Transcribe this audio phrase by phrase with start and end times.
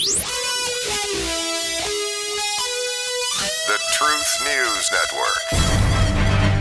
[0.00, 0.16] The
[3.92, 5.44] Truth News Network.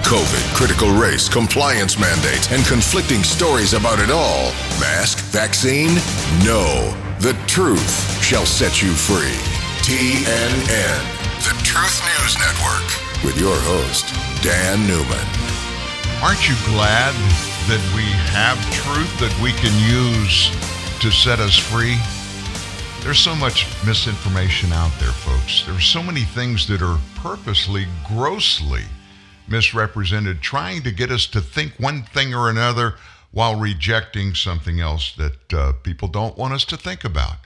[0.04, 4.52] COVID, critical race, compliance mandates, and conflicting stories about it all.
[4.81, 5.96] Mask, vaccine?
[6.44, 6.94] No.
[7.22, 9.40] The truth shall set you free.
[9.87, 10.99] TNN,
[11.40, 14.13] the Truth News Network, with your host,
[14.44, 15.26] Dan Newman.
[16.21, 17.16] Aren't you glad
[17.70, 18.03] that we
[18.35, 20.52] have truth that we can use
[20.99, 21.98] to set us free?
[23.09, 25.63] There's so much misinformation out there, folks.
[25.66, 28.84] There's so many things that are purposely, grossly
[29.48, 32.98] misrepresented, trying to get us to think one thing or another
[33.31, 37.38] while rejecting something else that uh, people don't want us to think about.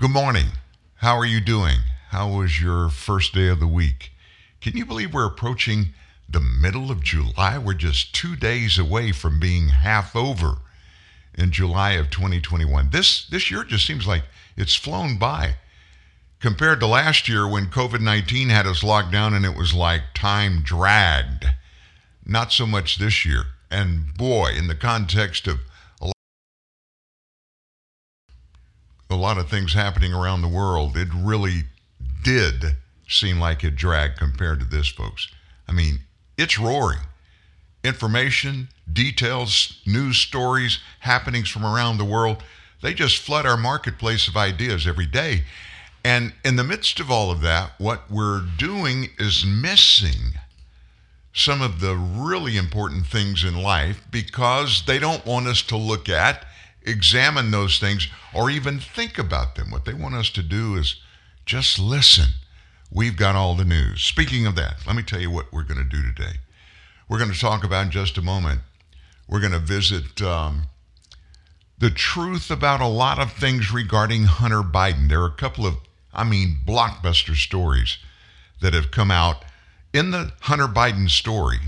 [0.00, 0.46] Good morning.
[0.96, 1.78] How are you doing?
[2.08, 4.10] How was your first day of the week?
[4.60, 5.90] Can you believe we're approaching
[6.28, 7.56] the middle of July?
[7.56, 10.58] We're just two days away from being half over
[11.36, 12.90] in July of 2021.
[12.90, 14.24] This this year just seems like
[14.56, 15.56] it's flown by
[16.40, 20.62] compared to last year when COVID-19 had us locked down and it was like time
[20.62, 21.46] dragged.
[22.24, 23.44] Not so much this year.
[23.70, 25.60] And boy, in the context of
[29.08, 31.64] a lot, of things happening around the world, it really
[32.22, 32.76] did
[33.08, 35.28] seem like it dragged compared to this, folks.
[35.68, 36.00] I mean,
[36.36, 37.00] it's roaring.
[37.86, 42.42] Information, details, news stories, happenings from around the world,
[42.82, 45.44] they just flood our marketplace of ideas every day.
[46.04, 50.34] And in the midst of all of that, what we're doing is missing
[51.32, 56.08] some of the really important things in life because they don't want us to look
[56.08, 56.44] at,
[56.82, 59.70] examine those things, or even think about them.
[59.70, 60.96] What they want us to do is
[61.44, 62.30] just listen.
[62.90, 64.02] We've got all the news.
[64.02, 66.38] Speaking of that, let me tell you what we're going to do today.
[67.08, 68.60] We're going to talk about in just a moment.
[69.28, 70.62] We're going to visit um,
[71.78, 75.08] the truth about a lot of things regarding Hunter Biden.
[75.08, 75.76] There are a couple of,
[76.12, 77.98] I mean, blockbuster stories
[78.60, 79.44] that have come out
[79.92, 81.58] in the Hunter Biden story.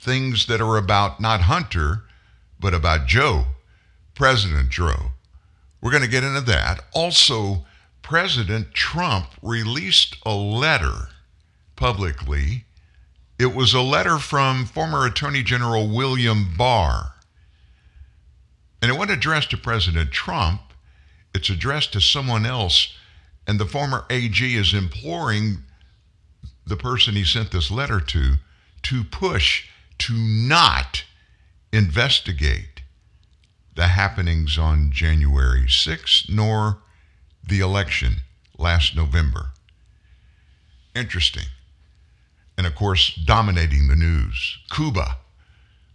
[0.00, 2.04] Things that are about not Hunter,
[2.60, 3.46] but about Joe,
[4.14, 5.12] President Joe.
[5.80, 6.80] We're going to get into that.
[6.92, 7.66] Also,
[8.02, 11.08] President Trump released a letter
[11.76, 12.64] publicly.
[13.38, 17.14] It was a letter from former Attorney General William Barr.
[18.82, 20.60] And it wasn't addressed to President Trump,
[21.34, 22.94] it's addressed to someone else.
[23.46, 25.62] And the former AG is imploring
[26.66, 28.34] the person he sent this letter to
[28.82, 29.66] to push
[29.98, 31.04] to not
[31.72, 32.82] investigate
[33.74, 36.78] the happenings on January 6th nor
[37.42, 38.16] the election
[38.58, 39.50] last November.
[40.94, 41.46] Interesting.
[42.58, 44.58] And of course, dominating the news.
[44.70, 45.16] Cuba.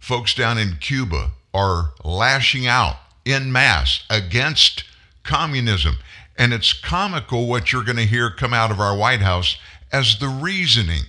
[0.00, 4.84] Folks down in Cuba are lashing out in mass against
[5.22, 5.98] communism.
[6.36, 9.56] And it's comical what you're going to hear come out of our White House
[9.92, 11.04] as the reasoning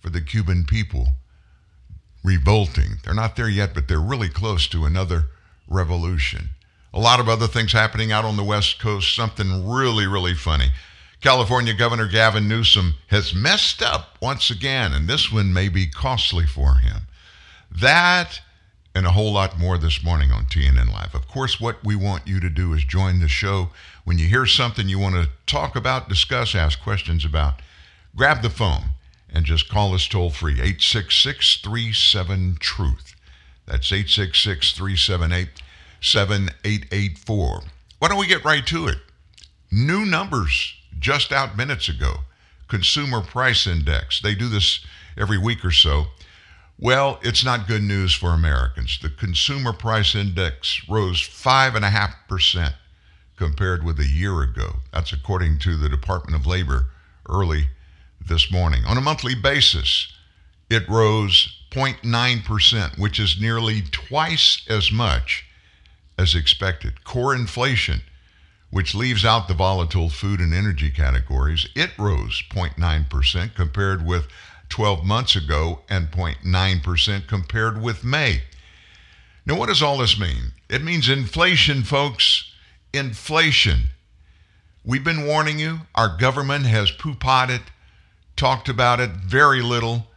[0.00, 1.14] for the Cuban people
[2.22, 2.98] revolting.
[3.04, 5.26] They're not there yet, but they're really close to another
[5.68, 6.50] revolution.
[6.92, 10.72] A lot of other things happening out on the West Coast, something really, really funny.
[11.26, 16.46] California Governor Gavin Newsom has messed up once again, and this one may be costly
[16.46, 17.08] for him.
[17.68, 18.40] That
[18.94, 21.16] and a whole lot more this morning on TNN Live.
[21.16, 23.70] Of course, what we want you to do is join the show.
[24.04, 27.60] When you hear something you want to talk about, discuss, ask questions about,
[28.14, 28.90] grab the phone
[29.28, 33.16] and just call us toll free 866 37 Truth.
[33.66, 35.48] That's 866 378
[36.00, 37.62] 7884.
[37.98, 38.98] Why don't we get right to it?
[39.72, 42.20] New numbers just out minutes ago.
[42.68, 44.20] Consumer Price Index.
[44.20, 44.80] They do this
[45.16, 46.06] every week or so.
[46.78, 48.98] Well, it's not good news for Americans.
[49.00, 52.74] The Consumer Price Index rose 5.5%
[53.36, 54.76] compared with a year ago.
[54.92, 56.86] That's according to the Department of Labor
[57.28, 57.68] early
[58.20, 58.84] this morning.
[58.84, 60.12] On a monthly basis,
[60.68, 65.44] it rose 0.9%, which is nearly twice as much
[66.18, 67.04] as expected.
[67.04, 68.02] Core inflation,
[68.76, 74.28] which leaves out the volatile food and energy categories, it rose 0.9% compared with
[74.68, 78.42] 12 months ago and 0.9% compared with May.
[79.46, 80.52] Now, what does all this mean?
[80.68, 82.52] It means inflation, folks.
[82.92, 83.84] Inflation.
[84.84, 85.78] We've been warning you.
[85.94, 87.62] Our government has poo potted,
[88.36, 90.08] talked about it very little,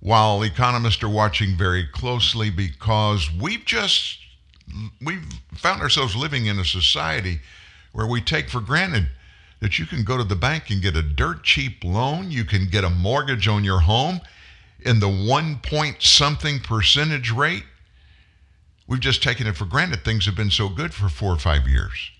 [0.00, 4.18] while economists are watching very closely because we've just
[5.00, 5.24] we've
[5.54, 7.38] found ourselves living in a society
[7.92, 9.08] where we take for granted
[9.60, 12.66] that you can go to the bank and get a dirt cheap loan, you can
[12.66, 14.20] get a mortgage on your home
[14.80, 17.64] in the one point something percentage rate.
[18.88, 20.04] We've just taken it for granted.
[20.04, 22.10] Things have been so good for four or five years.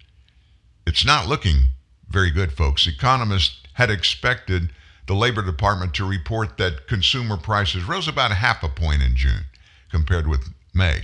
[0.86, 1.70] It's not looking
[2.08, 2.86] very good, folks.
[2.86, 4.70] Economists had expected
[5.06, 9.46] the Labor Department to report that consumer prices rose about half a point in June
[9.90, 11.02] compared with May,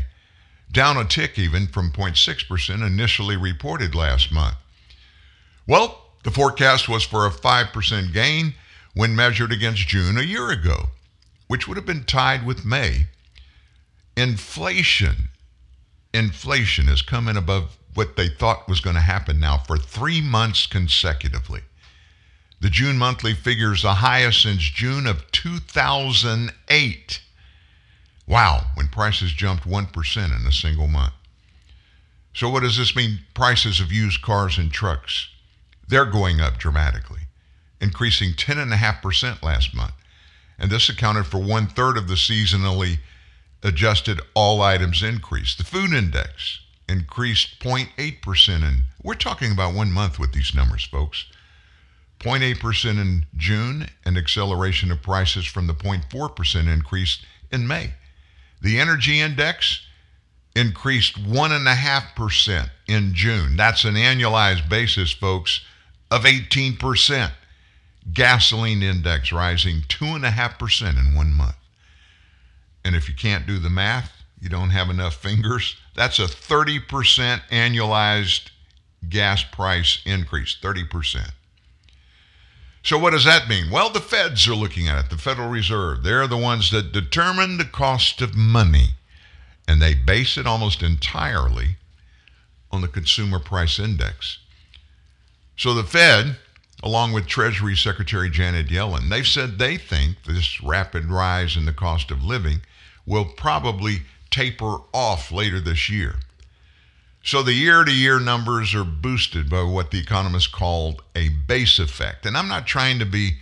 [0.71, 4.57] down a tick even from 0.6% initially reported last month.
[5.67, 8.55] Well, the forecast was for a 5% gain
[8.95, 10.89] when measured against June a year ago,
[11.47, 13.07] which would have been tied with May.
[14.17, 15.29] Inflation,
[16.13, 20.21] inflation has come in above what they thought was going to happen now for three
[20.21, 21.63] months consecutively.
[22.61, 27.21] The June monthly figure is the highest since June of 2008.
[28.29, 31.15] Wow, when prices jumped 1% in a single month.
[32.35, 33.21] So, what does this mean?
[33.33, 35.29] Prices of used cars and trucks.
[35.89, 37.23] They're going up dramatically,
[37.81, 39.95] increasing 10.5% last month.
[40.59, 42.99] And this accounted for one third of the seasonally
[43.63, 45.55] adjusted all items increase.
[45.55, 48.63] The food index increased 0.8%.
[48.63, 51.25] And we're talking about one month with these numbers, folks.
[52.21, 57.95] 0.8% in June, and acceleration of prices from the 0.4% increase in May.
[58.61, 59.87] The energy index
[60.55, 63.57] increased 1.5% in June.
[63.57, 65.61] That's an annualized basis, folks,
[66.11, 67.31] of 18%.
[68.13, 71.57] Gasoline index rising 2.5% in one month.
[72.85, 77.41] And if you can't do the math, you don't have enough fingers, that's a 30%
[77.51, 78.51] annualized
[79.09, 80.57] gas price increase.
[80.61, 81.33] 30%.
[82.89, 83.71] So, what does that mean?
[83.71, 86.03] Well, the feds are looking at it, the Federal Reserve.
[86.03, 88.93] They're the ones that determine the cost of money,
[89.69, 91.77] and they base it almost entirely
[92.73, 94.39] on the Consumer Price Index.
[95.55, 96.39] So, the Fed,
[96.83, 101.75] along with Treasury Secretary Janet Yellen, they've said they think this rapid rise in the
[101.75, 102.63] cost of living
[103.05, 106.21] will probably taper off later this year.
[107.29, 111.79] So the year to year numbers are boosted by what the economists called a base
[111.79, 112.25] effect.
[112.25, 113.33] And I'm not trying to be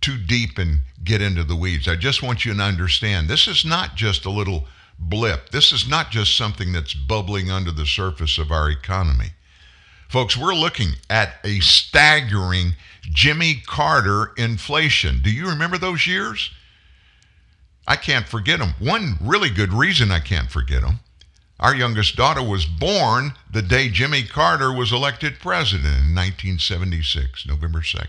[0.00, 1.86] too deep and get into the weeds.
[1.86, 4.68] I just want you to understand this is not just a little
[4.98, 5.50] blip.
[5.50, 9.32] This is not just something that's bubbling under the surface of our economy.
[10.08, 15.20] Folks, we're looking at a staggering Jimmy Carter inflation.
[15.20, 16.50] Do you remember those years?
[17.86, 18.72] I can't forget them.
[18.78, 21.00] One really good reason I can't forget them
[21.60, 27.80] our youngest daughter was born the day Jimmy Carter was elected president in 1976, November
[27.80, 28.08] 2nd.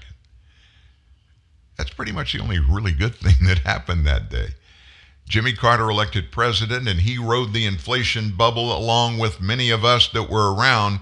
[1.78, 4.56] That's pretty much the only really good thing that happened that day.
[5.28, 10.08] Jimmy Carter elected president, and he rode the inflation bubble along with many of us
[10.10, 11.00] that were around.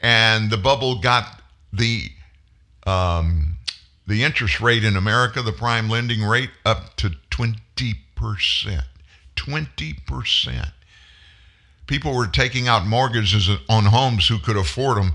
[0.00, 1.42] And the bubble got
[1.72, 2.10] the
[2.86, 3.58] um,
[4.06, 7.54] the interest rate in America, the prime lending rate, up to 20%.
[9.36, 10.72] 20%.
[11.88, 15.14] People were taking out mortgages on homes who could afford them,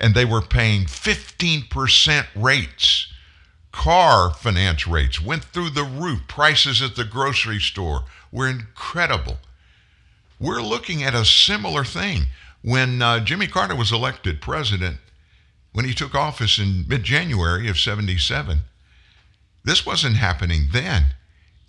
[0.00, 3.12] and they were paying 15% rates.
[3.70, 6.22] Car finance rates went through the roof.
[6.26, 9.38] Prices at the grocery store were incredible.
[10.40, 12.26] We're looking at a similar thing.
[12.62, 14.98] When uh, Jimmy Carter was elected president,
[15.72, 18.62] when he took office in mid January of 77,
[19.62, 21.14] this wasn't happening then.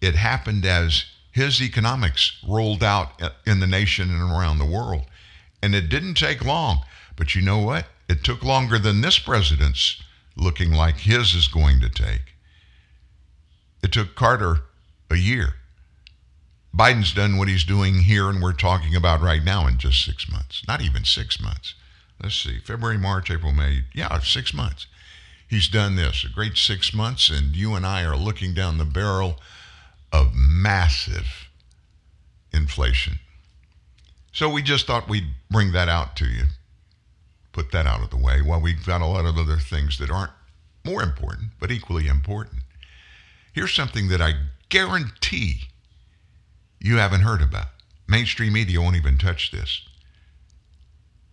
[0.01, 5.05] It happened as his economics rolled out in the nation and around the world.
[5.61, 6.83] And it didn't take long.
[7.15, 7.85] But you know what?
[8.07, 10.01] It took longer than this president's
[10.35, 12.33] looking like his is going to take.
[13.83, 14.61] It took Carter
[15.09, 15.55] a year.
[16.75, 20.31] Biden's done what he's doing here and we're talking about right now in just six
[20.31, 20.63] months.
[20.67, 21.73] Not even six months.
[22.21, 23.83] Let's see, February, March, April, May.
[23.93, 24.87] Yeah, six months.
[25.47, 28.85] He's done this, a great six months, and you and I are looking down the
[28.85, 29.39] barrel
[30.11, 31.49] of massive
[32.51, 33.19] inflation.
[34.31, 36.45] So we just thought we'd bring that out to you,
[37.51, 40.09] put that out of the way while we've got a lot of other things that
[40.09, 40.31] aren't
[40.85, 42.61] more important, but equally important.
[43.53, 44.33] Here's something that I
[44.69, 45.61] guarantee
[46.79, 47.67] you haven't heard about.
[48.07, 49.81] Mainstream media won't even touch this.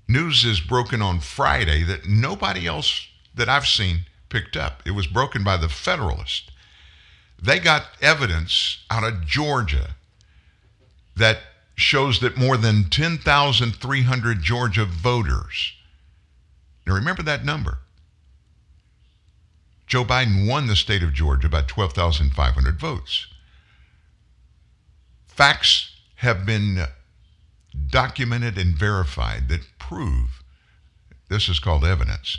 [0.08, 4.82] News is broken on Friday that nobody else that I've seen picked up.
[4.84, 6.50] It was broken by the Federalist.
[7.40, 9.96] They got evidence out of Georgia
[11.16, 11.38] that
[11.74, 15.72] shows that more than 10,300 Georgia voters.
[16.86, 17.78] Now remember that number.
[19.86, 23.26] Joe Biden won the state of Georgia by 12,500 votes.
[25.26, 26.86] Facts have been
[27.88, 30.42] documented and verified that prove
[31.28, 32.38] this is called evidence.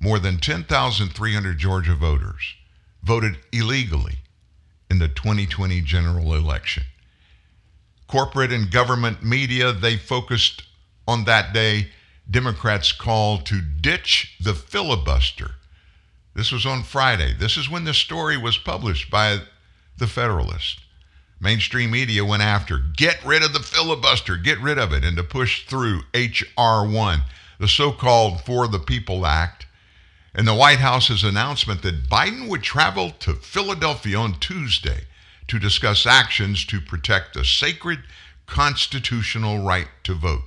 [0.00, 2.54] More than 10,300 Georgia voters
[3.02, 4.18] voted illegally
[4.90, 6.84] in the 2020 general election.
[8.06, 10.62] Corporate and government media, they focused
[11.06, 11.88] on that day
[12.30, 15.56] Democrats' call to ditch the filibuster.
[16.34, 17.34] This was on Friday.
[17.38, 19.40] This is when the story was published by
[19.98, 20.80] the Federalist.
[21.40, 25.22] Mainstream media went after get rid of the filibuster, get rid of it, and to
[25.22, 26.86] push through H.R.
[26.86, 27.22] 1,
[27.58, 29.66] the so called For the People Act,
[30.34, 35.02] and the White House's announcement that Biden would travel to Philadelphia on Tuesday
[35.46, 38.00] to discuss actions to protect the sacred
[38.46, 40.44] constitutional right to vote.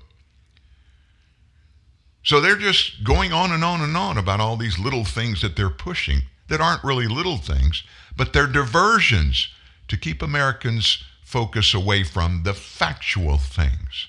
[2.23, 5.55] So they're just going on and on and on about all these little things that
[5.55, 7.83] they're pushing that aren't really little things,
[8.15, 9.49] but they're diversions
[9.87, 14.07] to keep Americans focus away from the factual things.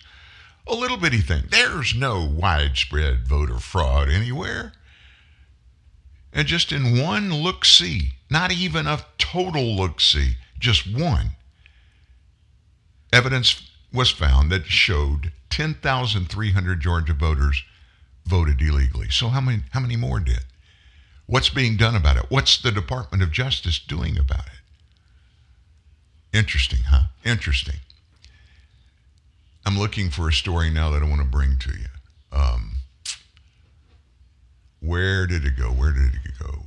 [0.67, 1.45] A little bitty thing.
[1.49, 4.73] There's no widespread voter fraud anywhere.
[6.33, 11.31] And just in one look see, not even a total look see, just one,
[13.13, 17.65] evidence was found that showed 10,300 Georgia voters
[18.27, 19.09] voted illegally.
[19.09, 20.45] So how many how many more did?
[21.27, 22.27] What's being done about it?
[22.29, 26.37] What's the Department of Justice doing about it?
[26.37, 27.05] Interesting, huh?
[27.25, 27.77] Interesting.
[29.67, 31.89] I'm looking for a story now that I want to bring to you.
[32.33, 32.78] Um,
[34.89, 35.67] where did it go?
[35.67, 36.63] Where did it go?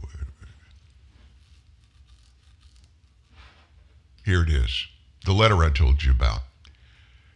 [4.23, 4.85] Here it is.
[5.25, 6.41] The letter I told you about.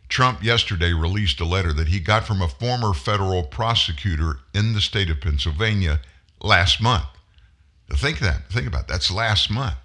[0.08, 4.82] Trump yesterday released a letter that he got from a former federal prosecutor in the
[4.82, 6.01] state of Pennsylvania
[6.42, 7.08] last month.
[7.92, 8.50] Think that.
[8.51, 8.94] Think about that.
[8.94, 9.77] That's last month.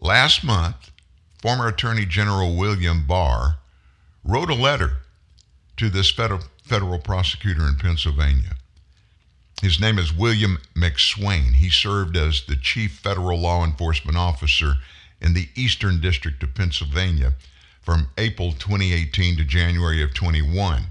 [0.00, 0.90] Last month,
[1.40, 3.58] former Attorney General William Barr
[4.22, 4.98] wrote a letter
[5.78, 8.56] to this federal, federal prosecutor in Pennsylvania.
[9.62, 11.54] His name is William McSwain.
[11.54, 14.74] He served as the chief federal law enforcement officer
[15.20, 17.34] in the Eastern District of Pennsylvania
[17.82, 20.86] from April 2018 to January of 21.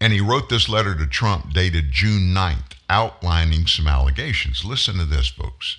[0.00, 4.64] And he wrote this letter to Trump dated June 9th, outlining some allegations.
[4.64, 5.76] Listen to this, folks.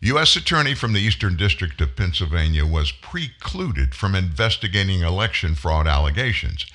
[0.00, 0.36] U.S.
[0.36, 6.66] Attorney from the Eastern District of Pennsylvania was precluded from investigating election fraud allegations.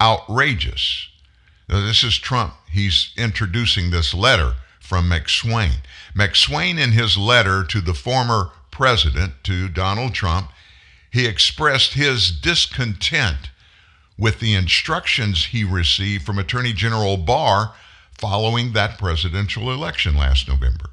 [0.00, 1.08] Outrageous.
[1.68, 2.54] Now, this is Trump.
[2.70, 5.76] He's introducing this letter from McSwain.
[6.14, 10.50] McSwain, in his letter to the former president, to Donald Trump,
[11.10, 13.50] he expressed his discontent
[14.18, 17.74] with the instructions he received from Attorney General Barr
[18.18, 20.90] following that presidential election last November.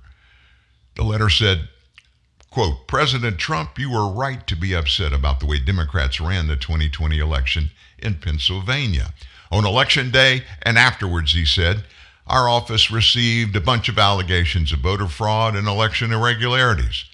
[0.95, 1.69] The letter said,
[2.49, 6.55] quote, President Trump, you were right to be upset about the way Democrats ran the
[6.55, 9.13] 2020 election in Pennsylvania.
[9.51, 11.83] On election day and afterwards, he said,
[12.27, 17.05] our office received a bunch of allegations of voter fraud and election irregularities.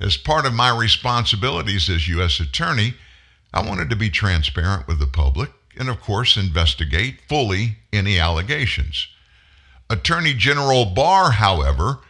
[0.00, 2.40] As part of my responsibilities as U.S.
[2.40, 2.94] Attorney,
[3.52, 9.06] I wanted to be transparent with the public and, of course, investigate fully any allegations.
[9.90, 12.00] Attorney General Barr, however,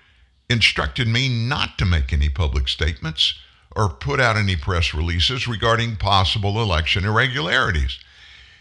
[0.49, 3.35] instructed me not to make any public statements
[3.77, 7.99] or put out any press releases regarding possible election irregularities.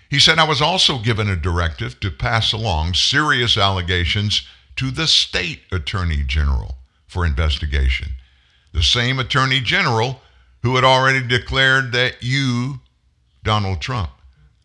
[0.10, 4.48] He said I was also given a directive to pass along serious allegations
[4.78, 8.14] to the state attorney general for investigation
[8.78, 10.22] the same attorney general
[10.62, 12.80] who had already declared that you,
[13.44, 14.12] Donald Trump,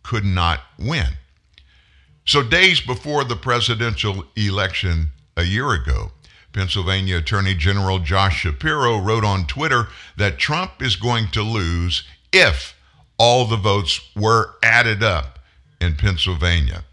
[0.03, 1.07] could not win.
[2.27, 6.13] So, days before the presidential election a year ago,
[6.53, 12.77] Pennsylvania Attorney General Josh Shapiro wrote on Twitter that Trump is going to lose if
[13.17, 15.32] all the votes were added up
[15.83, 16.85] in Pennsylvania.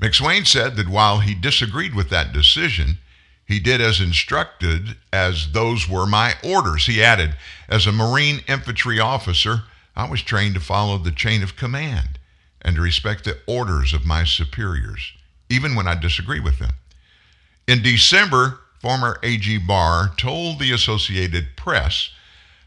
[0.00, 2.98] McSwain said that while he disagreed with that decision,
[3.46, 6.86] he did as instructed, as those were my orders.
[6.86, 7.34] He added,
[7.68, 9.64] As a Marine infantry officer,
[9.96, 12.18] I was trained to follow the chain of command
[12.62, 15.12] and to respect the orders of my superiors,
[15.48, 16.74] even when I disagree with them.
[17.66, 22.10] In December, former AG Barr told the Associated Press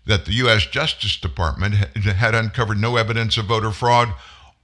[0.05, 0.65] that the U.S.
[0.65, 4.13] Justice Department had uncovered no evidence of voter fraud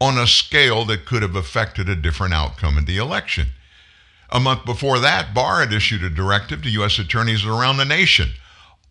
[0.02, 3.48] on a scale that could have affected a different outcome in the election.
[4.32, 7.00] A month before that, Barr had issued a directive to U.S.
[7.00, 8.30] attorneys around the nation,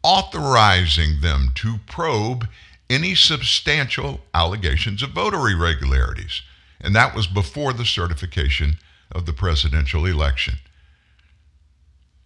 [0.02, 2.48] authorizing them to probe
[2.90, 6.42] any substantial allegations of voter irregularities.
[6.80, 8.78] And that was before the certification
[9.12, 10.58] of the presidential election.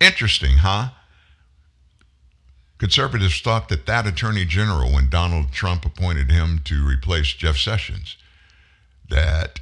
[0.00, 0.90] Interesting, huh?
[2.78, 8.16] Conservatives thought that that attorney general, when Donald Trump appointed him to replace Jeff Sessions,
[9.08, 9.60] that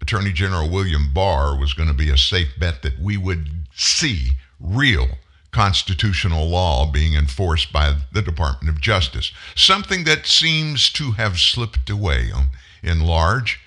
[0.00, 4.32] Attorney General William Barr was going to be a safe bet that we would see
[4.60, 5.08] real
[5.50, 11.88] constitutional law being enforced by the Department of Justice, something that seems to have slipped
[11.90, 12.50] away um,
[12.82, 13.60] in large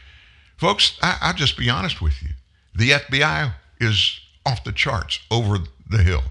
[0.62, 2.30] Folks, I, will just be honest with you.
[2.76, 5.58] The FBI is off the charts over
[5.90, 6.22] the hill.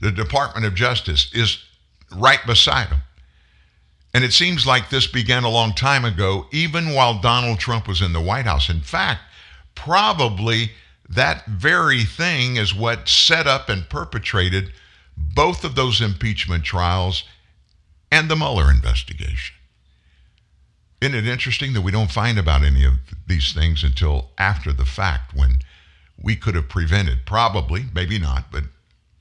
[0.00, 1.62] The Department of Justice is
[2.16, 3.02] right beside them.
[4.14, 8.00] And it seems like this began a long time ago, even while Donald Trump was
[8.00, 8.70] in the White House.
[8.70, 9.20] In fact,
[9.74, 10.72] probably
[11.08, 14.72] that very thing is what set up and perpetrated
[15.16, 17.24] both of those impeachment trials
[18.10, 19.56] and the Mueller investigation.
[21.00, 22.94] Isn't it interesting that we don't find about any of
[23.26, 25.58] these things until after the fact when
[26.20, 28.64] we could have prevented, probably, maybe not, but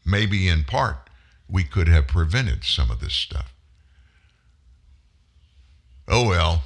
[0.04, 1.10] maybe in part,
[1.48, 3.54] we could have prevented some of this stuff.
[6.08, 6.64] Oh well.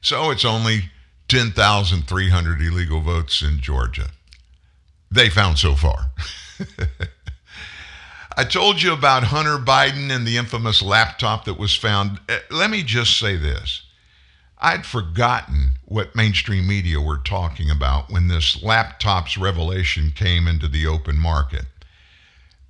[0.00, 0.90] So it's only
[1.28, 4.10] 10,300 illegal votes in Georgia.
[5.10, 6.10] They found so far.
[8.36, 12.20] I told you about Hunter Biden and the infamous laptop that was found.
[12.28, 13.82] Eh, let me just say this.
[14.58, 20.86] I'd forgotten what mainstream media were talking about when this laptop's revelation came into the
[20.86, 21.64] open market.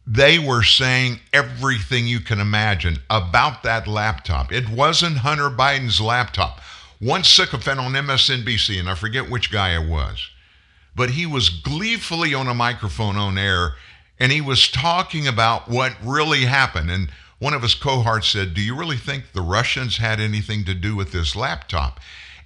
[0.06, 4.52] They were saying everything you can imagine about that laptop.
[4.52, 6.60] It wasn't Hunter Biden's laptop.
[7.00, 10.30] One sycophant on MSNBC, and I forget which guy it was,
[10.94, 13.74] but he was gleefully on a microphone on air
[14.18, 16.90] and he was talking about what really happened.
[16.90, 20.74] And one of his cohorts said, Do you really think the Russians had anything to
[20.74, 22.00] do with this laptop?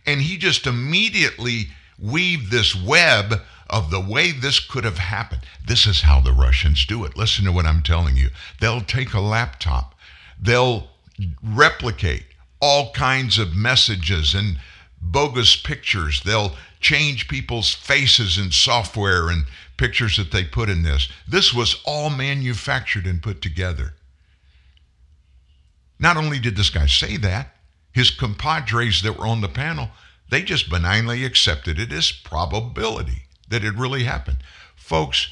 [0.06, 5.42] And he just immediately weaved this web of the way this could have happened.
[5.64, 7.16] This is how the Russians do it.
[7.16, 8.30] Listen to what I'm telling you.
[8.60, 9.94] They'll take a laptop,
[10.38, 10.90] they'll
[11.42, 12.24] replicate
[12.60, 14.58] all kinds of messages and
[15.00, 16.20] bogus pictures.
[16.22, 19.44] They'll change people's faces in software and
[19.76, 21.08] pictures that they put in this.
[21.26, 23.94] This was all manufactured and put together.
[25.98, 27.54] Not only did this guy say that,
[27.92, 29.90] his compadres that were on the panel,
[30.28, 34.38] they just benignly accepted it as probability that it really happened.
[34.76, 35.28] Folks,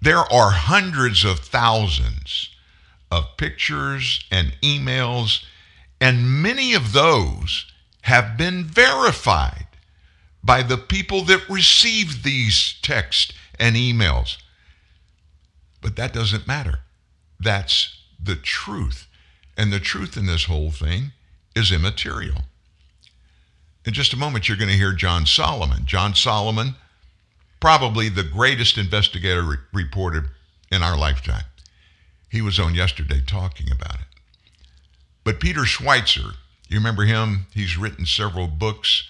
[0.00, 2.50] there are hundreds of thousands
[3.10, 5.44] of pictures and emails,
[6.00, 7.66] and many of those
[8.02, 9.66] have been verified
[10.42, 14.38] by the people that received these texts and emails.
[15.80, 16.80] But that doesn't matter.
[17.38, 19.06] That's the truth.
[19.56, 21.12] And the truth in this whole thing
[21.54, 22.42] is immaterial.
[23.84, 25.84] In just a moment, you're going to hear John Solomon.
[25.84, 26.76] John Solomon,
[27.62, 30.30] probably the greatest investigator re- reporter
[30.72, 31.44] in our lifetime.
[32.28, 34.06] He was on yesterday talking about it.
[35.22, 36.32] But Peter Schweizer,
[36.66, 37.46] you remember him?
[37.54, 39.08] He's written several books.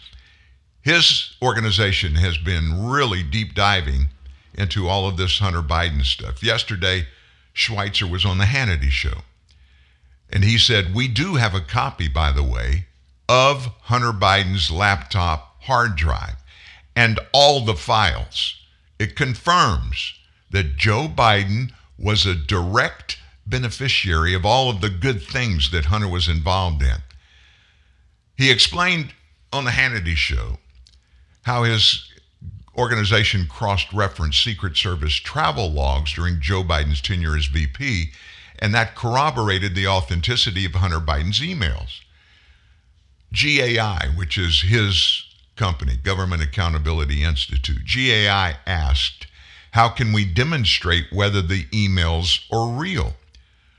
[0.83, 4.09] His organization has been really deep diving
[4.53, 6.43] into all of this Hunter Biden stuff.
[6.43, 7.07] Yesterday,
[7.55, 9.23] Schweizer was on the Hannity show.
[10.29, 12.85] And he said, We do have a copy, by the way,
[13.31, 16.42] of Hunter Biden's laptop hard drive
[16.95, 18.57] and all the files.
[18.99, 20.15] It confirms
[20.51, 26.09] that Joe Biden was a direct beneficiary of all of the good things that Hunter
[26.09, 26.99] was involved in.
[28.37, 29.13] He explained
[29.53, 30.59] on the Hannity show
[31.43, 32.09] how his
[32.77, 38.11] organization cross referenced Secret Service travel logs during Joe Biden's tenure as VP,
[38.59, 42.01] and that corroborated the authenticity of Hunter Biden's emails.
[43.33, 45.25] GAI, which is his
[45.57, 49.27] company, Government Accountability Institute, GAI asked,
[49.73, 53.15] How can we demonstrate whether the emails are real?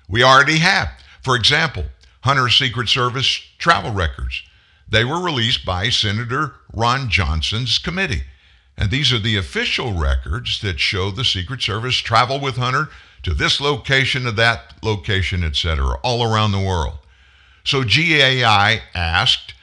[0.07, 0.89] We already have.
[1.21, 1.85] For example,
[2.21, 4.43] Hunter's Secret Service travel records.
[4.87, 8.23] They were released by Senator Ron Johnson's committee.
[8.77, 12.89] And these are the official records that show the Secret Service travel with Hunter
[13.23, 16.97] to this location, to that location, etc., all around the world.
[17.63, 19.53] So GAI asked,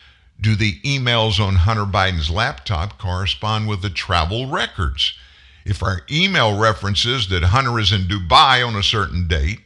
[0.41, 5.15] do the emails on Hunter Biden's laptop correspond with the travel records?
[5.65, 9.61] If our email references that Hunter is in Dubai on a certain date,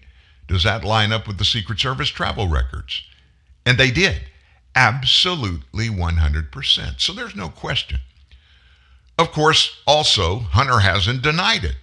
[0.48, 3.02] does that line up with the Secret Service travel records?
[3.64, 4.22] And they did.
[4.74, 7.00] Absolutely 100%.
[7.00, 8.00] So there's no question.
[9.16, 11.76] Of course, also, Hunter hasn't denied it.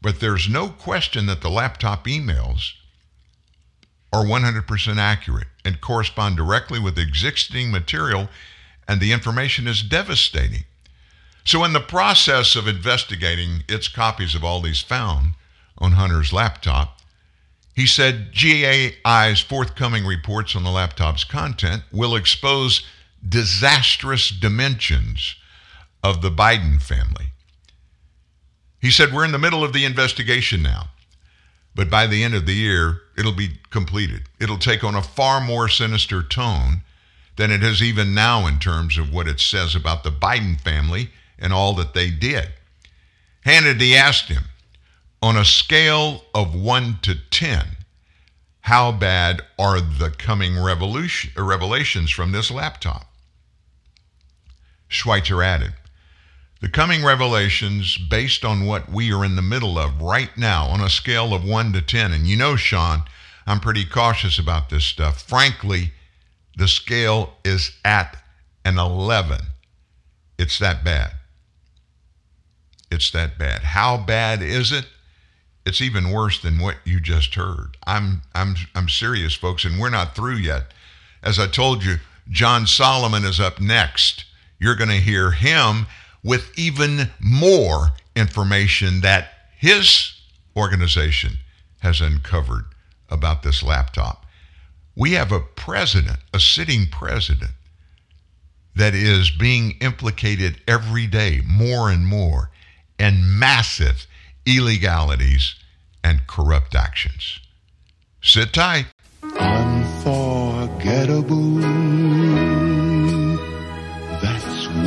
[0.00, 2.72] But there's no question that the laptop emails
[4.12, 8.28] are 100% accurate and correspond directly with existing material,
[8.86, 10.64] and the information is devastating.
[11.44, 15.34] So, in the process of investigating its copies of all these found
[15.78, 17.00] on Hunter's laptop,
[17.74, 22.84] he said GAI's forthcoming reports on the laptop's content will expose
[23.26, 25.36] disastrous dimensions
[26.02, 27.26] of the Biden family.
[28.80, 30.88] He said, We're in the middle of the investigation now,
[31.78, 34.24] but by the end of the year, it'll be completed.
[34.40, 36.82] It'll take on a far more sinister tone
[37.36, 41.10] than it has even now in terms of what it says about the Biden family
[41.38, 42.48] and all that they did.
[43.46, 44.46] Hannity asked him,
[45.22, 47.64] on a scale of 1 to 10,
[48.62, 53.06] how bad are the coming revolution, revelations from this laptop?
[54.90, 55.74] Schweizer added,
[56.60, 60.80] the coming revelations, based on what we are in the middle of right now, on
[60.80, 63.02] a scale of 1 to 10, and you know, Sean,
[63.46, 65.22] I'm pretty cautious about this stuff.
[65.22, 65.92] Frankly,
[66.56, 68.16] the scale is at
[68.64, 69.40] an 11.
[70.38, 71.12] It's that bad.
[72.90, 73.62] It's that bad.
[73.62, 74.86] How bad is it?
[75.64, 77.76] It's even worse than what you just heard.
[77.86, 80.72] I'm I'm I'm serious folks and we're not through yet.
[81.22, 81.96] As I told you,
[82.30, 84.24] John Solomon is up next.
[84.58, 85.86] You're going to hear him
[86.28, 90.12] with even more information that his
[90.54, 91.38] organization
[91.78, 92.66] has uncovered
[93.08, 94.26] about this laptop.
[94.94, 97.52] We have a president, a sitting president,
[98.76, 102.50] that is being implicated every day more and more
[102.98, 104.06] in massive
[104.44, 105.54] illegalities
[106.04, 107.40] and corrupt actions.
[108.22, 108.84] Sit tight.
[109.22, 111.47] Unforgettable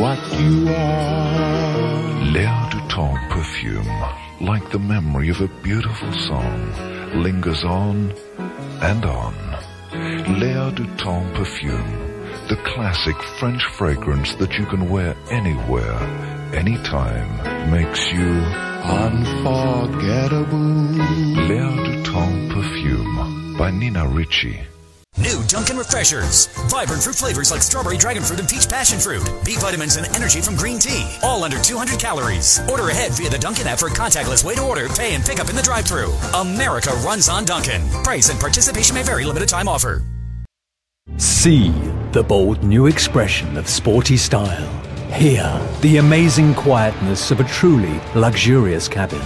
[0.02, 2.34] what you are.
[2.34, 3.94] L'air du temps perfume,
[4.42, 6.74] like the memory of a beautiful song,
[7.22, 8.12] lingers on
[8.82, 9.36] and on.
[10.40, 11.92] L'air du temps perfume,
[12.50, 16.00] the classic French fragrance that you can wear anywhere,
[16.56, 17.30] anytime,
[17.70, 18.42] makes you
[19.06, 20.98] unforgettable.
[21.48, 24.71] L'air du temps perfume by Nina Ricci.
[25.18, 26.48] New Dunkin' Refreshers.
[26.70, 29.24] Vibrant fruit flavors like strawberry, dragon fruit, and peach passion fruit.
[29.44, 31.06] B vitamins and energy from green tea.
[31.22, 32.62] All under 200 calories.
[32.70, 35.50] Order ahead via the Dunkin' app for contactless way to order, pay, and pick up
[35.50, 37.88] in the drive thru America runs on Dunkin'.
[38.04, 39.26] Price and participation may vary.
[39.26, 40.02] Limited time offer.
[41.18, 41.72] See
[42.14, 44.68] the bold new expression of sporty style.
[45.12, 45.44] Hear
[45.82, 49.22] the amazing quietness of a truly luxurious cabin.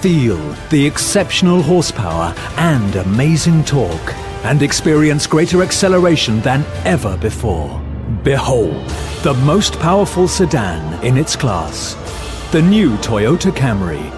[0.00, 0.38] Feel
[0.70, 7.80] the exceptional horsepower and amazing torque and experience greater acceleration than ever before.
[8.22, 8.88] Behold,
[9.22, 11.94] the most powerful sedan in its class.
[12.52, 14.12] The new Toyota Camry.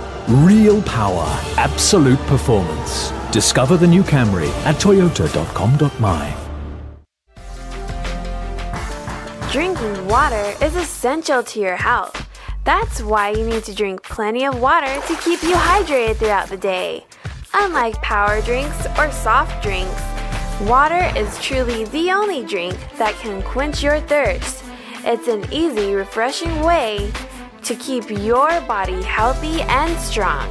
[0.46, 3.12] Real power, absolute performance.
[3.32, 6.36] Discover the new Camry at toyota.com.my.
[9.52, 12.28] Drinking water is essential to your health.
[12.64, 16.56] That's why you need to drink plenty of water to keep you hydrated throughout the
[16.56, 17.04] day.
[17.52, 20.02] Unlike power drinks or soft drinks,
[20.60, 24.64] water is truly the only drink that can quench your thirst.
[25.04, 27.12] It's an easy, refreshing way
[27.64, 30.48] to keep your body healthy and strong.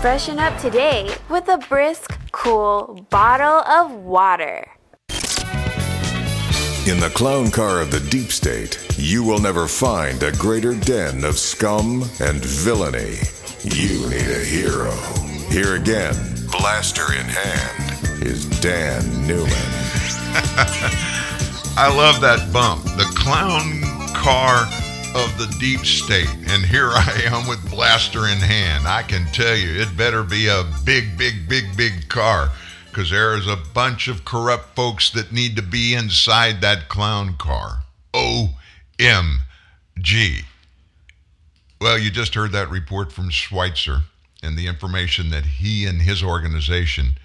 [0.00, 4.66] Freshen up today with a brisk, cool bottle of water.
[6.86, 11.24] In the clown car of the deep state, you will never find a greater den
[11.24, 13.18] of scum and villainy.
[13.64, 15.27] You need a hero.
[15.50, 16.14] Here again,
[16.50, 19.48] blaster in hand, is Dan Newman.
[21.76, 22.84] I love that bump.
[22.84, 23.80] The clown
[24.14, 24.66] car
[25.14, 26.28] of the deep state.
[26.48, 28.86] And here I am with blaster in hand.
[28.86, 32.50] I can tell you, it better be a big, big, big, big car
[32.86, 37.36] because there is a bunch of corrupt folks that need to be inside that clown
[37.38, 37.84] car.
[38.12, 38.44] OMG.
[41.80, 44.02] Well, you just heard that report from Schweizer
[44.42, 47.18] and the information that he and his organization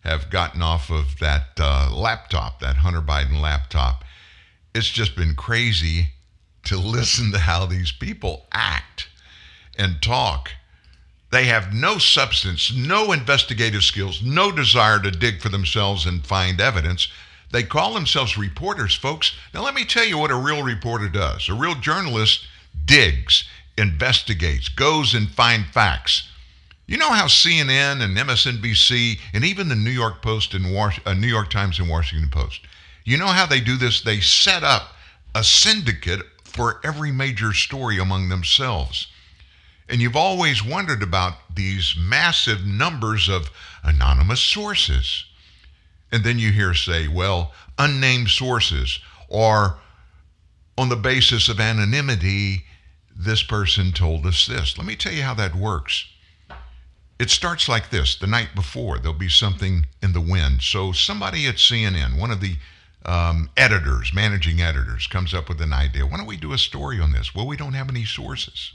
[0.00, 4.04] have gotten off of that uh, laptop, that Hunter Biden laptop.
[4.74, 6.08] It's just been crazy
[6.64, 9.08] to listen to how these people act
[9.76, 10.50] and talk.
[11.30, 16.60] They have no substance, no investigative skills, no desire to dig for themselves and find
[16.60, 17.08] evidence.
[17.50, 19.34] They call themselves reporters, folks.
[19.52, 21.48] Now, let me tell you what a real reporter does.
[21.48, 22.46] A real journalist
[22.84, 23.44] digs,
[23.76, 26.28] investigates, goes and finds facts.
[26.88, 31.12] You know how CNN and MSNBC and even the New York Post and Was- uh,
[31.12, 32.62] New York Times and Washington Post,
[33.04, 34.00] you know how they do this?
[34.00, 34.94] They set up
[35.34, 39.06] a syndicate for every major story among themselves.
[39.86, 43.50] And you've always wondered about these massive numbers of
[43.84, 45.26] anonymous sources.
[46.10, 48.98] And then you hear say, well, unnamed sources,
[49.28, 49.78] or
[50.78, 52.64] on the basis of anonymity,
[53.14, 54.78] this person told us this.
[54.78, 56.06] Let me tell you how that works.
[57.18, 60.62] It starts like this the night before, there'll be something in the wind.
[60.62, 62.56] So, somebody at CNN, one of the
[63.04, 66.06] um, editors, managing editors, comes up with an idea.
[66.06, 67.34] Why don't we do a story on this?
[67.34, 68.72] Well, we don't have any sources.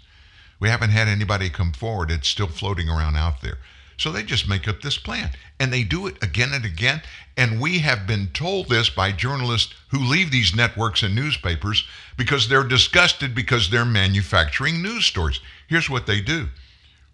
[0.60, 2.12] We haven't had anybody come forward.
[2.12, 3.60] It's still floating around out there.
[3.98, 7.02] So they just make up this plan and they do it again and again.
[7.38, 11.86] And we have been told this by journalists who leave these networks and newspapers
[12.18, 15.40] because they're disgusted because they're manufacturing news stories.
[15.68, 16.50] Here's what they do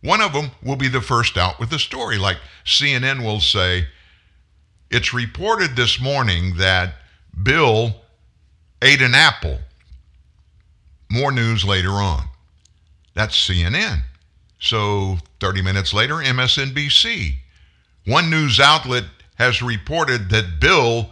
[0.01, 3.87] one of them will be the first out with a story, like CNN will say,
[4.89, 6.95] It's reported this morning that
[7.43, 7.95] Bill
[8.81, 9.59] ate an apple.
[11.11, 12.25] More news later on.
[13.13, 14.03] That's CNN.
[14.59, 17.35] So 30 minutes later, MSNBC.
[18.05, 21.09] One news outlet has reported that Bill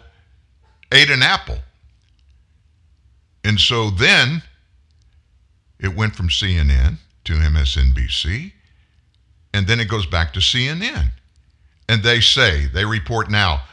[0.92, 1.60] ate an apple.
[3.44, 4.44] And so then
[5.80, 8.52] it went from CNN to MSNBC,
[9.58, 11.10] and then it goes back to CNN.
[11.90, 13.64] And they say, they report now,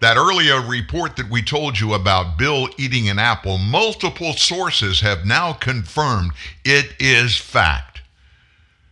[0.00, 5.26] that earlier report that we told you about Bill eating an apple, multiple sources have
[5.26, 6.32] now confirmed
[6.64, 8.00] it is fact.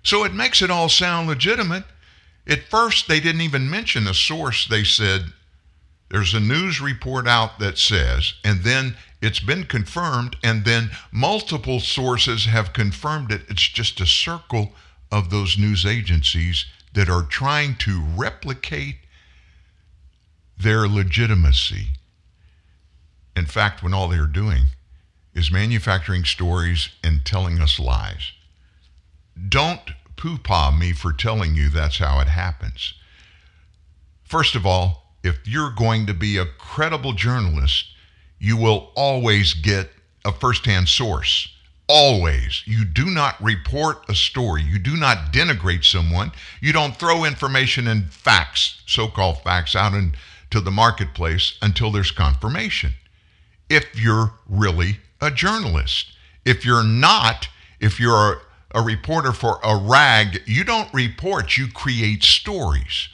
[0.03, 1.85] So it makes it all sound legitimate.
[2.47, 4.67] At first, they didn't even mention a source.
[4.67, 5.33] They said,
[6.11, 11.81] there's a news report out that says, and then it's been confirmed, and then multiple
[11.81, 13.43] sources have confirmed it.
[13.49, 14.73] It's just a circle
[15.13, 18.97] of those news agencies that are trying to replicate
[20.59, 21.89] their legitimacy.
[23.37, 24.65] In fact, when all they're doing
[25.35, 28.33] is manufacturing stories and telling us lies.
[29.49, 32.95] Don't poo pah me for telling you that's how it happens.
[34.25, 37.87] First of all, if you're going to be a credible journalist,
[38.39, 39.91] you will always get
[40.25, 41.49] a first hand source.
[41.95, 42.63] Always.
[42.65, 44.63] You do not report a story.
[44.63, 46.33] You do not denigrate someone.
[46.61, 52.11] You don't throw information and facts, so called facts, out into the marketplace until there's
[52.11, 52.93] confirmation.
[53.69, 56.13] If you're really a journalist.
[56.47, 58.37] If you're not, if you're a
[58.75, 63.09] a reporter for a rag, you don't report, you create stories.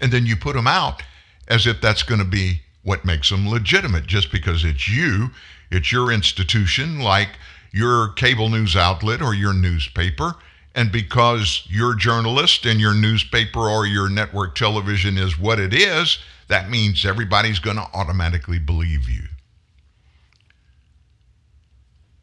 [0.00, 1.02] And then you put them out
[1.48, 5.30] as if that's going to be what makes them legitimate just because it's you,
[5.70, 7.30] it's your institution, like
[7.76, 10.34] your cable news outlet or your newspaper.
[10.74, 16.18] And because your journalist and your newspaper or your network television is what it is,
[16.48, 19.24] that means everybody's going to automatically believe you.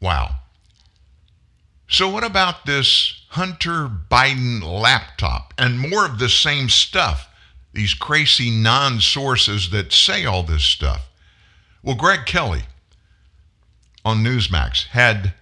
[0.00, 0.36] Wow.
[1.88, 7.28] So, what about this Hunter Biden laptop and more of the same stuff?
[7.72, 11.08] These crazy non sources that say all this stuff.
[11.82, 12.62] Well, Greg Kelly
[14.04, 15.34] on Newsmax had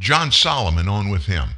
[0.00, 1.50] John Solomon on with him.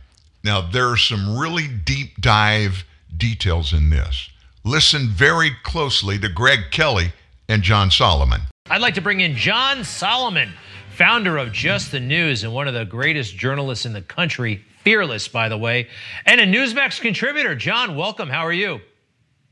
[0.43, 2.85] Now, there are some really deep dive
[3.17, 4.31] details in this.
[4.65, 7.13] Listen very closely to Greg Kelly
[7.49, 8.41] and John Solomon.
[8.69, 10.53] I'd like to bring in John Solomon
[10.91, 15.29] founder of Just the News and one of the greatest journalists in the country, fearless,
[15.29, 15.89] by the way,
[16.27, 17.55] and a Newsmax contributor.
[17.55, 18.29] John, welcome.
[18.29, 18.81] How are you?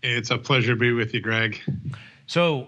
[0.02, 1.60] It's a pleasure to be with you, Greg.
[2.26, 2.66] So,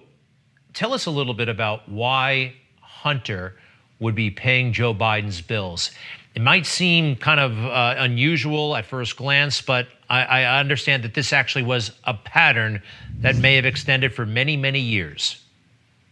[0.73, 3.57] tell us a little bit about why Hunter
[4.03, 5.91] would be paying Joe Biden's bills.
[6.35, 11.15] It might seem kind of uh, unusual at first glance, but I, I understand that
[11.15, 12.83] this actually was a pattern
[13.21, 15.43] that may have extended for many, many years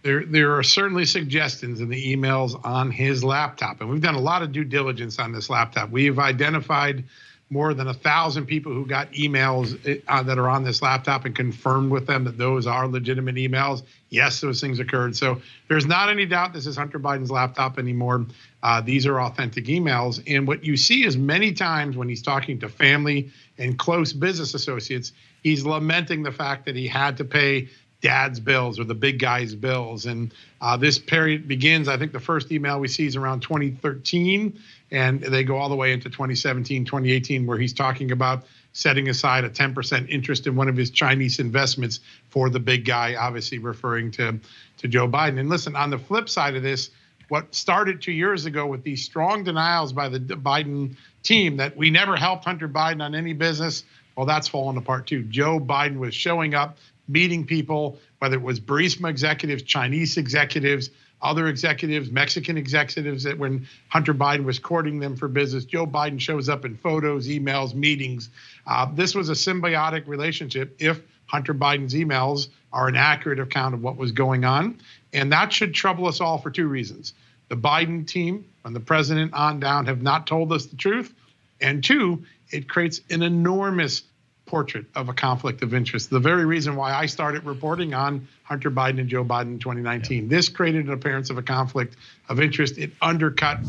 [0.03, 4.20] there there are certainly suggestions in the emails on his laptop, and we've done a
[4.20, 5.90] lot of due diligence on this laptop.
[5.90, 7.05] We've identified
[7.51, 9.75] more than a thousand people who got emails
[10.07, 13.83] uh, that are on this laptop and confirmed with them that those are legitimate emails.
[14.09, 15.17] Yes, those things occurred.
[15.17, 18.27] So there's not any doubt this is Hunter Biden's laptop anymore.
[18.63, 20.23] Uh, these are authentic emails.
[20.33, 24.55] And what you see is many times when he's talking to family and close business
[24.55, 27.69] associates, he's lamenting the fact that he had to pay
[28.01, 30.07] dad's bills or the big guy's bills.
[30.07, 34.59] And uh, this period begins, I think the first email we see is around 2013,
[34.90, 39.44] and they go all the way into 2017, 2018, where he's talking about setting aside
[39.44, 44.11] a 10% interest in one of his Chinese investments for the big guy, obviously referring
[44.12, 44.38] to,
[44.79, 45.38] to Joe Biden.
[45.38, 46.90] And listen, on the flip side of this,
[47.29, 51.90] what started two years ago with these strong denials by the Biden team that we
[51.90, 53.85] never helped Hunter Biden on any business,
[54.16, 55.22] well, that's fallen apart too.
[55.22, 60.90] Joe Biden was showing up meeting people, whether it was Burisma executives, Chinese executives,
[61.22, 66.20] other executives, Mexican executives, that when Hunter Biden was courting them for business, Joe Biden
[66.20, 68.30] shows up in photos, emails, meetings.
[68.66, 73.83] Uh, this was a symbiotic relationship if Hunter Biden's emails are an accurate account of
[73.83, 74.80] what was going on.
[75.12, 77.14] And that should trouble us all for two reasons.
[77.48, 81.12] The Biden team and the president on down have not told us the truth.
[81.61, 84.02] And two, it creates an enormous
[84.51, 86.11] portrait of a conflict of interest.
[86.11, 90.29] The very reason why I started reporting on Hunter Biden and Joe Biden in 2019.
[90.29, 91.97] This created an appearance of a conflict
[92.29, 92.77] of interest.
[92.77, 93.61] It undercut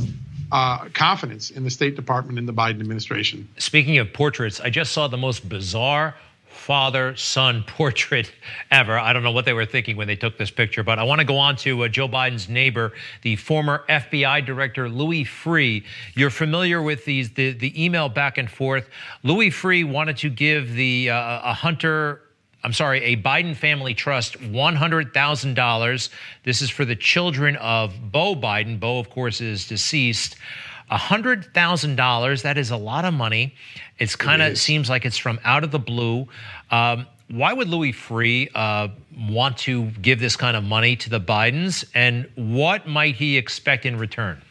[0.52, 3.48] uh, confidence in the State Department and the Biden administration.
[3.60, 6.16] Speaking of portraits, I just saw the most bizarre,
[6.72, 8.32] father son portrait
[8.72, 8.98] ever.
[8.98, 11.20] I don't know what they were thinking when they took this picture, but I want
[11.20, 15.84] to go on to uh, Joe Biden's neighbor, the former FBI director Louis Freeh.
[16.16, 18.88] You're familiar with these the, the email back and forth.
[19.22, 22.22] Louis Freeh wanted to give the uh, a Hunter
[22.64, 26.10] I'm sorry, a Biden family trust $100,000.
[26.44, 28.80] This is for the children of Beau Biden.
[28.80, 30.38] Beau, of course, is deceased.
[30.92, 33.56] $100,000, that is a lot of money.
[33.98, 36.28] It's kind of it seems like it's from out of the blue.
[36.70, 38.90] Um, why would Louis Freeh uh,
[39.30, 43.86] want to give this kind of money to the Bidens, and what might he expect
[43.86, 44.42] in return?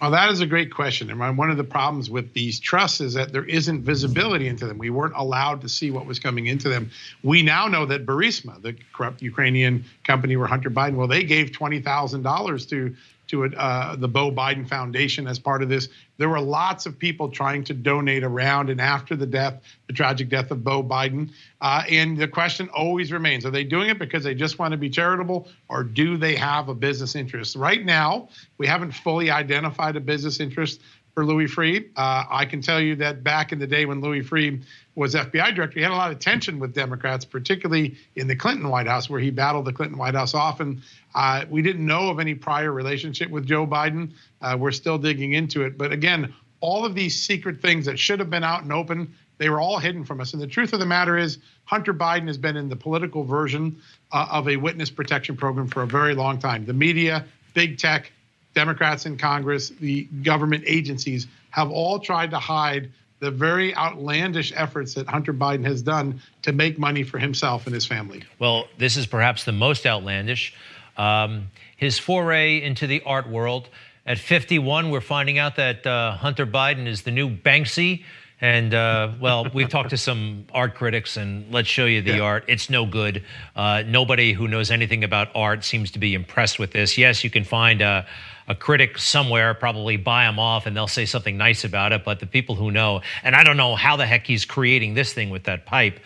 [0.00, 1.10] Well, that is a great question.
[1.10, 4.78] And one of the problems with these trusts is that there isn't visibility into them.
[4.78, 6.90] We weren't allowed to see what was coming into them.
[7.24, 11.50] We now know that Burisma, the corrupt Ukrainian company where Hunter Biden, well, they gave
[11.50, 12.96] $20,000 to
[13.28, 15.88] to uh, the Beau Biden Foundation as part of this.
[16.16, 20.28] There were lots of people trying to donate around and after the death, the tragic
[20.28, 21.30] death of Beau Biden.
[21.60, 24.78] Uh, and the question always remains are they doing it because they just want to
[24.78, 27.54] be charitable or do they have a business interest?
[27.54, 30.80] Right now, we haven't fully identified a business interest
[31.18, 31.84] for Louis Freeh.
[31.96, 34.62] Uh, I can tell you that back in the day when Louis Freeh
[34.94, 38.68] was FBI director, he had a lot of tension with Democrats, particularly in the Clinton
[38.68, 40.80] White House, where he battled the Clinton White House often.
[41.16, 44.12] Uh, we didn't know of any prior relationship with Joe Biden.
[44.40, 45.76] Uh, we're still digging into it.
[45.76, 49.48] But again, all of these secret things that should have been out and open, they
[49.48, 50.34] were all hidden from us.
[50.34, 53.82] And the truth of the matter is, Hunter Biden has been in the political version
[54.12, 56.64] uh, of a witness protection program for a very long time.
[56.64, 58.12] The media, big tech,
[58.54, 64.94] Democrats in Congress, the government agencies have all tried to hide the very outlandish efforts
[64.94, 68.22] that Hunter Biden has done to make money for himself and his family.
[68.38, 70.54] Well, this is perhaps the most outlandish.
[70.96, 73.68] Um, his foray into the art world.
[74.06, 78.04] At 51, we're finding out that uh, Hunter Biden is the new Banksy.
[78.40, 82.22] And uh, well, we've talked to some art critics, and let's show you the yeah.
[82.22, 82.44] art.
[82.48, 83.24] It's no good.
[83.56, 86.96] Uh, nobody who knows anything about art seems to be impressed with this.
[86.98, 88.06] Yes, you can find a,
[88.46, 92.04] a critic somewhere, probably buy them off, and they'll say something nice about it.
[92.04, 95.12] But the people who know, and I don't know how the heck he's creating this
[95.12, 96.00] thing with that pipe.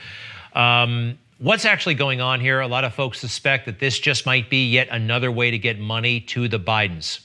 [0.54, 2.60] Um, What's actually going on here?
[2.60, 5.76] A lot of folks suspect that this just might be yet another way to get
[5.76, 7.18] money to the Bidens.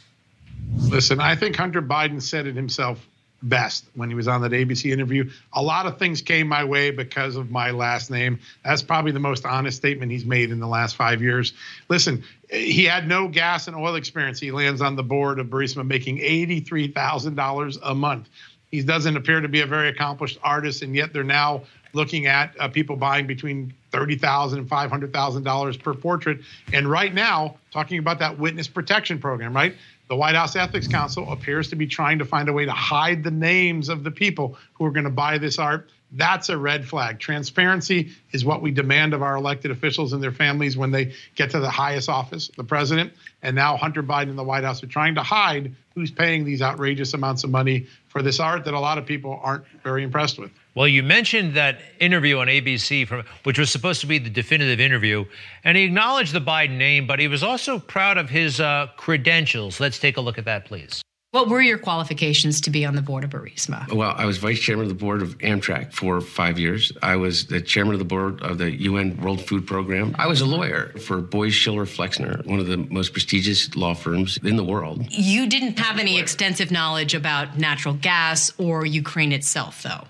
[0.76, 3.08] Listen, I think Hunter Biden said it himself
[3.44, 5.30] best when he was on that ABC interview.
[5.54, 8.40] A lot of things came my way because of my last name.
[8.64, 11.54] That's probably the most honest statement he's made in the last five years.
[11.90, 14.40] Listen, he had no gas and oil experience.
[14.40, 18.30] He lands on the board of Burisma making $83,000 a month.
[18.72, 22.54] He doesn't appear to be a very accomplished artist, and yet they're now looking at
[22.60, 26.40] uh, people buying between $30,000 and $500,000 per portrait.
[26.74, 29.76] And right now, talking about that witness protection program, right?
[30.10, 33.24] The White House Ethics Council appears to be trying to find a way to hide
[33.24, 35.90] the names of the people who are going to buy this art.
[36.14, 37.20] That's a red flag.
[37.20, 41.50] Transparency is what we demand of our elected officials and their families when they get
[41.50, 43.12] to the highest office, the president.
[43.42, 46.62] And now Hunter Biden and the White House are trying to hide who's paying these
[46.62, 50.40] outrageous amounts of money for this art that a lot of people aren't very impressed
[50.40, 50.52] with.
[50.78, 54.80] Well, you mentioned that interview on ABC, from, which was supposed to be the definitive
[54.80, 55.26] interview,
[55.64, 59.80] and he acknowledged the Biden name, but he was also proud of his uh, credentials.
[59.80, 61.02] Let's take a look at that, please.
[61.32, 63.92] What were your qualifications to be on the board of Burisma?
[63.92, 66.92] Well, I was vice chairman of the board of Amtrak for five years.
[67.02, 70.16] I was the chairman of the board of the UN World Food Program.
[70.20, 74.38] I was a lawyer for Boies Schiller Flexner, one of the most prestigious law firms
[74.44, 75.08] in the world.
[75.10, 80.04] You didn't have any extensive knowledge about natural gas or Ukraine itself, though.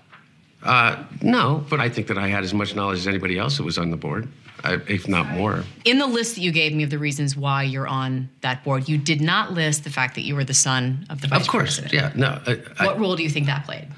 [0.62, 3.62] Uh, no, but I think that I had as much knowledge as anybody else that
[3.62, 4.28] was on the board,
[4.64, 5.64] if not more.
[5.84, 8.88] In the list that you gave me of the reasons why you're on that board,
[8.88, 11.46] you did not list the fact that you were the son of the vice president.
[11.46, 12.16] Of course, president.
[12.16, 12.62] yeah, no.
[12.78, 13.88] I, what role do you think that played?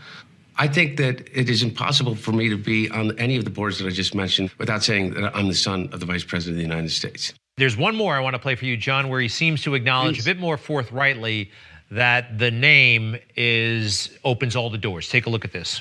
[0.56, 3.78] I think that it is impossible for me to be on any of the boards
[3.78, 6.56] that I just mentioned without saying that I'm the son of the vice president of
[6.58, 7.32] the United States.
[7.56, 10.16] There's one more I want to play for you, John, where he seems to acknowledge
[10.16, 10.26] Please.
[10.26, 11.50] a bit more forthrightly
[11.90, 15.08] that the name is opens all the doors.
[15.08, 15.80] Take a look at this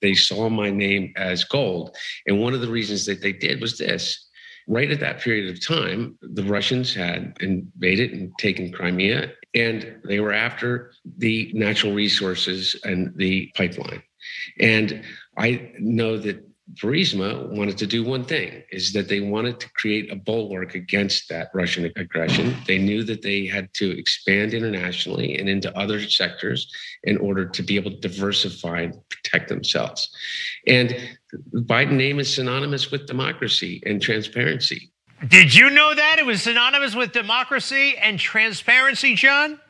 [0.00, 1.96] they saw my name as gold.
[2.26, 4.26] And one of the reasons that they did was this.
[4.68, 10.20] Right at that period of time, the Russians had invaded and taken Crimea, and they
[10.20, 14.02] were after the natural resources and the pipeline.
[14.60, 15.02] And
[15.36, 16.44] I know that
[16.74, 21.28] Burisma wanted to do one thing is that they wanted to create a bulwark against
[21.28, 22.54] that Russian aggression.
[22.66, 26.72] They knew that they had to expand internationally and into other sectors
[27.04, 30.14] in order to be able to diversify and protect themselves.
[30.66, 30.96] And
[31.52, 34.92] the Biden name is synonymous with democracy and transparency.
[35.26, 36.18] Did you know that?
[36.18, 39.60] It was synonymous with democracy and transparency, John?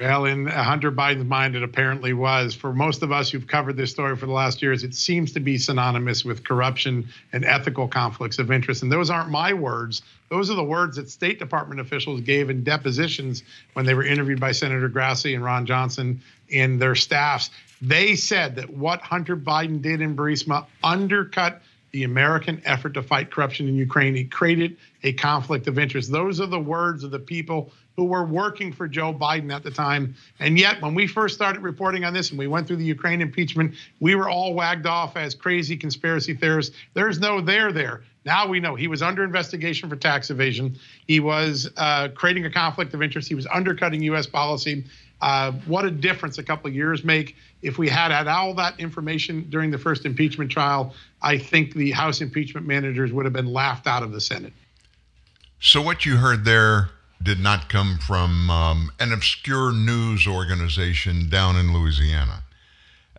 [0.00, 2.54] Well, in Hunter Biden's mind, it apparently was.
[2.54, 5.40] For most of us who've covered this story for the last years, it seems to
[5.40, 8.82] be synonymous with corruption and ethical conflicts of interest.
[8.82, 10.00] And those aren't my words.
[10.30, 13.42] Those are the words that State Department officials gave in depositions
[13.74, 17.50] when they were interviewed by Senator Grassley and Ron Johnson and their staffs.
[17.82, 23.30] They said that what Hunter Biden did in Burisma undercut the American effort to fight
[23.30, 24.16] corruption in Ukraine.
[24.16, 26.10] It created a conflict of interest.
[26.10, 29.70] Those are the words of the people who were working for Joe Biden at the
[29.70, 30.14] time.
[30.38, 33.20] And yet, when we first started reporting on this and we went through the Ukraine
[33.20, 36.74] impeachment, we were all wagged off as crazy conspiracy theorists.
[36.94, 38.02] There's no there there.
[38.24, 40.78] Now we know he was under investigation for tax evasion.
[41.08, 43.28] He was uh, creating a conflict of interest.
[43.28, 44.26] He was undercutting U.S.
[44.26, 44.86] policy.
[45.20, 47.36] Uh, what a difference a couple of years make.
[47.60, 51.90] If we had had all that information during the first impeachment trial, I think the
[51.90, 54.54] House impeachment managers would have been laughed out of the Senate.
[55.62, 56.88] So, what you heard there
[57.22, 62.44] did not come from um, an obscure news organization down in Louisiana.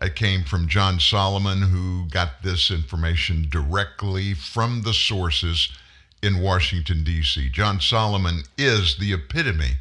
[0.02, 5.70] It came from John Solomon, who got this information directly from the sources
[6.24, 7.49] in Washington, D.C.
[7.49, 9.78] John Solomon is the epitome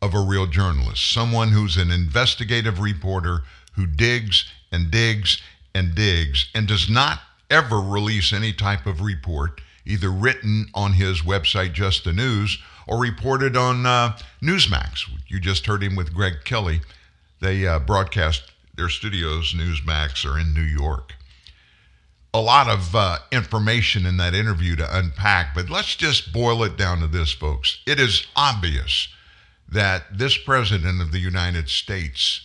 [0.00, 3.42] of a real journalist, someone who's an investigative reporter
[3.72, 5.42] who digs and digs
[5.74, 11.22] and digs and does not ever release any type of report, either written on his
[11.22, 15.08] website, Just the News, or reported on uh, Newsmax.
[15.28, 16.80] You just heard him with Greg Kelly.
[17.40, 21.14] They uh, broadcast their studios, Newsmax, are in New York.
[22.32, 26.76] A lot of uh, information in that interview to unpack, but let's just boil it
[26.76, 27.80] down to this, folks.
[27.86, 29.08] It is obvious
[29.68, 32.42] that this president of the United States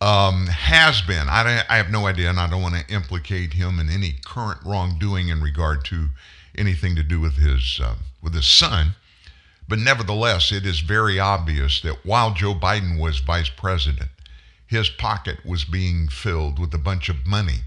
[0.00, 3.80] um, has been, I, I have no idea, and I don't want to implicate him
[3.80, 6.08] in any current wrongdoing in regard to
[6.56, 8.94] anything to do with his, uh, with his son.
[9.68, 14.10] But nevertheless, it is very obvious that while Joe Biden was vice president,
[14.66, 17.60] his pocket was being filled with a bunch of money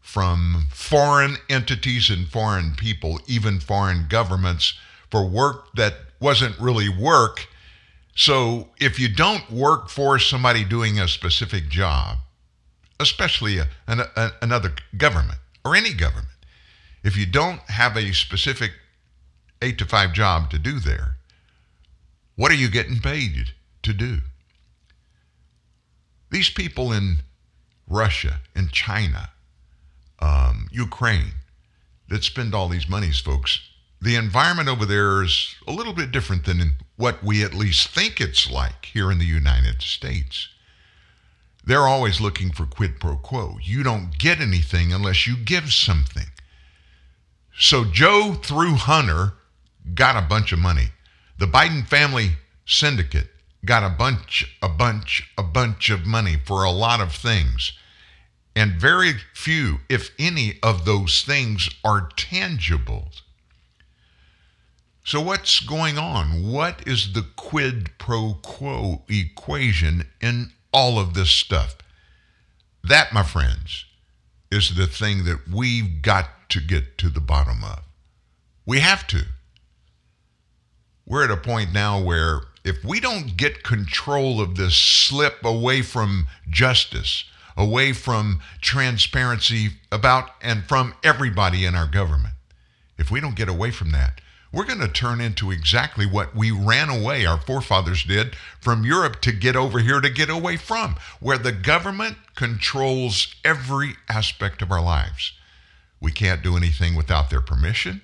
[0.00, 4.74] from foreign entities and foreign people, even foreign governments,
[5.10, 7.48] for work that wasn't really work.
[8.14, 12.18] So if you don't work for somebody doing a specific job,
[12.98, 16.28] especially a, an, a, another government or any government,
[17.04, 18.72] if you don't have a specific
[19.62, 21.15] eight to five job to do there,
[22.36, 24.18] what are you getting paid to do?
[26.30, 27.18] These people in
[27.88, 29.30] Russia, in China,
[30.20, 31.32] um, Ukraine,
[32.08, 33.60] that spend all these monies, folks,
[34.00, 38.20] the environment over there is a little bit different than what we at least think
[38.20, 40.48] it's like here in the United States.
[41.64, 43.58] They're always looking for quid pro quo.
[43.62, 46.26] You don't get anything unless you give something.
[47.58, 49.32] So Joe, through Hunter,
[49.94, 50.90] got a bunch of money.
[51.38, 52.32] The Biden family
[52.64, 53.28] syndicate
[53.64, 57.72] got a bunch, a bunch, a bunch of money for a lot of things.
[58.54, 63.10] And very few, if any, of those things are tangible.
[65.04, 66.50] So, what's going on?
[66.50, 71.76] What is the quid pro quo equation in all of this stuff?
[72.82, 73.84] That, my friends,
[74.50, 77.82] is the thing that we've got to get to the bottom of.
[78.64, 79.26] We have to.
[81.06, 85.82] We're at a point now where if we don't get control of this slip away
[85.82, 87.24] from justice,
[87.56, 92.34] away from transparency about and from everybody in our government,
[92.98, 94.20] if we don't get away from that,
[94.52, 99.20] we're going to turn into exactly what we ran away, our forefathers did, from Europe
[99.20, 104.72] to get over here to get away from, where the government controls every aspect of
[104.72, 105.32] our lives.
[106.00, 108.02] We can't do anything without their permission.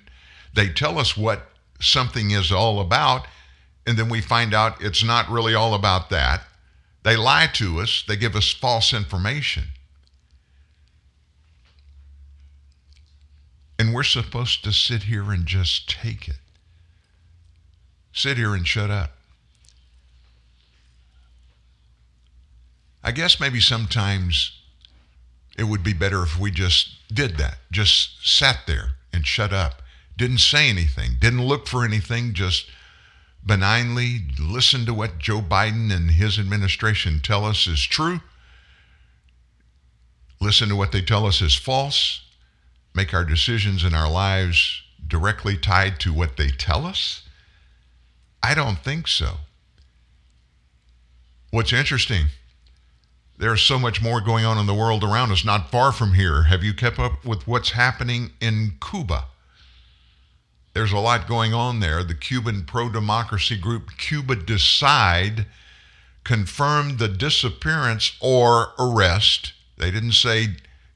[0.53, 1.49] They tell us what
[1.83, 3.27] something is all about,
[3.85, 6.43] and then we find out it's not really all about that.
[7.03, 9.63] They lie to us, they give us false information.
[13.77, 16.37] And we're supposed to sit here and just take it
[18.13, 19.11] sit here and shut up.
[23.03, 24.61] I guess maybe sometimes
[25.57, 29.81] it would be better if we just did that, just sat there and shut up,
[30.17, 32.67] didn't say anything, didn't look for anything, just
[33.45, 38.21] benignly listen to what Joe Biden and his administration tell us is true,
[40.39, 42.21] listen to what they tell us is false,
[42.93, 47.23] make our decisions in our lives directly tied to what they tell us
[48.43, 49.37] I don't think so.
[51.51, 52.25] What's interesting,
[53.37, 56.43] there's so much more going on in the world around us, not far from here.
[56.43, 59.25] Have you kept up with what's happening in Cuba?
[60.73, 62.03] There's a lot going on there.
[62.03, 65.45] The Cuban pro democracy group Cuba Decide
[66.23, 69.53] confirmed the disappearance or arrest.
[69.77, 70.55] They didn't say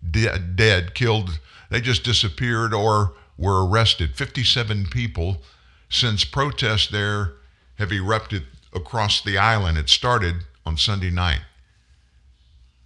[0.10, 1.40] de- dead, killed.
[1.70, 4.16] They just disappeared or were arrested.
[4.16, 5.42] 57 people
[5.90, 7.34] since protests there
[7.76, 9.78] have erupted across the island.
[9.78, 11.42] It started on Sunday night.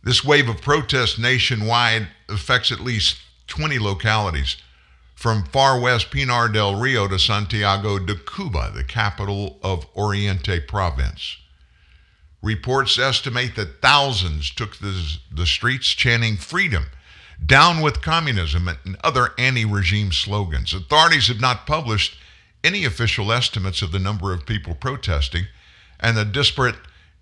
[0.03, 3.17] This wave of protest nationwide affects at least
[3.47, 4.57] 20 localities,
[5.21, 11.37] from far west Pinar del Rio to Santiago de Cuba, the capital of Oriente Province.
[12.41, 16.87] Reports estimate that thousands took the, the streets chanting freedom,
[17.45, 20.73] down with communism, and other anti regime slogans.
[20.73, 22.17] Authorities have not published
[22.63, 25.45] any official estimates of the number of people protesting,
[25.99, 26.77] and the disparate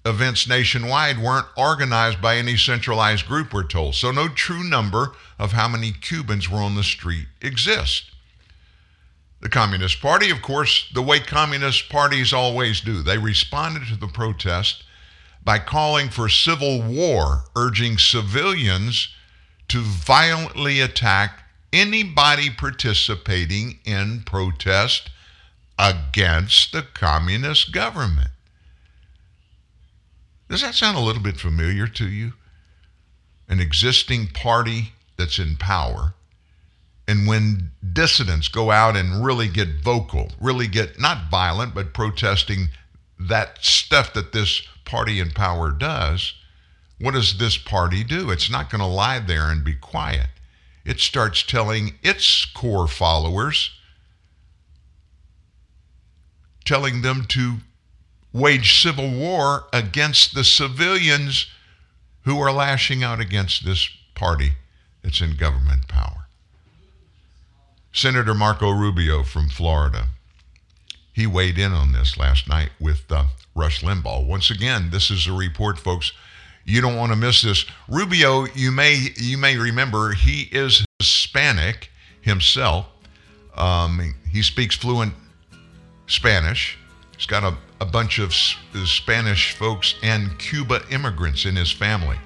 [0.09, 3.95] events nationwide weren't organized by any centralized group, we're told.
[3.95, 8.11] So no true number of how many Cubans were on the street exists.
[9.41, 14.07] The Communist Party, of course, the way communist parties always do, they responded to the
[14.07, 14.83] protest
[15.45, 19.07] by calling for civil war, urging civilians
[19.69, 25.09] to violently attack anybody participating in protest
[25.77, 28.31] against the communist government.
[30.49, 32.33] Does that sound a little bit familiar to you?
[33.47, 36.15] An existing party that's in power.
[37.07, 42.69] And when dissidents go out and really get vocal, really get not violent, but protesting
[43.19, 46.33] that stuff that this party in power does,
[46.99, 48.29] what does this party do?
[48.29, 50.27] It's not going to lie there and be quiet.
[50.85, 53.71] It starts telling its core followers,
[56.65, 57.57] telling them to
[58.33, 61.47] wage civil war against the civilians
[62.23, 64.53] who are lashing out against this party
[65.03, 66.27] that's in government power.
[67.91, 70.09] Senator Marco Rubio from Florida,
[71.11, 73.25] he weighed in on this last night with uh,
[73.55, 74.25] Rush Limbaugh.
[74.25, 76.11] Once again, this is a report, folks.
[76.65, 77.65] You don't want to miss this.
[77.87, 81.89] Rubio, you may you may remember, he is Hispanic
[82.21, 82.85] himself.
[83.55, 85.13] Um, he speaks fluent
[86.05, 86.77] Spanish.
[87.17, 92.17] He's got a a bunch of uh, Spanish folks and Cuba immigrants in his family.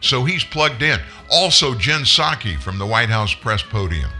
[0.00, 1.00] So he's plugged in.
[1.30, 4.10] Also, Jen Psaki from the White House press podium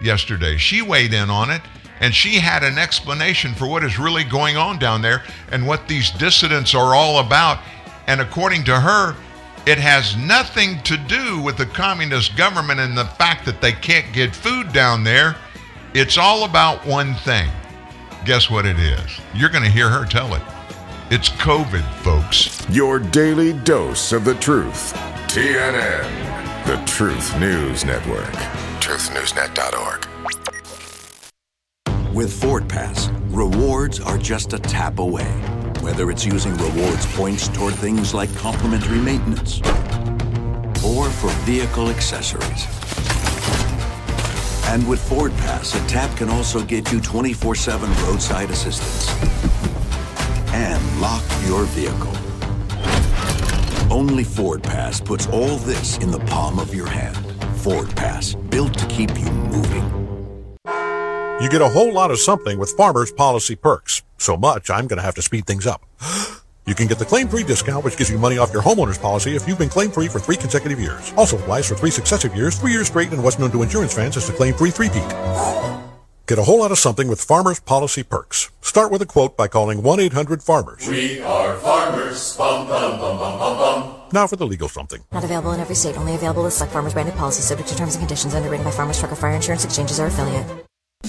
[0.00, 1.62] yesterday, she weighed in on it
[2.00, 5.22] and she had an explanation for what is really going on down there
[5.52, 7.58] and what these dissidents are all about.
[8.06, 9.14] And according to her,
[9.66, 14.10] it has nothing to do with the communist government and the fact that they can't
[14.14, 15.36] get food down there.
[15.92, 17.50] It's all about one thing
[18.26, 19.18] Guess what it is?
[19.34, 20.42] You're going to hear her tell it.
[21.10, 22.68] It's COVID, folks.
[22.68, 24.92] Your daily dose of the truth.
[25.28, 28.30] TNN, the Truth News Network.
[28.82, 30.06] TruthNewsNet.org.
[32.14, 35.30] With Ford Pass, rewards are just a tap away.
[35.80, 39.62] Whether it's using rewards points toward things like complimentary maintenance
[40.84, 42.66] or for vehicle accessories.
[44.70, 49.10] And with Ford Pass, a tap can also get you 24 7 roadside assistance
[50.54, 52.12] and lock your vehicle.
[53.92, 57.16] Only Ford Pass puts all this in the palm of your hand.
[57.56, 59.84] Ford Pass, built to keep you moving.
[61.40, 64.04] You get a whole lot of something with Farmers Policy Perks.
[64.18, 65.84] So much, I'm going to have to speed things up.
[66.70, 69.48] You can get the claim-free discount, which gives you money off your homeowner's policy if
[69.48, 71.12] you've been claim-free for three consecutive years.
[71.16, 74.16] Also applies for three successive years, three years straight, and what's known to insurance fans
[74.16, 75.10] as the claim-free three-peat.
[76.28, 78.52] Get a whole lot of something with Farmers Policy Perks.
[78.60, 80.88] Start with a quote by calling 1-800-FARMERS.
[80.88, 82.36] We are farmers.
[82.36, 84.00] Bum, bum, bum, bum, bum, bum.
[84.12, 85.02] Now for the legal something.
[85.10, 85.96] Not available in every state.
[85.96, 89.00] Only available with select farmers branded policies subject to terms and conditions underwritten by Farmers
[89.00, 90.46] Truck or Fire Insurance Exchanges or affiliate.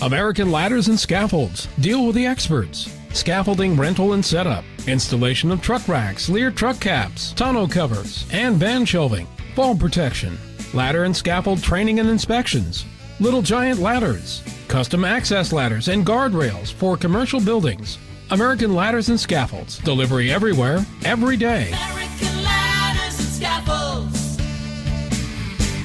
[0.01, 1.67] American Ladders and Scaffolds.
[1.79, 2.97] Deal with the experts.
[3.13, 4.63] Scaffolding rental and setup.
[4.87, 9.27] Installation of truck racks, Leer truck caps, tonneau covers, and van shelving.
[9.53, 10.39] Fall protection.
[10.73, 12.85] Ladder and scaffold training and inspections.
[13.19, 14.41] Little giant ladders.
[14.67, 17.99] Custom access ladders and guardrails for commercial buildings.
[18.31, 19.77] American Ladders and Scaffolds.
[19.79, 21.67] Delivery everywhere, every day.
[21.67, 24.37] American Ladders and Scaffolds.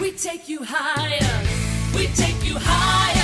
[0.00, 1.44] We take you higher.
[1.94, 3.15] We take you higher.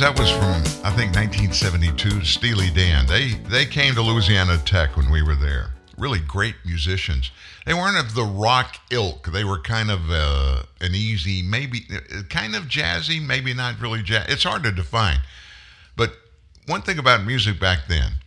[0.00, 2.24] Realize that was from I think 1972.
[2.24, 3.06] Steely Dan.
[3.06, 5.72] They they came to Louisiana Tech when we were there.
[5.98, 7.30] Really great musicians.
[7.66, 9.30] They weren't of the rock ilk.
[9.30, 14.02] They were kind of uh, an easy, maybe uh, kind of jazzy, maybe not really
[14.02, 14.26] jazz.
[14.28, 15.18] It's hard to define.
[15.96, 16.14] But
[16.66, 18.20] one thing about music back then,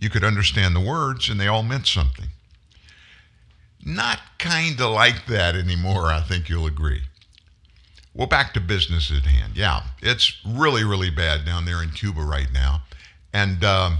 [0.00, 2.30] You could understand the words and they all meant something.
[3.84, 7.02] Not kind of like that anymore, I think you'll agree.
[8.14, 9.56] Well, back to business at hand.
[9.56, 12.82] Yeah, it's really, really bad down there in Cuba right now.
[13.32, 13.98] And um,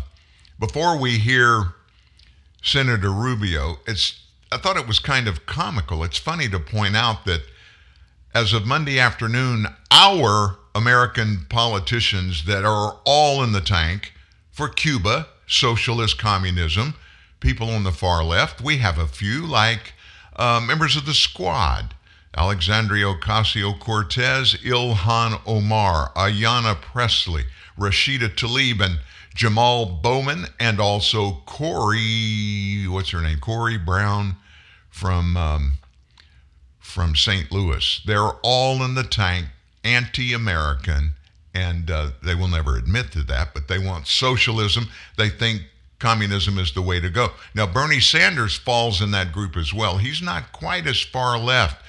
[0.58, 1.74] before we hear
[2.62, 4.20] Senator Rubio, it's
[4.52, 6.02] I thought it was kind of comical.
[6.02, 7.42] It's funny to point out that
[8.34, 14.12] as of Monday afternoon, our American politicians that are all in the tank
[14.50, 16.94] for Cuba, socialist communism,
[17.38, 19.94] people on the far left, we have a few like
[20.36, 21.94] uh, members of the squad.
[22.36, 27.44] Alexandria Ocasio Cortez, Ilhan Omar, Ayanna Pressley,
[27.78, 29.00] Rashida Tlaib, and
[29.34, 33.38] Jamal Bowman, and also Corey, what's her name?
[33.40, 34.36] Corey Brown
[34.90, 35.72] from um,
[36.78, 37.50] from St.
[37.52, 38.00] Louis.
[38.04, 39.46] They're all in the tank,
[39.84, 41.14] anti-American,
[41.54, 43.54] and uh, they will never admit to that.
[43.54, 44.88] But they want socialism.
[45.16, 45.62] They think
[46.00, 47.28] communism is the way to go.
[47.54, 49.98] Now Bernie Sanders falls in that group as well.
[49.98, 51.84] He's not quite as far left,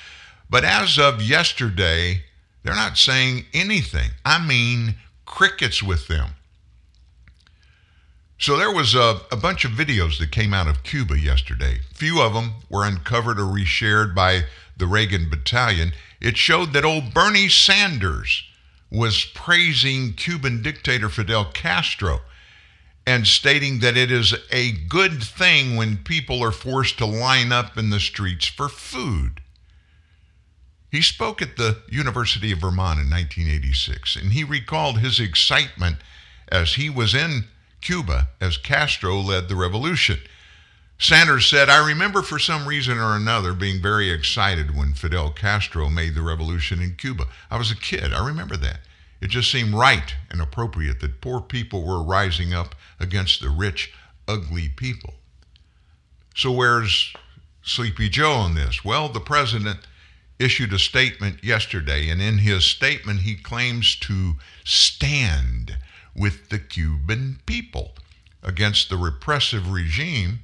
[0.51, 2.23] but as of yesterday,
[2.61, 4.11] they're not saying anything.
[4.23, 4.95] I mean,
[5.25, 6.31] crickets with them.
[8.37, 11.79] So there was a, a, bunch of videos that came out of Cuba yesterday.
[11.93, 14.45] Few of them were uncovered or reshared by
[14.75, 15.93] the Reagan Battalion.
[16.19, 18.43] It showed that old Bernie Sanders
[18.91, 22.21] was praising Cuban dictator Fidel Castro
[23.05, 27.77] and stating that it is a good thing when people are forced to line up
[27.77, 29.40] in the streets for food.
[30.91, 35.97] He spoke at the University of Vermont in 1986, and he recalled his excitement
[36.51, 37.45] as he was in
[37.79, 40.19] Cuba as Castro led the revolution.
[40.99, 45.87] Sanders said, I remember for some reason or another being very excited when Fidel Castro
[45.87, 47.25] made the revolution in Cuba.
[47.49, 48.13] I was a kid.
[48.13, 48.81] I remember that.
[49.21, 53.93] It just seemed right and appropriate that poor people were rising up against the rich,
[54.27, 55.13] ugly people.
[56.35, 57.13] So, where's
[57.63, 58.83] Sleepy Joe on this?
[58.83, 59.79] Well, the president
[60.41, 64.33] issued a statement yesterday, and in his statement, he claims to
[64.63, 65.77] stand
[66.15, 67.93] with the Cuban people
[68.43, 70.39] against the repressive regime,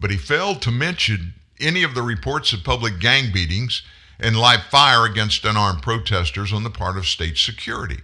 [0.00, 3.82] but he failed to mention any of the reports of public gang beatings
[4.18, 8.00] and live fire against unarmed protesters on the part of state security.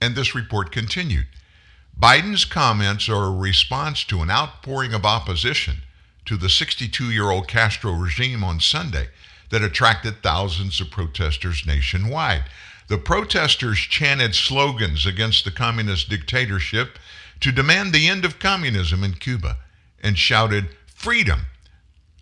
[0.00, 1.26] And this report continued.
[1.98, 5.82] Biden's comments are a response to an outpouring of opposition
[6.26, 9.08] to the 62 year old Castro regime on Sunday
[9.50, 12.44] that attracted thousands of protesters nationwide.
[12.88, 16.98] The protesters chanted slogans against the communist dictatorship
[17.40, 19.56] to demand the end of communism in Cuba
[20.02, 21.42] and shouted freedom,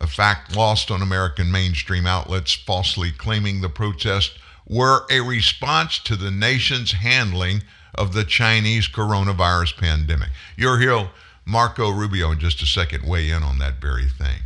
[0.01, 6.16] a fact lost on American mainstream outlets falsely claiming the protests were a response to
[6.16, 7.62] the nation's handling
[7.94, 10.30] of the Chinese coronavirus pandemic.
[10.57, 11.11] You'll hear
[11.51, 14.42] Marco Rubio in just a second weigh in on that very thing.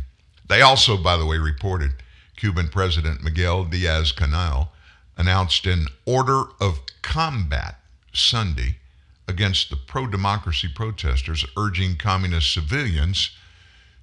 [0.47, 1.91] They also, by the way, reported
[2.35, 4.69] Cuban President Miguel Diaz Canel
[5.15, 7.79] announced an order of combat
[8.11, 8.77] Sunday
[9.27, 13.31] against the pro democracy protesters, urging communist civilians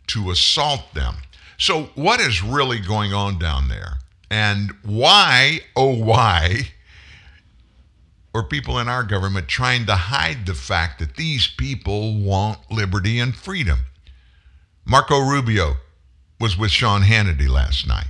[0.07, 1.16] to assault them.
[1.59, 3.98] So, what is really going on down there?
[4.30, 6.72] And why, oh, why,
[8.34, 13.18] are people in our government trying to hide the fact that these people want liberty
[13.18, 13.80] and freedom?
[14.84, 15.74] Marco Rubio
[16.40, 18.08] was with Sean Hannity last night.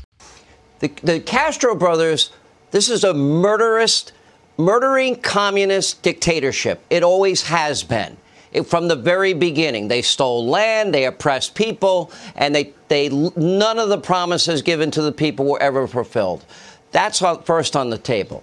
[0.79, 2.31] The, the Castro brothers
[2.73, 4.11] this is a murderous,
[4.57, 6.83] murdering communist dictatorship.
[6.89, 8.17] It always has been.
[8.51, 13.79] It, from the very beginning, they stole land, they oppressed people, and they, they none
[13.79, 16.45] of the promises given to the people were ever fulfilled.
[16.93, 18.43] That's first on the table.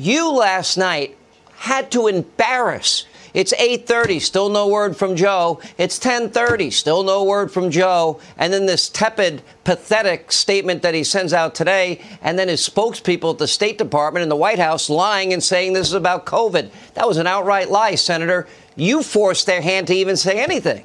[0.00, 1.16] You last night
[1.56, 5.60] had to embarrass it's 8:30, still no word from Joe.
[5.78, 8.18] It's 10:30, still no word from Joe.
[8.36, 13.32] And then this tepid, pathetic statement that he sends out today, and then his spokespeople
[13.32, 16.70] at the State Department and the White House lying and saying this is about COVID.
[16.94, 18.48] That was an outright lie, Senator.
[18.74, 20.84] You forced their hand to even say anything.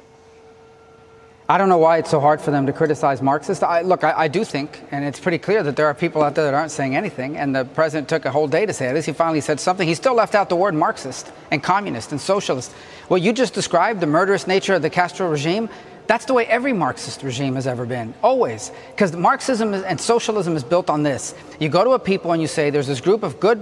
[1.48, 3.62] I don't know why it's so hard for them to criticize Marxists.
[3.62, 6.34] I, look, I, I, do think, and it's pretty clear that there are people out
[6.34, 9.06] there that aren't saying anything, and the president took a whole day to say this.
[9.06, 9.86] He finally said something.
[9.86, 12.72] He still left out the word Marxist and communist and socialist.
[13.06, 15.68] What you just described, the murderous nature of the Castro regime,
[16.06, 18.70] that's the way every Marxist regime has ever been, always.
[18.90, 21.34] Because Marxism and socialism is built on this.
[21.58, 23.58] You go to a people and you say there's this group of good,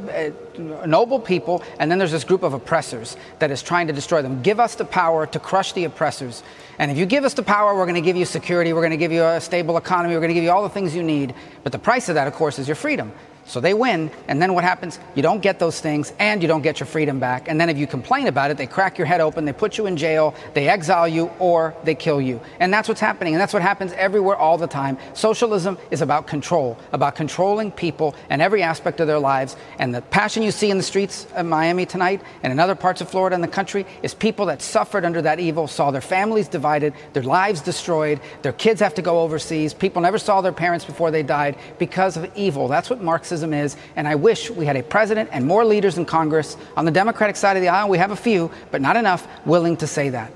[0.58, 4.20] uh, noble people, and then there's this group of oppressors that is trying to destroy
[4.20, 4.42] them.
[4.42, 6.42] Give us the power to crush the oppressors.
[6.78, 8.90] And if you give us the power, we're going to give you security, we're going
[8.90, 11.02] to give you a stable economy, we're going to give you all the things you
[11.02, 11.34] need.
[11.62, 13.12] But the price of that, of course, is your freedom.
[13.46, 14.98] So they win, and then what happens?
[15.14, 17.46] You don't get those things, and you don't get your freedom back.
[17.46, 19.84] And then if you complain about it, they crack your head open, they put you
[19.84, 22.40] in jail, they exile you, or they kill you.
[22.58, 24.96] And that's what's happening, and that's what happens everywhere all the time.
[25.12, 29.56] Socialism is about control, about controlling people and every aspect of their lives.
[29.78, 33.02] And the passion you see in the streets of Miami tonight and in other parts
[33.02, 36.48] of Florida and the country is people that suffered under that evil, saw their families
[36.48, 39.74] divided, their lives destroyed, their kids have to go overseas.
[39.74, 42.68] People never saw their parents before they died because of evil.
[42.68, 43.76] That's what Marxism is.
[43.96, 47.36] And I wish we had a president and more leaders in Congress on the Democratic
[47.36, 47.88] side of the aisle.
[47.88, 50.30] We have a few, but not enough willing to say that.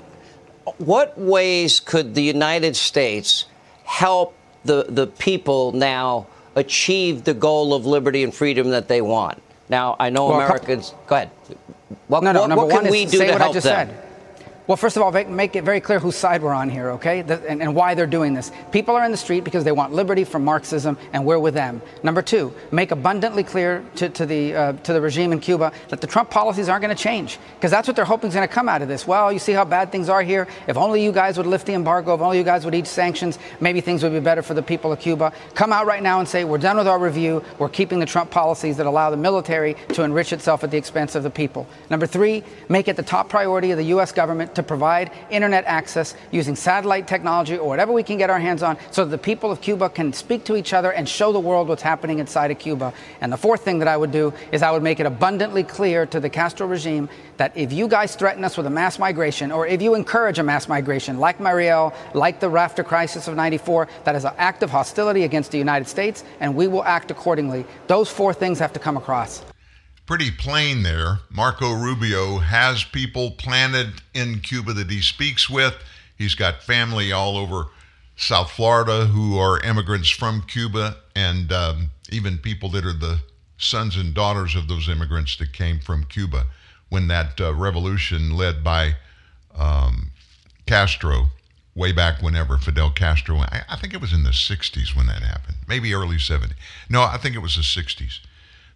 [0.77, 3.45] What ways could the United States
[3.85, 4.35] help
[4.65, 9.41] the, the people now achieve the goal of liberty and freedom that they want?
[9.69, 10.93] Now, I know Well, a couple- Americans.
[11.07, 11.31] Go ahead.
[12.07, 13.51] What, no, no, what, number what can one we is do say to what help
[13.51, 13.87] I just them?
[13.89, 14.08] said.
[14.69, 17.23] Well, first of all, make- it very clear whose side we're on here, okay?
[17.23, 18.51] The- and, and why they're doing this.
[18.71, 21.81] People are in the street because they want liberty from Marxism, and we're with them.
[22.03, 26.01] Number two, make abundantly clear to, to the uh, to the regime in Cuba that
[26.01, 28.53] the Trump policies aren't going to change, because that's what they're hoping is going to
[28.53, 29.07] come out of this.
[29.07, 30.47] Well, you see how bad things are here.
[30.67, 33.39] If only you guys would lift the embargo, if only you guys would ease sanctions,
[33.59, 35.33] maybe things would be better for the people of Cuba.
[35.55, 37.43] Come out right now and say we're done with our review.
[37.57, 41.15] We're keeping the Trump policies that allow the military to enrich itself at the expense
[41.15, 41.65] of the people.
[41.89, 44.11] Number three, make it the top priority of the U.S.
[44.11, 48.61] government to provide internet access using satellite technology or whatever we can get our hands
[48.61, 51.39] on so that the people of Cuba can speak to each other and show the
[51.39, 52.93] world what's happening inside of Cuba.
[53.21, 56.05] And the fourth thing that I would do is I would make it abundantly clear
[56.07, 57.07] to the Castro regime
[57.37, 60.43] that if you guys threaten us with a mass migration or if you encourage a
[60.43, 64.69] mass migration like Mariel, like the rafter crisis of 94, that is an act of
[64.69, 67.65] hostility against the United States and we will act accordingly.
[67.87, 69.48] Those four things have to come across.
[70.09, 71.19] Pretty plain there.
[71.29, 75.75] Marco Rubio has people planted in Cuba that he speaks with.
[76.17, 77.67] He's got family all over
[78.15, 83.19] South Florida who are immigrants from Cuba, and um, even people that are the
[83.59, 86.47] sons and daughters of those immigrants that came from Cuba
[86.89, 88.95] when that uh, revolution led by
[89.55, 90.09] um,
[90.65, 91.27] Castro,
[91.75, 95.21] way back whenever Fidel Castro, I, I think it was in the 60s when that
[95.21, 96.53] happened, maybe early 70s.
[96.89, 98.21] No, I think it was the 60s.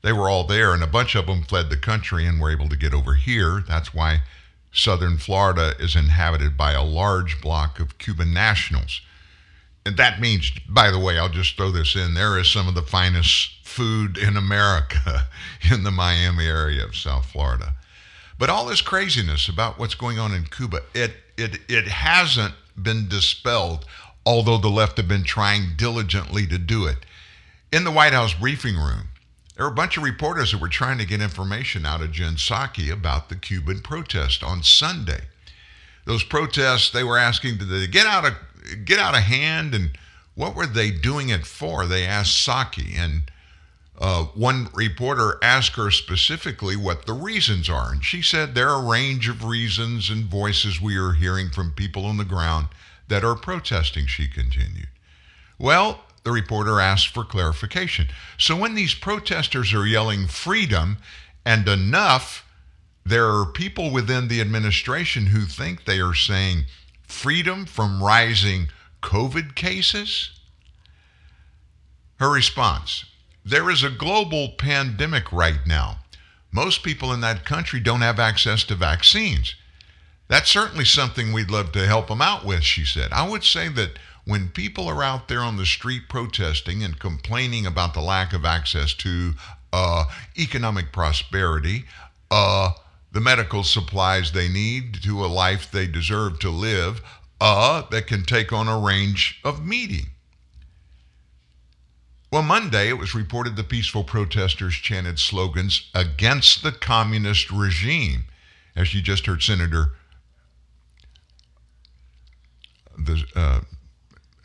[0.04, 2.68] They were all there, and a bunch of them fled the country and were able
[2.70, 3.64] to get over here.
[3.66, 4.22] That's why
[4.74, 9.02] southern Florida is inhabited by a large block of Cuban nationals.
[9.86, 12.76] And that means, by the way, I'll just throw this in there is some of
[12.76, 15.28] the finest food in America
[15.72, 17.74] in the Miami area of South Florida.
[18.38, 23.08] But all this craziness about what's going on in Cuba, it it it hasn't been
[23.08, 23.86] dispelled,
[24.26, 26.98] although the left have been trying diligently to do it.
[27.72, 29.10] In the White House briefing room,
[29.56, 32.36] there were a bunch of reporters that were trying to get information out of Jen
[32.36, 35.22] Psaki about the Cuban protest on Sunday.
[36.06, 38.34] Those protests, they were asking, they get out of
[38.86, 39.98] get out of hand, and
[40.36, 41.86] what were they doing it for?
[41.86, 43.24] They asked Psaki, and
[44.00, 48.84] uh, one reporter asked her specifically what the reasons are, and she said there are
[48.84, 52.68] a range of reasons and voices we are hearing from people on the ground
[53.08, 54.08] that are protesting.
[54.08, 54.88] She continued.
[55.60, 58.08] Well, the reporter asked for clarification.
[58.38, 60.98] So when these protesters are yelling freedom
[61.46, 62.46] and enough,
[63.06, 66.66] there are people within the administration who think they are saying
[67.04, 68.70] freedom from rising
[69.02, 70.32] COVID cases?
[72.20, 73.06] Her response
[73.46, 76.00] There is a global pandemic right now.
[76.52, 79.56] Most people in that country don't have access to vaccines.
[80.30, 83.12] That's certainly something we'd love to help them out with, she said.
[83.12, 87.66] I would say that when people are out there on the street protesting and complaining
[87.66, 89.34] about the lack of access to
[89.72, 90.06] uh,
[90.38, 91.86] economic prosperity,
[92.32, 92.72] uh,
[93.12, 97.02] the medical supplies they need to a life they deserve to live,
[97.42, 100.08] uh, that can take on a range of meaning.
[102.32, 108.26] Well, Monday it was reported the peaceful protesters chanted slogans against the communist regime,
[108.76, 109.92] as you just heard Senator
[112.98, 113.62] the uh,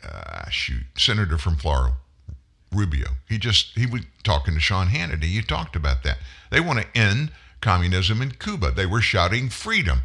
[0.03, 1.95] uh, shoot senator from Florida,
[2.71, 3.09] Rubio.
[3.27, 5.29] He just he was talking to Sean Hannity.
[5.29, 6.17] You talked about that.
[6.51, 7.31] They want to end
[7.61, 8.71] communism in Cuba.
[8.71, 10.01] They were shouting freedom,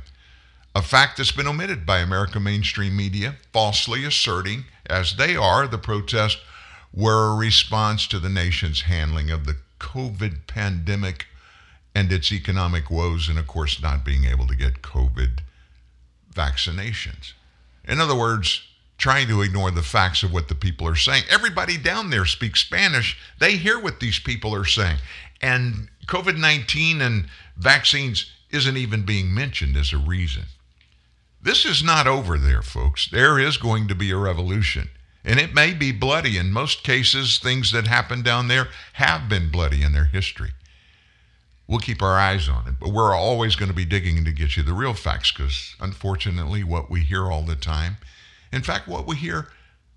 [0.74, 5.78] a fact that's been omitted by American mainstream media, falsely asserting, as they are, the
[5.78, 6.40] protests
[6.92, 11.26] were a response to the nation's handling of the COVID pandemic
[11.94, 15.40] and its economic woes, and of course, not being able to get COVID
[16.32, 17.32] vaccinations.
[17.86, 18.62] In other words,
[18.98, 21.24] trying to ignore the facts of what the people are saying.
[21.30, 23.18] Everybody down there speaks Spanish.
[23.38, 24.98] They hear what these people are saying.
[25.40, 27.26] And COVID 19 and
[27.56, 30.44] vaccines isn't even being mentioned as a reason.
[31.42, 33.08] This is not over there, folks.
[33.10, 34.88] There is going to be a revolution.
[35.24, 36.38] And it may be bloody.
[36.38, 40.52] In most cases, things that happen down there have been bloody in their history.
[41.66, 44.56] We'll keep our eyes on it, but we're always going to be digging to get
[44.56, 47.96] you the real facts because, unfortunately, what we hear all the time,
[48.54, 49.48] in fact, what we hear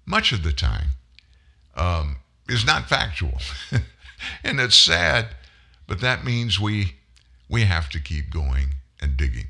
[0.06, 0.90] much of the time,
[1.76, 2.18] um,
[2.50, 3.40] is not factual.
[4.44, 5.28] and it's sad,
[5.86, 6.96] but that means we,
[7.50, 9.48] we have to keep going and digging.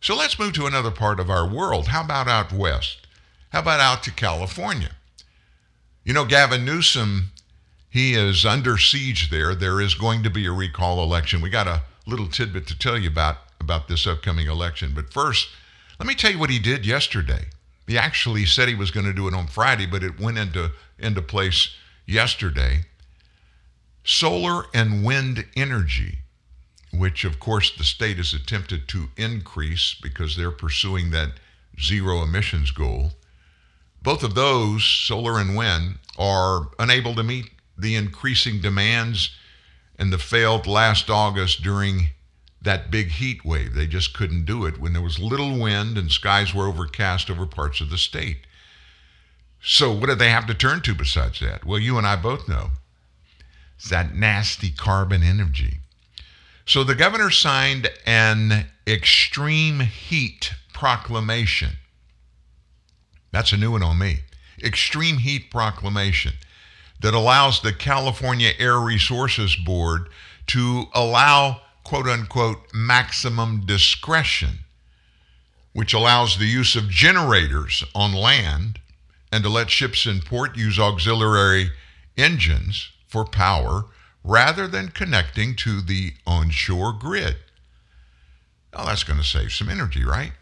[0.00, 1.88] So let's move to another part of our world.
[1.88, 3.06] How about out west?
[3.50, 4.90] How about out to California?
[6.04, 7.32] You know, Gavin Newsom,
[7.88, 9.54] he is under siege there.
[9.54, 11.40] There is going to be a recall election.
[11.40, 14.92] We got a little tidbit to tell you about about this upcoming election.
[14.94, 15.48] But first,
[15.98, 17.46] let me tell you what he did yesterday.
[17.86, 20.72] He actually said he was going to do it on Friday, but it went into
[20.98, 21.74] into place
[22.06, 22.86] yesterday.
[24.04, 26.18] Solar and wind energy,
[26.92, 31.32] which of course the state has attempted to increase because they're pursuing that
[31.80, 33.12] zero emissions goal.
[34.02, 39.30] Both of those, solar and wind, are unable to meet the increasing demands
[39.98, 42.08] and the failed last August during
[42.66, 43.74] that big heat wave.
[43.74, 47.46] They just couldn't do it when there was little wind and skies were overcast over
[47.46, 48.38] parts of the state.
[49.62, 51.64] So, what did they have to turn to besides that?
[51.64, 52.70] Well, you and I both know
[53.76, 55.78] it's that nasty carbon energy.
[56.66, 61.72] So, the governor signed an extreme heat proclamation.
[63.32, 64.18] That's a new one on me.
[64.62, 66.34] Extreme heat proclamation
[67.00, 70.08] that allows the California Air Resources Board
[70.48, 74.58] to allow, quote unquote, maximum discretion,
[75.72, 78.80] which allows the use of generators on land
[79.30, 81.70] and to let ships in port use auxiliary
[82.16, 83.84] engines for power
[84.24, 87.36] rather than connecting to the onshore grid.
[88.74, 90.32] Now, that's going to save some energy, right?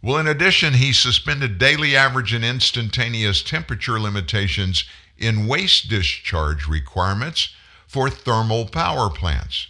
[0.00, 4.84] Well, in addition, he suspended daily average and instantaneous temperature limitations
[5.18, 7.48] in waste discharge requirements
[7.88, 9.66] for thermal power plants.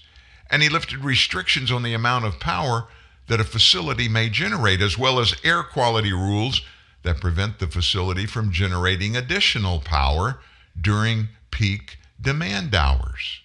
[0.50, 2.86] And he lifted restrictions on the amount of power
[3.28, 6.62] that a facility may generate, as well as air quality rules
[7.02, 10.40] that prevent the facility from generating additional power
[10.80, 13.40] during peak demand hours.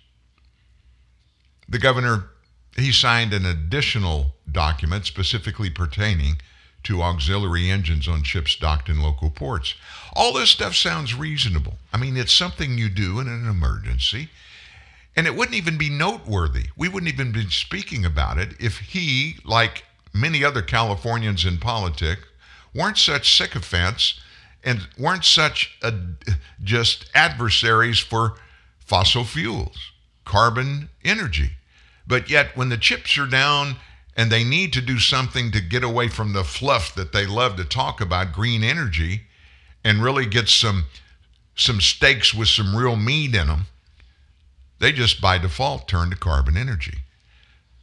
[1.68, 2.30] The governor,
[2.76, 6.41] he signed an additional document specifically pertaining
[6.84, 9.76] to auxiliary engines on ships docked in local ports.
[10.14, 11.78] All this stuff sounds reasonable.
[11.93, 14.30] I mean, it's something you do in an emergency.
[15.20, 16.67] And it wouldn't even be noteworthy.
[16.78, 22.22] We wouldn't even be speaking about it if he, like many other Californians in politics,
[22.74, 24.17] weren't such sycophants
[24.63, 25.93] and weren't such a,
[26.63, 28.36] just adversaries for
[28.78, 29.91] fossil fuels,
[30.24, 31.57] carbon energy.
[32.07, 33.76] But yet, when the chips are down
[34.15, 37.57] and they need to do something to get away from the fluff that they love
[37.57, 39.24] to talk about, green energy,
[39.84, 40.86] and really get some
[41.55, 43.65] some steaks with some real meat in them,
[44.80, 46.99] they just by default turn to carbon energy.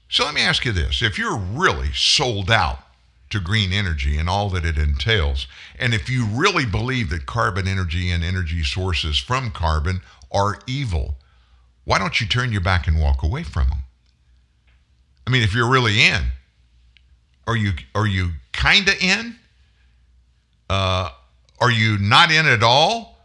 [0.08, 2.80] So let me ask you this: if you're really sold out
[3.30, 5.46] to green energy and all that it entails.
[5.78, 10.00] And if you really believe that carbon energy and energy sources from carbon
[10.32, 11.16] are evil,
[11.84, 13.78] why don't you turn your back and walk away from them?
[15.26, 16.22] I mean, if you're really in,
[17.46, 19.36] are you are you kind of in?
[20.68, 21.10] Uh,
[21.60, 23.18] are you not in at all?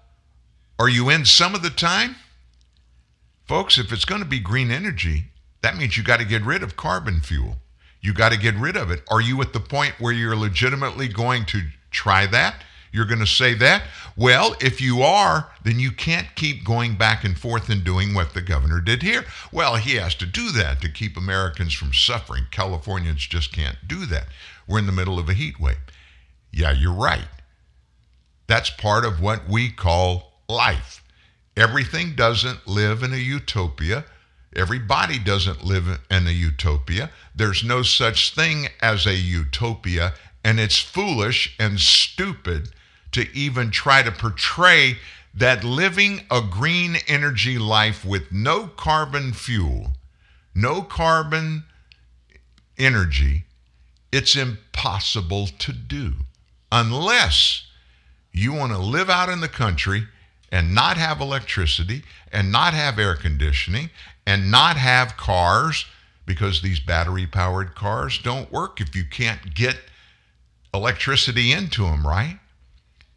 [0.80, 2.16] Are you in some of the time?
[3.52, 5.26] Folks, if it's going to be green energy,
[5.62, 7.58] that means you got to get rid of carbon fuel.
[8.00, 9.02] You got to get rid of it.
[9.10, 12.64] Are you at the point where you're legitimately going to try that?
[12.94, 13.84] You're going to say that?
[14.16, 18.34] Well, if you are, then you can't keep going back and forth and doing what
[18.34, 19.26] the governor did here.
[19.52, 22.46] Well, he has to do that to keep Americans from suffering.
[22.52, 24.28] Californians just can't do that.
[24.66, 25.76] We're in the middle of a heat wave.
[26.54, 27.28] Yeah, you're right.
[28.48, 31.01] That's part of what we call life.
[31.62, 34.04] Everything doesn't live in a utopia.
[34.56, 37.12] Everybody doesn't live in a utopia.
[37.36, 42.70] There's no such thing as a utopia, and it's foolish and stupid
[43.12, 44.98] to even try to portray
[45.36, 49.94] that living a green energy life with no carbon fuel,
[50.56, 51.66] no carbon
[52.80, 53.44] energy,
[54.12, 56.14] it's impossible to do
[56.72, 57.68] unless
[58.32, 60.08] you want to live out in the country
[60.52, 63.90] and not have electricity and not have air conditioning
[64.26, 65.86] and not have cars
[66.26, 69.78] because these battery powered cars don't work if you can't get
[70.74, 72.40] electricity into them, right?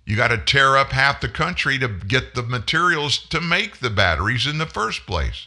[0.07, 3.91] You got to tear up half the country to get the materials to make the
[3.91, 5.47] batteries in the first place.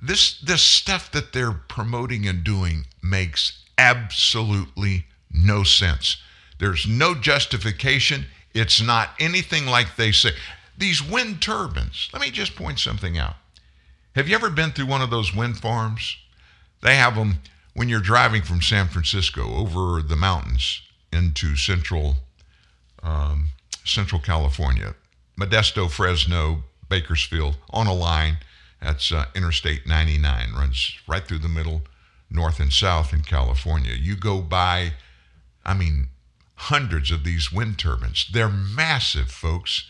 [0.00, 6.18] This this stuff that they're promoting and doing makes absolutely no sense.
[6.58, 8.26] There's no justification.
[8.56, 10.30] It's not anything like they say.
[10.78, 13.36] These wind turbines, let me just point something out.
[14.14, 16.16] Have you ever been through one of those wind farms?
[16.80, 17.40] They have them
[17.74, 20.80] when you're driving from San Francisco over the mountains
[21.12, 22.16] into central
[23.02, 23.50] um,
[23.84, 24.94] Central California,
[25.38, 28.38] Modesto, Fresno, Bakersfield, on a line.
[28.80, 31.82] That's uh, Interstate 99, runs right through the middle,
[32.30, 33.92] north and south in California.
[33.92, 34.94] You go by,
[35.64, 36.08] I mean,
[36.56, 38.26] hundreds of these wind turbines.
[38.32, 39.86] They're massive, folks.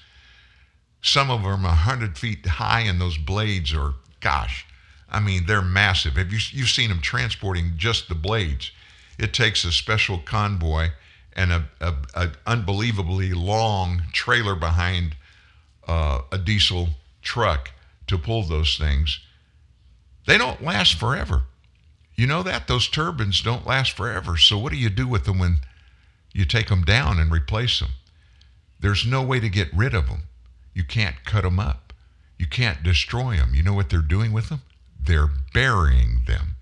[1.00, 4.66] Some of them are 100 feet high, and those blades are, gosh,
[5.08, 6.14] I mean, they're massive.
[6.16, 8.72] Have you you've seen them transporting just the blades?
[9.18, 10.88] It takes a special convoy
[11.34, 15.16] and a, a, a unbelievably long trailer behind
[15.86, 16.88] uh, a diesel
[17.22, 17.70] truck
[18.08, 19.20] to pull those things.
[20.26, 21.44] They don't last forever.
[22.16, 24.36] You know that those turbines don't last forever.
[24.36, 25.58] So what do you do with them when
[26.37, 27.91] you take them down and replace them?
[28.78, 30.24] There's no way to get rid of them.
[30.74, 31.93] You can't cut them up.
[32.39, 33.55] You can't destroy them.
[33.55, 34.61] You know what they're doing with them?
[35.01, 36.57] They're burying them,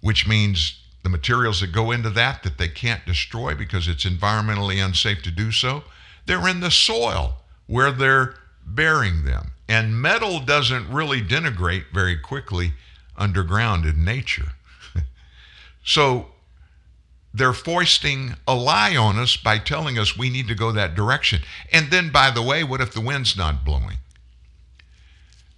[0.00, 4.84] which means the materials that go into that that they can't destroy because it's environmentally
[4.84, 5.84] unsafe to do so,
[6.26, 7.36] they're in the soil
[7.66, 8.34] where they're
[8.66, 9.52] burying them.
[9.68, 12.72] And metal doesn't really denigrate very quickly
[13.16, 14.52] underground in nature.
[15.84, 16.29] so
[17.32, 21.42] they're foisting a lie on us by telling us we need to go that direction.
[21.72, 23.98] And then, by the way, what if the wind's not blowing?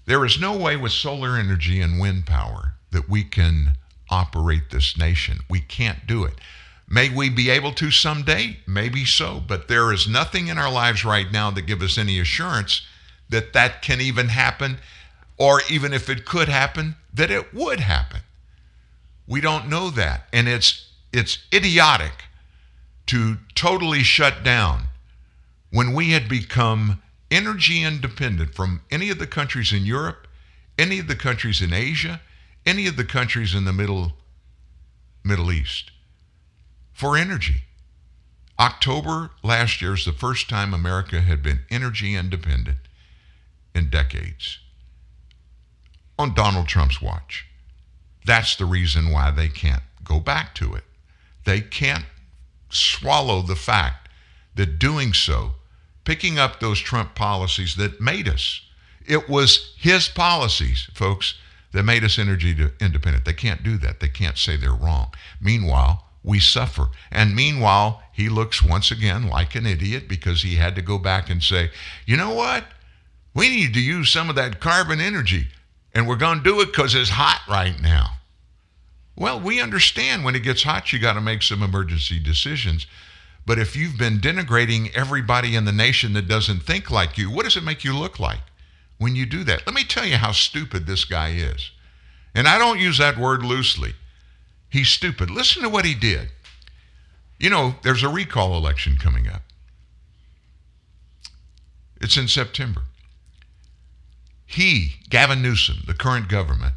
[0.05, 3.73] There is no way with solar energy and wind power that we can
[4.11, 5.39] operate this nation.
[5.49, 6.35] We can't do it.
[6.89, 8.59] May we be able to someday?
[8.67, 12.19] Maybe so, but there is nothing in our lives right now that give us any
[12.21, 12.83] assurance
[13.31, 14.79] that that can even happen
[15.39, 18.21] or even if it could happen that it would happen.
[19.27, 22.25] We don't know that and it's it's idiotic
[23.07, 24.85] to totally shut down
[25.71, 30.27] when we had become energy independent from any of the countries in Europe,
[30.79, 32.21] any of the countries in Asia,
[32.65, 34.13] any of the countries in the Middle
[35.25, 35.91] Middle East
[36.93, 37.63] for energy.
[38.59, 42.79] October last year is the first time America had been energy independent
[43.75, 44.59] in decades.
[46.19, 47.47] On Donald Trump's watch.
[48.25, 50.85] That's the reason why they can't go back to it.
[51.45, 52.05] They can't
[52.71, 54.09] swallow the fact
[54.55, 55.53] that doing so,
[56.05, 58.63] picking up those Trump policies that made us,
[59.07, 61.35] it was his policies, folks,
[61.73, 63.25] that made us energy independent.
[63.25, 64.01] They can't do that.
[64.01, 65.13] They can't say they're wrong.
[65.41, 66.89] Meanwhile, we suffer.
[67.11, 71.31] And meanwhile, he looks once again like an idiot because he had to go back
[71.31, 71.71] and say,
[72.07, 72.65] you know what?
[73.35, 75.49] We need to use some of that carbon energy,
[75.95, 78.11] and we're going to do it because it's hot right now.
[79.15, 82.87] Well, we understand when it gets hot, you got to make some emergency decisions.
[83.45, 87.45] But if you've been denigrating everybody in the nation that doesn't think like you, what
[87.45, 88.41] does it make you look like?
[89.03, 89.67] when you do that.
[89.67, 91.73] Let me tell you how stupid this guy is.
[92.35, 93.95] And I don't use that word loosely.
[94.71, 95.29] He's stupid.
[95.29, 96.29] Listen to what he did.
[97.39, 99.43] You know, there's a recall election coming up.
[102.01, 102.83] It's in September.
[104.47, 106.75] He, Gavin Newsom, the current government,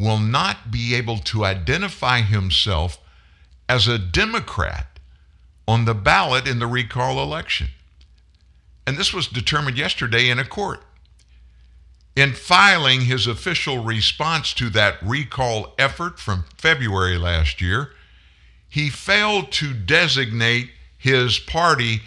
[0.00, 2.98] will not be able to identify himself
[3.68, 4.98] as a Democrat
[5.68, 7.68] on the ballot in the recall election.
[8.86, 10.80] And this was determined yesterday in a court.
[12.16, 17.90] In filing his official response to that recall effort from February last year,
[18.68, 22.00] he failed to designate his party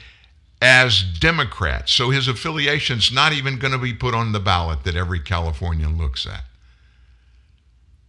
[0.60, 1.90] as Democrat.
[1.90, 5.98] So his affiliation's not even going to be put on the ballot that every Californian
[5.98, 6.44] looks at.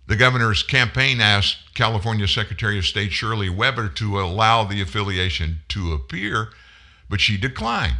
[0.07, 5.93] The governor's campaign asked California Secretary of State Shirley Weber to allow the affiliation to
[5.93, 6.51] appear,
[7.09, 7.97] but she declined.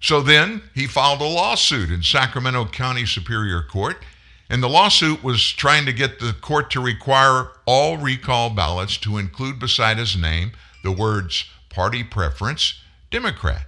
[0.00, 4.02] So then he filed a lawsuit in Sacramento County Superior Court,
[4.48, 9.18] and the lawsuit was trying to get the court to require all recall ballots to
[9.18, 10.52] include beside his name
[10.82, 12.80] the words party preference
[13.10, 13.66] Democrat.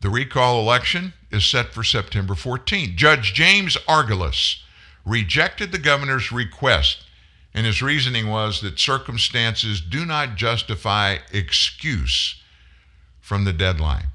[0.00, 2.96] The recall election is set for September 14.
[2.96, 4.62] Judge James Arguelles
[5.04, 7.04] rejected the governor's request,
[7.52, 12.40] and his reasoning was that circumstances do not justify excuse
[13.20, 14.08] from the deadline.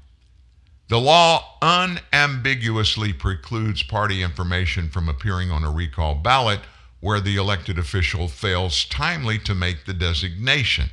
[0.88, 6.60] The law unambiguously precludes party information from appearing on a recall ballot
[6.98, 10.90] where the elected official fails timely to make the designation.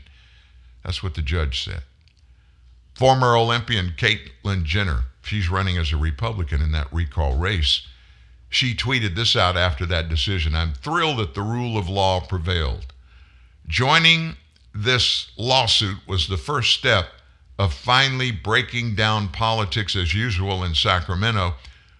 [0.83, 1.81] That's what the judge said.
[2.93, 7.87] Former Olympian Caitlyn Jenner, she's running as a Republican in that recall race.
[8.57, 12.87] She tweeted this out after that decision I'm thrilled that the rule of law prevailed.
[13.67, 14.35] Joining
[14.73, 17.09] this lawsuit was the first step
[17.59, 21.53] of finally breaking down politics as usual in Sacramento,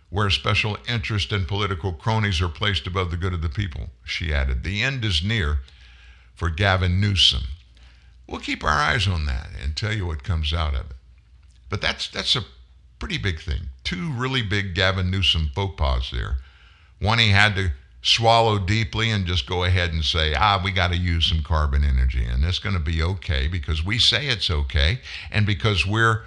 [0.10, 4.34] where special interest and political cronies are placed above the good of the people, she
[4.34, 4.64] added.
[4.64, 5.60] The end is near
[6.34, 7.44] for Gavin Newsom.
[8.26, 10.96] We'll keep our eyes on that and tell you what comes out of it.
[11.70, 12.46] But that's that's a
[12.98, 13.70] pretty big thing.
[13.84, 16.38] Two really big Gavin Newsom faux pas there.
[17.00, 17.72] One he had to
[18.02, 21.84] swallow deeply and just go ahead and say, ah, we got to use some carbon
[21.84, 22.24] energy.
[22.24, 25.00] And it's going to be okay because we say it's okay
[25.32, 26.24] and because we're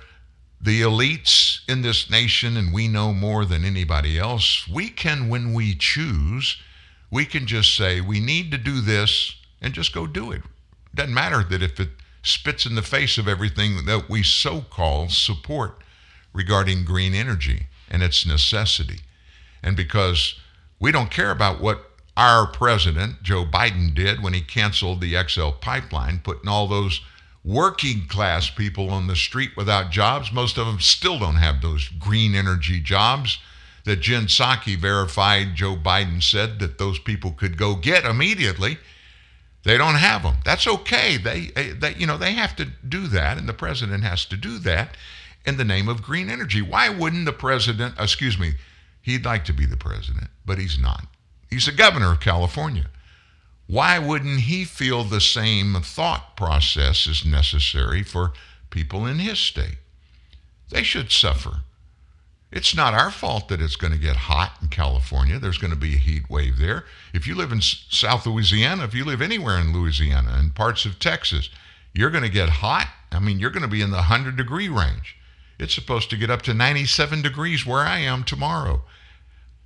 [0.60, 4.68] the elites in this nation and we know more than anybody else.
[4.68, 6.60] We can, when we choose,
[7.10, 10.42] we can just say, we need to do this and just go do it.
[10.94, 11.90] Doesn't matter that if it
[12.22, 15.82] spits in the face of everything that we so call support
[16.34, 19.00] regarding green energy and its necessity.
[19.62, 20.38] And because
[20.80, 25.50] we don't care about what our president, Joe Biden, did when he canceled the XL
[25.50, 27.02] pipeline, putting all those
[27.44, 30.32] working class people on the street without jobs.
[30.32, 33.38] Most of them still don't have those green energy jobs
[33.84, 38.78] that Jen Psaki verified Joe Biden said that those people could go get immediately.
[39.64, 40.36] They don't have them.
[40.44, 41.16] That's okay.
[41.16, 44.58] They, they, you know, they have to do that, and the president has to do
[44.58, 44.96] that
[45.46, 46.60] in the name of green energy.
[46.60, 48.52] Why wouldn't the president, excuse me,
[49.02, 51.06] He'd like to be the president, but he's not.
[51.48, 52.86] He's the governor of California.
[53.68, 58.32] Why wouldn't he feel the same thought process is necessary for
[58.68, 59.76] people in his state?
[60.68, 61.60] They should suffer.
[62.50, 65.38] It's not our fault that it's going to get hot in California.
[65.38, 66.84] There's going to be a heat wave there.
[67.14, 70.98] If you live in South Louisiana, if you live anywhere in Louisiana and parts of
[70.98, 71.48] Texas,
[71.94, 72.88] you're going to get hot.
[73.12, 75.16] I mean, you're going to be in the 100 degree range.
[75.60, 78.82] It's supposed to get up to 97 degrees where I am tomorrow.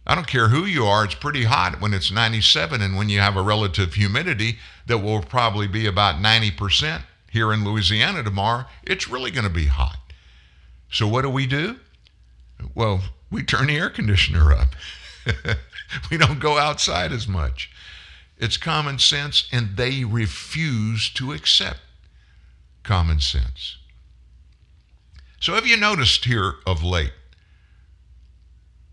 [0.06, 3.20] I don't care who you are, it's pretty hot when it's 97 and when you
[3.20, 9.08] have a relative humidity that will probably be about 90% here in Louisiana tomorrow, it's
[9.08, 9.98] really going to be hot.
[10.90, 11.76] So what do we do?
[12.74, 14.68] Well, we turn the air conditioner up.
[16.10, 17.70] we don't go outside as much.
[18.38, 21.80] It's common sense, and they refuse to accept
[22.82, 23.78] common sense.
[25.40, 27.12] So, have you noticed here of late?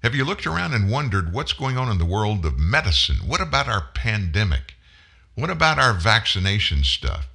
[0.04, 3.18] Have you looked around and wondered what's going on in the world of medicine?
[3.28, 4.76] What about our pandemic?
[5.36, 7.28] What about our vaccination stuff?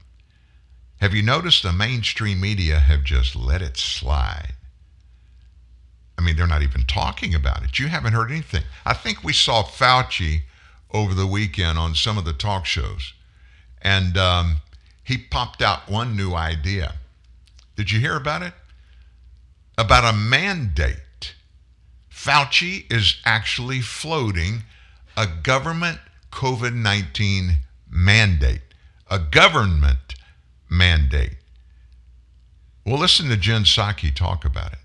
[1.01, 4.55] Have you noticed the mainstream media have just let it slide?
[6.19, 7.79] I mean, they're not even talking about it.
[7.79, 8.65] You haven't heard anything.
[8.85, 10.43] I think we saw Fauci
[10.91, 13.13] over the weekend on some of the talk shows,
[13.83, 14.57] and um,
[15.05, 16.95] he popped out one new idea.
[17.77, 18.55] Did you hear about it?
[19.79, 21.01] about a mandate.
[22.27, 24.65] Fauci is actually floating
[25.17, 26.01] a government
[26.33, 27.59] COVID 19
[27.89, 28.63] mandate,
[29.09, 30.17] a government
[30.69, 31.37] mandate.
[32.85, 34.81] Well, listen to Jen Psaki talk about it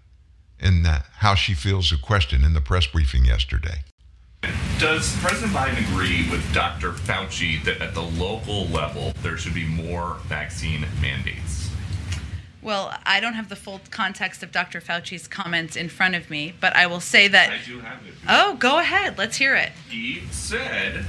[0.60, 3.86] and how she feels the question in the press briefing yesterday.
[4.78, 6.92] Does President Biden agree with Dr.
[6.92, 11.71] Fauci that at the local level there should be more vaccine mandates?
[12.62, 14.82] Well, I don't have the full context of Dr.
[14.82, 17.49] Fauci's comments in front of me, but I will say that.
[17.49, 18.14] I do have it.
[18.30, 19.18] Oh, go ahead.
[19.18, 19.72] Let's hear it.
[19.89, 21.05] He said,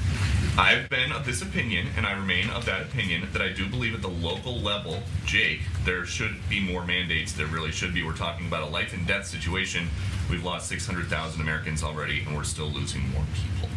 [0.57, 3.95] I've been of this opinion, and I remain of that opinion, that I do believe
[3.95, 7.33] at the local level, Jake, there should be more mandates.
[7.33, 8.03] There really should be.
[8.03, 9.89] We're talking about a life and death situation.
[10.31, 13.69] We've lost 600,000 Americans already, and we're still losing more people.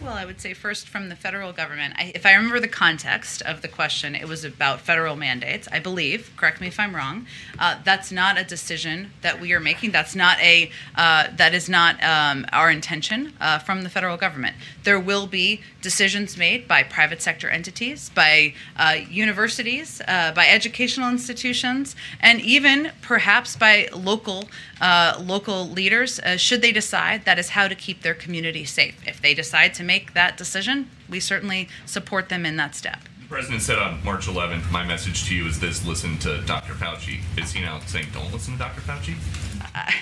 [0.00, 1.94] Well, I would say first from the federal government.
[1.96, 5.66] I, if I remember the context of the question, it was about federal mandates.
[5.72, 6.30] I believe.
[6.36, 7.26] Correct me if I'm wrong.
[7.58, 9.90] Uh, that's not a decision that we are making.
[9.90, 10.70] That's not a.
[10.94, 14.56] Uh, that is not um, our intention uh, from the federal government.
[14.84, 21.10] There will be decisions made by private sector entities, by uh, universities, uh, by educational
[21.10, 24.48] institutions, and even perhaps by local
[24.80, 26.20] uh, local leaders.
[26.36, 28.96] should they decide that is how to keep their community safe?
[29.06, 33.00] If they decide to make that decision, we certainly support them in that step.
[33.20, 36.72] The president said on March 11th, my message to you is this listen to Dr.
[36.72, 37.20] Fauci.
[37.36, 38.80] Is he now saying don't listen to Dr.
[38.80, 39.14] Fauci?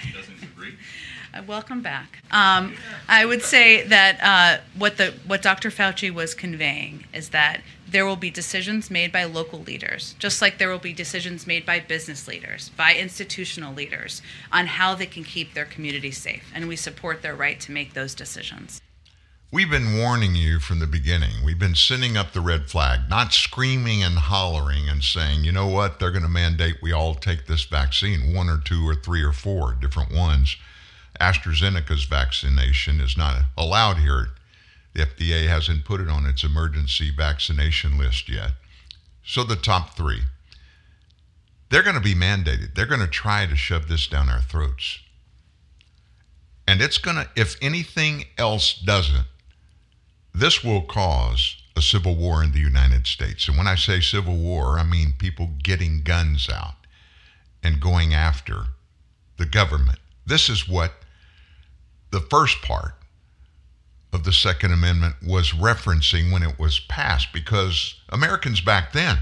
[0.02, 0.74] he doesn't agree?
[1.34, 2.22] Uh, welcome back.
[2.30, 2.74] Um,
[3.08, 5.70] I would say that uh, what the what Dr.
[5.70, 10.58] Fauci was conveying is that there will be decisions made by local leaders, just like
[10.58, 14.22] there will be decisions made by business leaders, by institutional leaders,
[14.52, 17.94] on how they can keep their community safe, and we support their right to make
[17.94, 18.80] those decisions.
[19.52, 21.44] We've been warning you from the beginning.
[21.44, 25.68] We've been sending up the red flag, not screaming and hollering and saying, you know
[25.68, 29.22] what, they're going to mandate we all take this vaccine, one or two or three
[29.22, 30.56] or four different ones.
[31.20, 34.28] AstraZeneca's vaccination is not allowed here.
[34.94, 38.52] The FDA hasn't put it on its emergency vaccination list yet.
[39.24, 40.22] So the top three,
[41.70, 42.74] they're going to be mandated.
[42.74, 45.00] They're going to try to shove this down our throats.
[46.68, 49.26] And it's going to, if anything else doesn't,
[50.34, 53.48] this will cause a civil war in the United States.
[53.48, 56.74] And when I say civil war, I mean people getting guns out
[57.62, 58.66] and going after
[59.38, 59.98] the government.
[60.24, 60.92] This is what
[62.16, 62.94] the first part
[64.10, 69.18] of the Second Amendment was referencing when it was passed because Americans back then,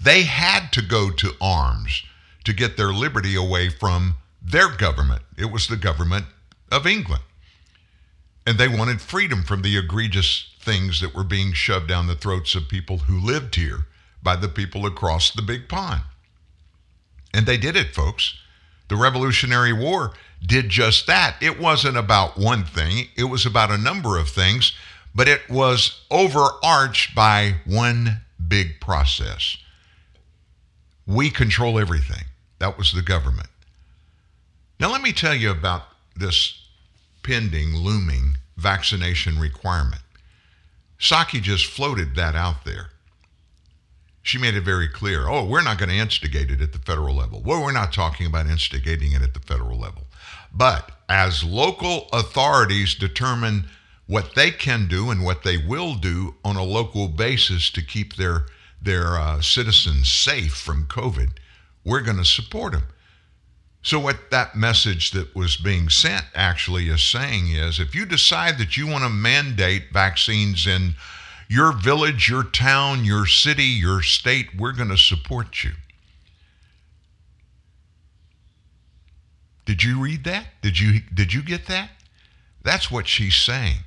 [0.00, 2.04] they had to go to arms
[2.44, 5.22] to get their liberty away from their government.
[5.36, 6.26] It was the government
[6.70, 7.24] of England.
[8.46, 12.54] And they wanted freedom from the egregious things that were being shoved down the throats
[12.54, 13.86] of people who lived here
[14.22, 16.02] by the people across the big pond.
[17.34, 18.38] And they did it, folks.
[18.86, 20.12] The Revolutionary War
[20.46, 21.36] did just that.
[21.40, 24.72] It wasn't about one thing, it was about a number of things,
[25.14, 29.56] but it was overarched by one big process.
[31.06, 32.24] We control everything.
[32.58, 33.48] That was the government.
[34.78, 35.82] Now, let me tell you about
[36.14, 36.62] this
[37.22, 40.02] pending, looming vaccination requirement.
[40.98, 42.90] Psaki just floated that out there.
[44.22, 47.14] She made it very clear oh, we're not going to instigate it at the federal
[47.14, 47.42] level.
[47.44, 50.05] Well, we're not talking about instigating it at the federal level.
[50.56, 53.68] But as local authorities determine
[54.06, 58.16] what they can do and what they will do on a local basis to keep
[58.16, 58.46] their
[58.80, 61.30] their uh, citizens safe from COVID,
[61.84, 62.84] we're going to support them.
[63.82, 68.58] So, what that message that was being sent actually is saying is if you decide
[68.58, 70.94] that you want to mandate vaccines in
[71.48, 75.72] your village, your town, your city, your state, we're going to support you.
[79.66, 80.46] Did you read that?
[80.62, 81.90] Did you did you get that?
[82.62, 83.80] That's what she's saying.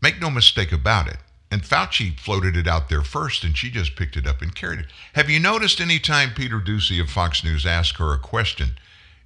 [0.00, 1.16] Make no mistake about it.
[1.50, 4.80] And Fauci floated it out there first, and she just picked it up and carried
[4.80, 4.86] it.
[5.14, 8.72] Have you noticed any time Peter Doocy of Fox News asks her a question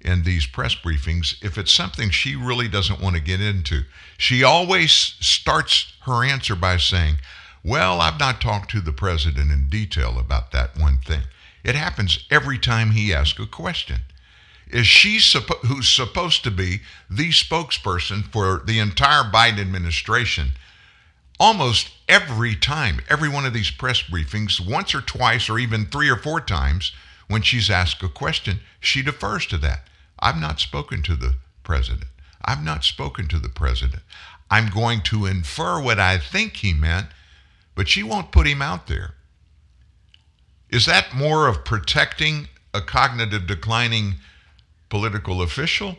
[0.00, 3.82] in these press briefings, if it's something she really doesn't want to get into,
[4.16, 7.18] she always starts her answer by saying,
[7.62, 11.22] Well, I've not talked to the president in detail about that one thing.
[11.62, 14.00] It happens every time he asks a question
[14.72, 20.52] is she suppo- who's supposed to be the spokesperson for the entire Biden administration.
[21.38, 26.08] Almost every time, every one of these press briefings, once or twice, or even three
[26.08, 26.92] or four times,
[27.28, 29.88] when she's asked a question, she defers to that.
[30.18, 32.10] I've not spoken to the president.
[32.44, 34.02] I've not spoken to the president.
[34.50, 37.06] I'm going to infer what I think he meant,
[37.74, 39.14] but she won't put him out there.
[40.68, 44.16] Is that more of protecting a cognitive declining
[44.90, 45.96] political official?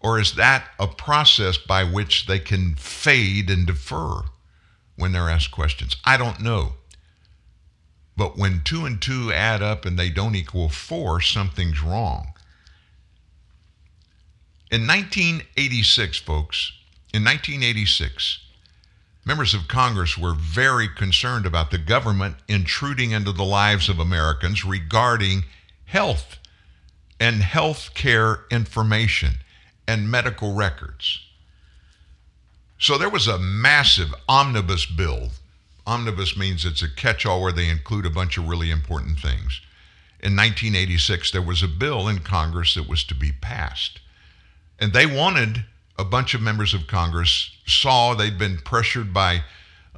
[0.00, 4.22] Or is that a process by which they can fade and defer
[4.96, 5.96] when they're asked questions?
[6.06, 6.72] I don't know.
[8.16, 12.32] But when two and two add up and they don't equal four, something's wrong.
[14.70, 16.72] In 1986, folks,
[17.12, 18.38] in 1986,
[19.24, 24.64] members of Congress were very concerned about the government intruding into the lives of Americans
[24.64, 25.44] regarding
[25.86, 26.38] health
[27.20, 29.34] and health care information
[29.86, 31.20] and medical records.
[32.78, 35.28] So there was a massive omnibus bill.
[35.86, 39.60] Omnibus means it's a catch all where they include a bunch of really important things.
[40.22, 44.00] In 1986, there was a bill in Congress that was to be passed.
[44.78, 45.64] And they wanted,
[45.98, 49.42] a bunch of members of Congress saw they'd been pressured by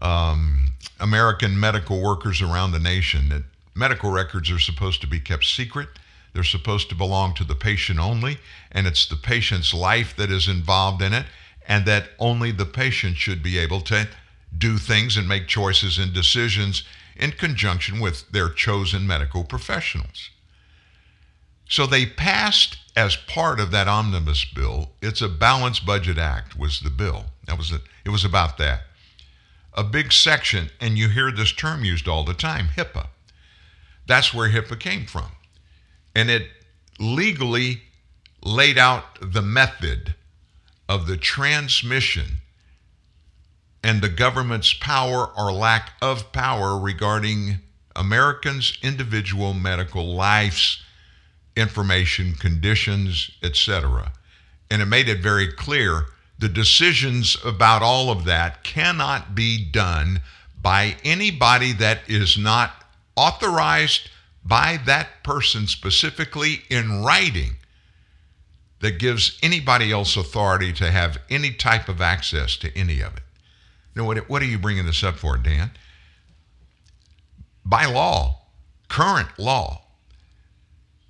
[0.01, 3.43] um, American medical workers around the nation that
[3.75, 5.89] medical records are supposed to be kept secret
[6.33, 8.39] they're supposed to belong to the patient only,
[8.71, 11.27] and it's the patient's life that is involved in it,
[11.67, 14.09] and that only the patient should be able to
[14.57, 16.85] do things and make choices and decisions
[17.17, 20.31] in conjunction with their chosen medical professionals.
[21.69, 24.93] So they passed as part of that omnibus bill.
[25.01, 27.27] It's a balanced budget act was the bill.
[27.47, 27.83] That was it.
[28.05, 28.83] It was about that.
[29.75, 33.09] A big section, and you hear this term used all the time, HIPAA.
[34.07, 35.33] That's where HIPAA came from
[36.15, 36.49] and it
[36.99, 37.83] legally
[38.43, 40.15] laid out the method
[40.89, 42.39] of the transmission
[43.83, 47.59] and the government's power or lack of power regarding
[47.97, 50.83] Americans' individual medical lives,
[51.57, 54.13] information, conditions, etc.
[54.71, 56.07] And it made it very clear
[56.39, 60.21] the decisions about all of that cannot be done
[60.61, 62.85] by anybody that is not
[63.17, 64.09] authorized
[64.45, 67.57] by that person specifically in writing
[68.81, 73.23] that gives anybody else authority to have any type of access to any of it.
[73.95, 75.71] Now, what, what are you bringing this up for, Dan?
[77.65, 78.41] By law,
[78.89, 79.83] current law,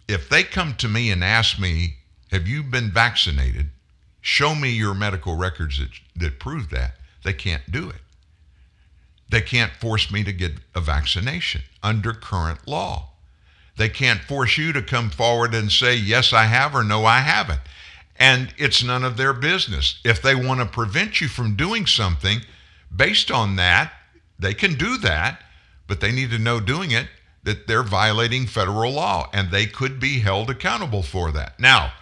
[0.07, 1.97] if they come to me and ask me,
[2.31, 3.71] Have you been vaccinated?
[4.21, 6.97] Show me your medical records that, that prove that.
[7.25, 7.97] They can't do it.
[9.31, 13.12] They can't force me to get a vaccination under current law.
[13.77, 17.20] They can't force you to come forward and say, Yes, I have, or No, I
[17.20, 17.61] haven't.
[18.16, 19.99] And it's none of their business.
[20.05, 22.43] If they want to prevent you from doing something
[22.94, 23.93] based on that,
[24.39, 25.43] they can do that,
[25.86, 27.09] but they need to know doing it
[27.44, 31.59] that they're violating federal law and they could be held accountable for that.
[31.59, 31.93] Now,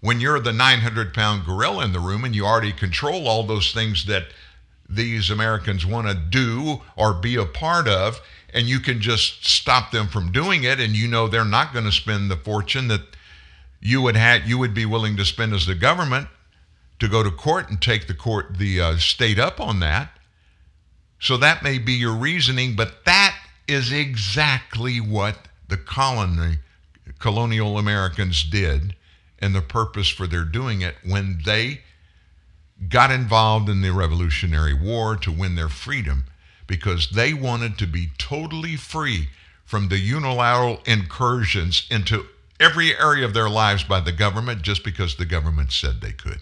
[0.00, 3.72] when you're the 900 pound gorilla in the room and you already control all those
[3.72, 4.26] things that
[4.88, 8.20] these Americans want to do or be a part of,
[8.52, 11.84] and you can just stop them from doing it, and you know they're not going
[11.84, 13.02] to spend the fortune that
[13.80, 16.28] you would have, you would be willing to spend as the government
[16.98, 20.10] to go to court and take the court the uh, state up on that.
[21.18, 23.36] So that may be your reasoning, but that
[23.68, 26.58] is exactly what the colony
[27.18, 28.94] colonial Americans did
[29.38, 31.80] and the purpose for their doing it when they
[32.88, 36.24] got involved in the Revolutionary War to win their freedom
[36.66, 39.28] because they wanted to be totally free
[39.64, 42.26] from the unilateral incursions into
[42.60, 46.40] every area of their lives by the government just because the government said they could.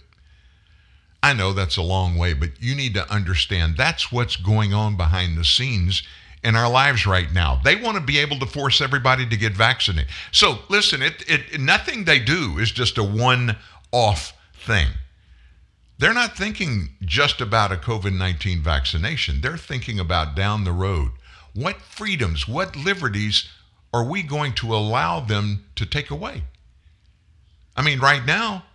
[1.21, 4.95] I know that's a long way, but you need to understand that's what's going on
[4.95, 6.03] behind the scenes
[6.43, 7.59] in our lives right now.
[7.63, 10.11] They want to be able to force everybody to get vaccinated.
[10.31, 14.89] So listen, it, it nothing they do is just a one-off thing.
[15.97, 19.41] They're not thinking just about a COVID 19 vaccination.
[19.41, 21.11] They're thinking about down the road.
[21.53, 23.47] What freedoms, what liberties
[23.93, 26.43] are we going to allow them to take away?
[27.77, 28.65] I mean, right now,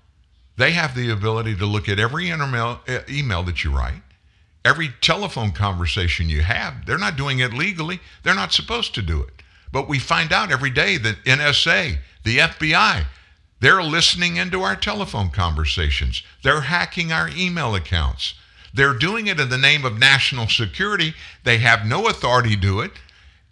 [0.56, 4.02] they have the ability to look at every email, email that you write,
[4.64, 6.86] every telephone conversation you have.
[6.86, 9.42] They're not doing it legally, they're not supposed to do it.
[9.72, 13.04] But we find out every day that NSA, the FBI,
[13.60, 16.22] they're listening into our telephone conversations.
[16.42, 18.34] They're hacking our email accounts.
[18.72, 21.14] They're doing it in the name of national security.
[21.44, 22.92] They have no authority to do it.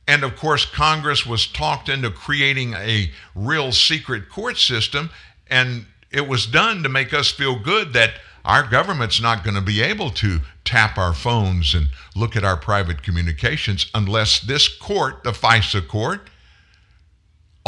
[0.07, 5.11] And of course, Congress was talked into creating a real secret court system.
[5.49, 8.15] And it was done to make us feel good that
[8.45, 12.57] our government's not going to be able to tap our phones and look at our
[12.57, 16.31] private communications unless this court, the FISA court,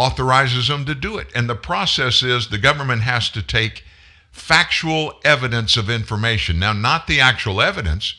[0.01, 1.29] authorizes them to do it.
[1.35, 3.85] And the process is the government has to take
[4.33, 6.59] factual evidence of information.
[6.59, 8.15] Now, not the actual evidence,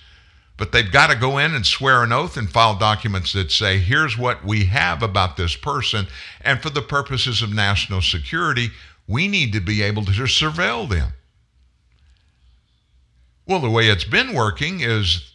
[0.58, 3.80] but they've got to go in and swear an oath and file documents that say,
[3.80, 6.06] here's what we have about this person.
[6.42, 8.70] And for the purposes of national security,
[9.08, 11.14] we need to be able to surveil them.
[13.48, 15.34] Well, the way it's been working is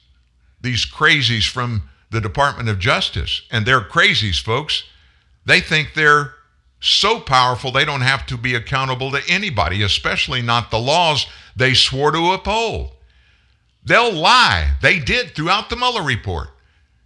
[0.60, 4.85] these crazies from the Department of Justice, and they're crazies, folks.
[5.47, 6.35] They think they're
[6.81, 11.73] so powerful they don't have to be accountable to anybody, especially not the laws they
[11.73, 12.93] swore to uphold.
[13.85, 14.74] They'll lie.
[14.82, 16.48] They did throughout the Mueller report.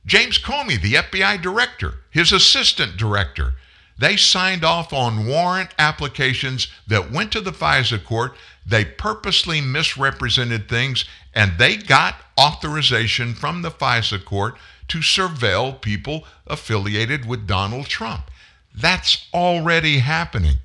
[0.06, 3.54] James Comey, the FBI director, his assistant director,
[3.98, 8.34] they signed off on warrant applications that went to the FISA court.
[8.64, 11.04] They purposely misrepresented things
[11.34, 14.56] and they got authorization from the FISA court
[14.88, 18.29] to surveil people affiliated with Donald Trump.
[18.74, 20.56] That's already happening.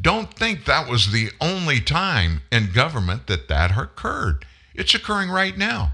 [0.00, 4.46] Don't think that was the only time in government that that occurred.
[4.74, 5.92] It's occurring right now.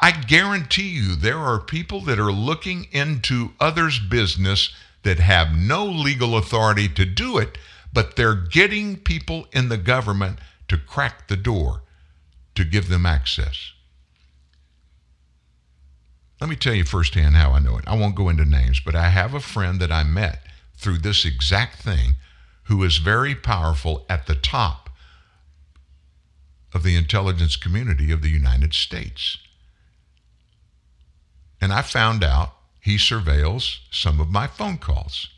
[0.00, 5.84] I guarantee you there are people that are looking into others' business that have no
[5.84, 7.58] legal authority to do it,
[7.92, 11.82] but they're getting people in the government to crack the door
[12.54, 13.72] to give them access.
[16.40, 17.84] Let me tell you firsthand how I know it.
[17.86, 20.45] I won't go into names, but I have a friend that I met
[20.76, 22.14] through this exact thing
[22.64, 24.90] who is very powerful at the top
[26.74, 29.38] of the intelligence community of the United States.
[31.60, 35.28] And I found out he surveils some of my phone calls.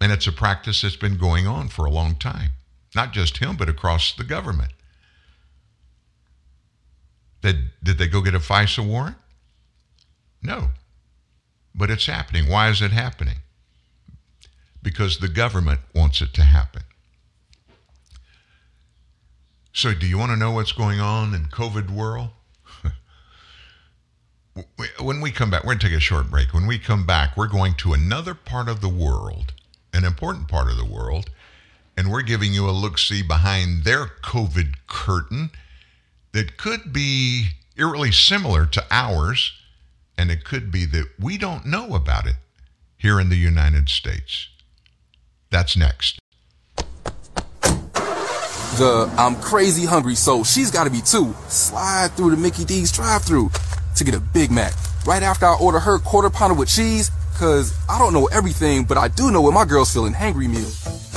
[0.00, 2.50] And it's a practice that's been going on for a long time.
[2.94, 4.72] Not just him, but across the government.
[7.40, 9.16] Did, did they go get a FISA warrant?
[10.42, 10.70] No
[11.76, 12.48] but it's happening.
[12.48, 13.36] Why is it happening?
[14.82, 16.82] Because the government wants it to happen.
[19.72, 22.30] So, do you want to know what's going on in COVID world?
[25.00, 26.54] when we come back, we're going to take a short break.
[26.54, 29.52] When we come back, we're going to another part of the world,
[29.92, 31.28] an important part of the world,
[31.94, 35.50] and we're giving you a look see behind their COVID curtain
[36.32, 39.52] that could be eerily similar to ours
[40.18, 42.36] and it could be that we don't know about it
[42.96, 44.48] here in the United States.
[45.50, 46.18] That's next.
[48.78, 51.34] The I'm crazy hungry, so she's got to be too.
[51.48, 53.50] Slide through the Mickey D's drive-through
[53.96, 54.74] to get a Big Mac.
[55.06, 58.98] Right after I order her quarter pounder with cheese, cause I don't know everything, but
[58.98, 60.70] I do know what my girl's feeling hangry meal.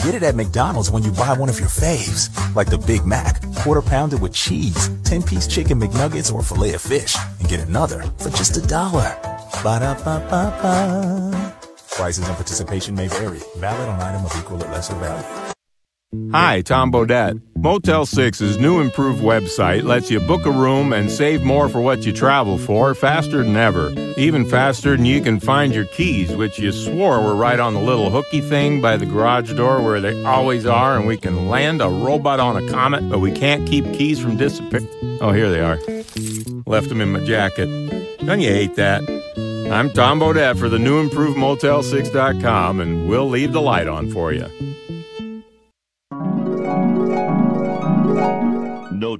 [0.03, 3.41] Get it at McDonald's when you buy one of your faves, like the Big Mac,
[3.57, 8.03] quarter pounder with cheese, 10 piece chicken McNuggets, or filet of fish, and get another
[8.17, 9.17] for just a dollar.
[9.63, 11.55] Ba da ba ba ba.
[11.91, 13.39] Prices and participation may vary.
[13.57, 15.58] Valid on item of equal or lesser value.
[16.31, 17.39] Hi, Tom Bodett.
[17.55, 22.03] Motel 6's new improved website lets you book a room and save more for what
[22.03, 23.91] you travel for faster than ever.
[24.17, 27.79] Even faster than you can find your keys, which you swore were right on the
[27.79, 31.79] little hooky thing by the garage door where they always are, and we can land
[31.79, 34.89] a robot on a comet, but we can't keep keys from disappearing.
[35.21, 35.77] Oh, here they are.
[36.65, 37.67] Left them in my jacket.
[38.25, 39.03] Don't you hate that?
[39.71, 44.33] I'm Tom Bodett for the new improved Motel6.com, and we'll leave the light on for
[44.33, 44.47] you.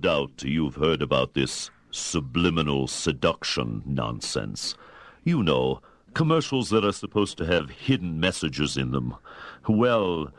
[0.02, 4.76] Doubt you've heard about this subliminal seduction nonsense.
[5.24, 5.82] You know,
[6.14, 9.16] commercials that are supposed to have hidden messages in them.
[9.68, 10.32] Well,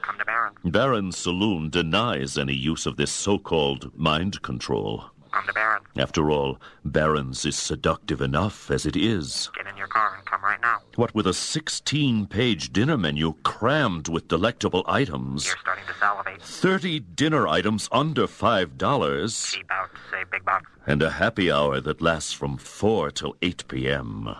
[0.65, 5.11] Baron Saloon denies any use of this so-called mind control.
[5.33, 5.83] Come to Baron.
[5.97, 9.51] After all, Baron's is seductive enough as it is.
[9.57, 10.79] Get in your car and come right now.
[10.97, 16.43] What with a 16 page dinner menu crammed with delectable items, You're starting to salivate.
[16.43, 19.91] 30 dinner items under $5, Cheap out.
[20.11, 20.69] Say big bucks.
[20.87, 24.35] and a happy hour that lasts from 4 till 8 p.m.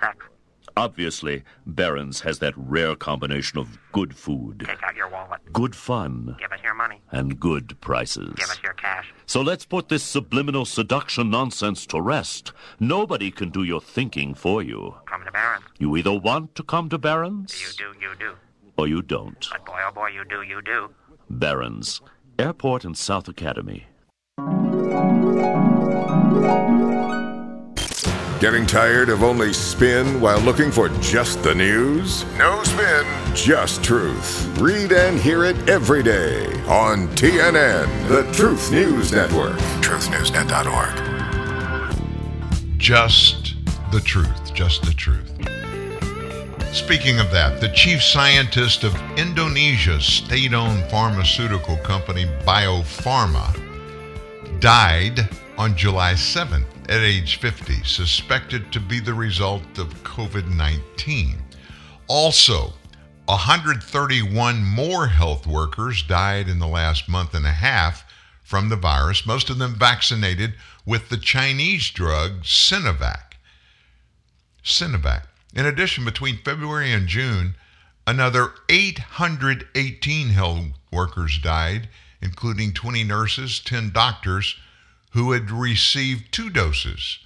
[0.00, 0.16] Sex.
[0.78, 5.40] Obviously, Barron's has that rare combination of good food, Take out your wallet.
[5.52, 7.00] good fun, Give us your money.
[7.10, 8.34] and good prices.
[8.36, 9.10] Give us your cash.
[9.28, 12.52] So let's put this subliminal seduction nonsense to rest.
[12.78, 14.94] Nobody can do your thinking for you.
[15.06, 15.62] Come to Baron.
[15.78, 18.32] You either want to come to Barron's You do, you do.
[18.76, 19.46] or you don't.
[19.50, 20.90] But boy, oh boy, you do, you do.
[21.28, 22.00] Barron's,
[22.38, 23.86] Airport and South Academy.
[28.38, 32.26] Getting tired of only spin while looking for just the news?
[32.36, 34.46] No spin, just truth.
[34.58, 39.56] Read and hear it every day on TNN, the Truth News Network.
[39.80, 42.76] TruthNewsNet.org.
[42.76, 43.54] Just
[43.90, 45.32] the truth, just the truth.
[46.74, 53.58] Speaking of that, the chief scientist of Indonesia's state owned pharmaceutical company Bio Farma
[54.60, 55.26] died
[55.56, 61.42] on July 7th at age 50, suspected to be the result of COVID 19.
[62.06, 62.72] Also,
[63.26, 68.04] 131 more health workers died in the last month and a half
[68.44, 70.54] from the virus, most of them vaccinated
[70.84, 73.34] with the Chinese drug Sinovac.
[74.64, 75.24] Sinovac.
[75.52, 77.56] In addition, between February and June,
[78.06, 81.88] another 818 health workers died,
[82.22, 84.54] including 20 nurses, 10 doctors
[85.16, 87.20] who had received two doses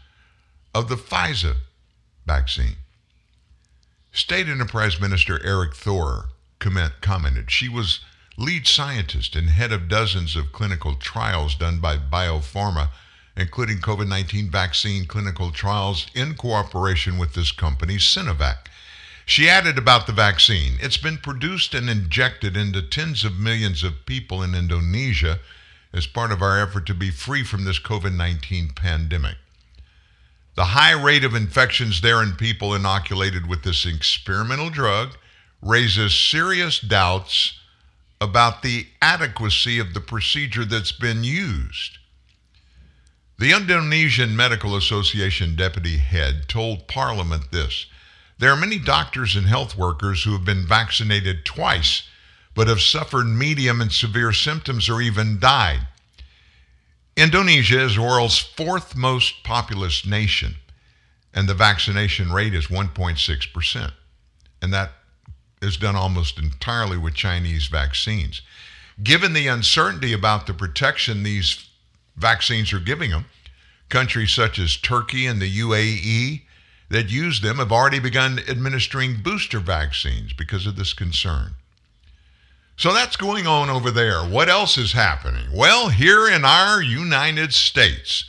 [0.72, 1.56] of the Pfizer
[2.24, 2.76] vaccine.
[4.12, 6.28] State Enterprise Minister Erick Thohir
[6.60, 7.98] comment, commented she was
[8.36, 12.90] lead scientist and head of dozens of clinical trials done by Bio Farma,
[13.36, 18.68] including COVID 19 vaccine clinical trials in cooperation with this company, Sinovac.
[19.26, 24.06] She added about the vaccine it's been produced and injected into tens of millions of
[24.06, 25.40] people in Indonesia
[25.92, 29.36] as part of our effort to be free from this COVID 19 pandemic.
[30.54, 35.16] The high rate of infections there in people inoculated with this experimental drug
[35.62, 37.58] raises serious doubts
[38.20, 41.98] about the adequacy of the procedure that's been used.
[43.38, 47.86] The Indonesian Medical Association deputy head told Parliament this
[48.38, 52.02] There are many doctors and health workers who have been vaccinated twice
[52.60, 55.80] but have suffered medium and severe symptoms or even died.
[57.16, 60.56] Indonesia is the world's fourth most populous nation,
[61.32, 63.92] and the vaccination rate is 1.6%.
[64.60, 64.92] And that
[65.62, 68.42] is done almost entirely with Chinese vaccines.
[69.02, 71.66] Given the uncertainty about the protection these
[72.14, 73.24] vaccines are giving them,
[73.88, 76.42] countries such as Turkey and the UAE
[76.90, 81.54] that use them have already begun administering booster vaccines because of this concern.
[82.80, 84.22] So that's going on over there.
[84.22, 85.48] What else is happening?
[85.52, 88.24] Well, here in our United States,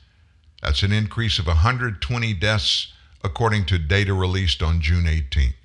[0.61, 5.56] That's an increase of 120 deaths according to data released on June 18th.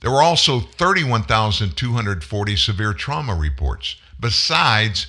[0.00, 5.06] There were also 31,240 severe trauma reports, besides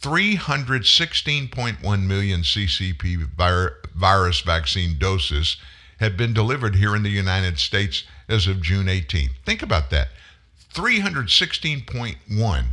[0.00, 5.58] 316.1 million CCP vir- virus vaccine doses
[6.02, 9.30] had been delivered here in the United States as of June 18th.
[9.46, 10.08] Think about that
[10.74, 12.64] 316.1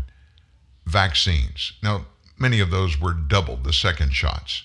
[0.87, 1.73] vaccines.
[1.83, 2.07] Now,
[2.39, 4.63] many of those were double the second shots.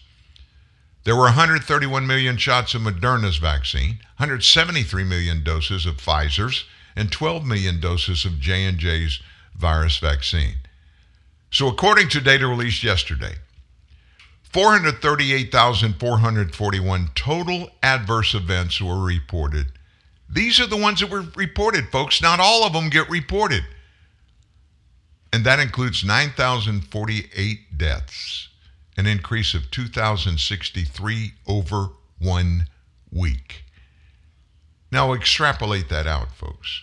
[1.04, 6.64] There were 131 million shots of Moderna's vaccine, 173 million doses of Pfizer's,
[6.96, 9.20] and 12 million doses of J&J's
[9.54, 10.54] virus vaccine.
[11.50, 13.34] So according to data released yesterday,
[14.54, 19.72] 438,441 total adverse events were reported.
[20.30, 22.22] These are the ones that were reported, folks.
[22.22, 23.64] Not all of them get reported.
[25.32, 28.48] And that includes 9,048 deaths,
[28.96, 31.88] an increase of 2,063 over
[32.20, 32.68] one
[33.10, 33.64] week.
[34.92, 36.82] Now extrapolate that out, folks.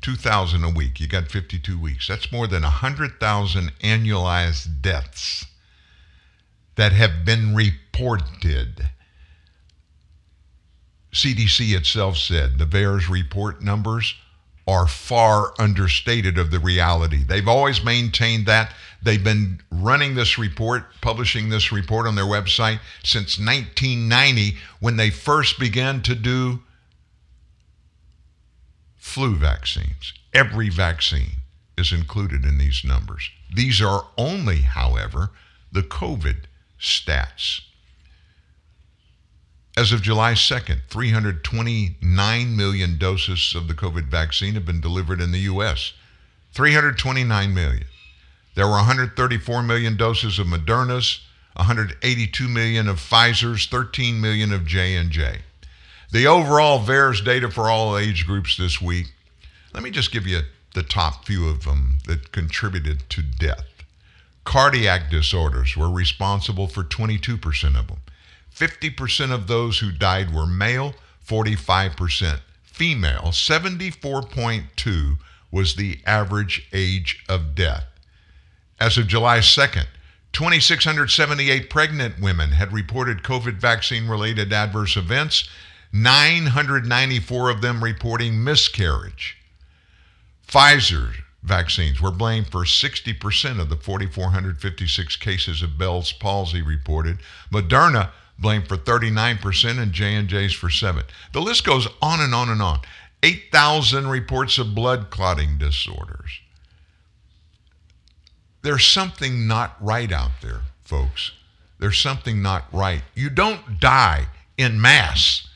[0.00, 1.00] 2,000 a week.
[1.00, 2.08] You got 52 weeks.
[2.08, 5.44] That's more than 100,000 annualized deaths
[6.76, 8.88] that have been reported.
[11.12, 14.14] CDC itself said the VAERS report numbers
[14.66, 17.22] are far understated of the reality.
[17.22, 18.72] They've always maintained that.
[19.02, 25.10] They've been running this report, publishing this report on their website since 1990 when they
[25.10, 26.62] first began to do
[28.96, 30.14] flu vaccines.
[30.32, 31.42] Every vaccine
[31.76, 33.30] is included in these numbers.
[33.54, 35.30] These are only, however,
[35.70, 36.44] the COVID
[36.80, 37.60] stats.
[39.76, 45.32] As of July 2nd, 329 million doses of the COVID vaccine have been delivered in
[45.32, 45.92] the U.S.
[46.52, 47.84] 329 million.
[48.54, 51.20] There were 134 million doses of Moderna's,
[51.56, 55.38] 182 million of Pfizer's, 13 million of J&J.
[56.12, 59.06] The overall VAERS data for all age groups this week,
[59.72, 60.42] let me just give you
[60.74, 63.64] the top few of them that contributed to death.
[64.44, 67.98] Cardiac disorders were responsible for 22% of them.
[68.54, 70.94] 50% of those who died were male,
[71.26, 73.28] 45% female.
[73.32, 75.18] 74.2
[75.50, 77.84] was the average age of death.
[78.78, 79.86] As of July 2nd,
[80.32, 85.48] 2,678 pregnant women had reported COVID vaccine related adverse events,
[85.92, 89.36] 994 of them reporting miscarriage.
[90.46, 97.18] Pfizer vaccines were blamed for 60% of the 4,456 cases of Bell's palsy reported.
[97.52, 101.04] Moderna blamed for 39% and J&J's for 7.
[101.32, 102.80] The list goes on and on and on.
[103.22, 106.40] 8,000 reports of blood clotting disorders.
[108.62, 111.32] There's something not right out there, folks.
[111.78, 113.02] There's something not right.
[113.14, 115.46] You don't die in mass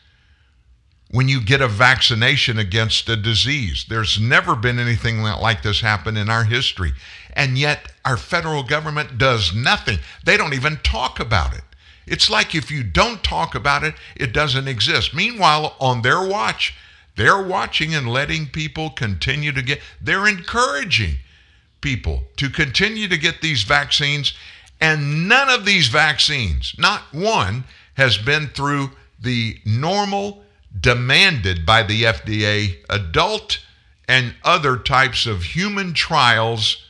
[1.10, 3.86] when you get a vaccination against a disease.
[3.88, 6.92] There's never been anything like this happen in our history.
[7.32, 9.98] And yet, our federal government does nothing.
[10.24, 11.62] They don't even talk about it.
[12.06, 15.14] It's like if you don't talk about it, it doesn't exist.
[15.14, 16.74] Meanwhile, on their watch,
[17.16, 21.16] they're watching and letting people continue to get, they're encouraging
[21.80, 24.34] people to continue to get these vaccines.
[24.80, 27.64] And none of these vaccines, not one,
[27.94, 28.90] has been through
[29.20, 30.44] the normal
[30.78, 33.60] demanded by the FDA adult
[34.06, 36.84] and other types of human trials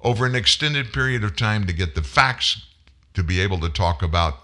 [0.00, 2.66] over an extended period of time to get the facts
[3.14, 4.40] to be able to talk about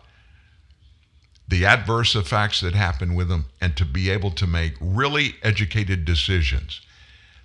[1.46, 6.04] the adverse effects that happen with them and to be able to make really educated
[6.04, 6.80] decisions.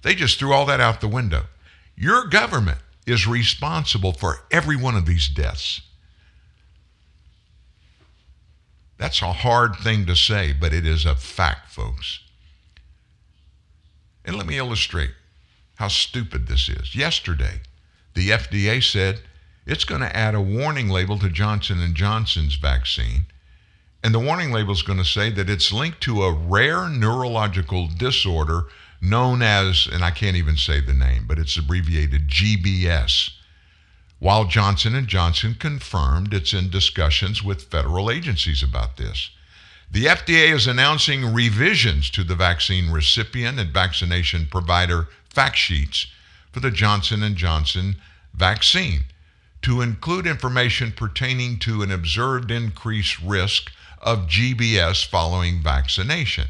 [0.01, 1.43] They just threw all that out the window.
[1.95, 5.81] Your government is responsible for every one of these deaths.
[8.99, 12.19] That's a hard thing to say, but it is a fact, folks.
[14.25, 15.11] And let me illustrate
[15.75, 16.93] how stupid this is.
[16.93, 17.61] Yesterday,
[18.13, 19.21] the FDA said
[19.65, 23.25] it's going to add a warning label to Johnson & Johnson's vaccine
[24.03, 27.87] And the warning label is going to say that it's linked to a rare neurological
[27.87, 28.67] disorder
[29.01, 33.31] known as, and I can't even say the name, but it's abbreviated GBS.
[34.19, 39.29] While Johnson & Johnson confirmed it's in discussions with federal agencies about this.
[39.89, 46.07] The FDA is announcing revisions to the vaccine recipient and vaccination provider fact sheets
[46.51, 47.95] for the Johnson & Johnson
[48.33, 49.05] vaccine
[49.61, 53.71] to include information pertaining to an observed increased risk
[54.01, 56.47] of GBS following vaccination.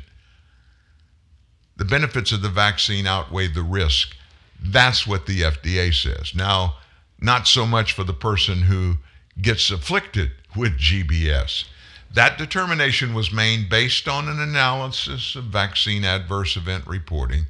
[1.77, 4.15] The benefits of the vaccine outweigh the risk.
[4.61, 6.35] That's what the FDA says.
[6.35, 6.75] Now,
[7.21, 8.97] not so much for the person who
[9.41, 11.65] gets afflicted with GBS.
[12.11, 17.45] That determination was made based on an analysis of vaccine adverse event reporting,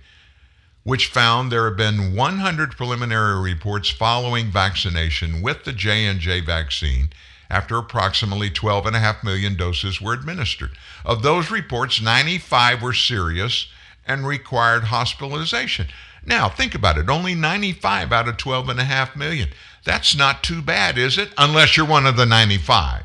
[0.83, 7.09] which found there have been 100 preliminary reports following vaccination with the J&J vaccine
[7.49, 10.71] after approximately 12.5 million doses were administered.
[11.05, 13.67] Of those reports, 95 were serious
[14.05, 15.87] and required hospitalization.
[16.25, 17.09] Now, think about it.
[17.09, 19.49] Only 95 out of 12.5 million.
[19.85, 21.29] That's not too bad, is it?
[21.37, 23.03] Unless you're one of the 95.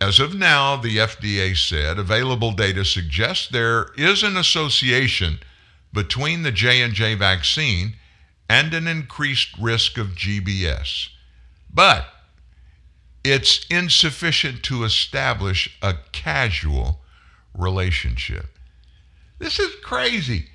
[0.00, 5.40] As of now, the FDA said available data suggests there is an association
[5.92, 7.94] between the J&J vaccine
[8.48, 11.08] and an increased risk of GBS.
[11.72, 12.06] But
[13.24, 17.00] it's insufficient to establish a casual
[17.52, 18.56] relationship.
[19.38, 20.48] This is crazy.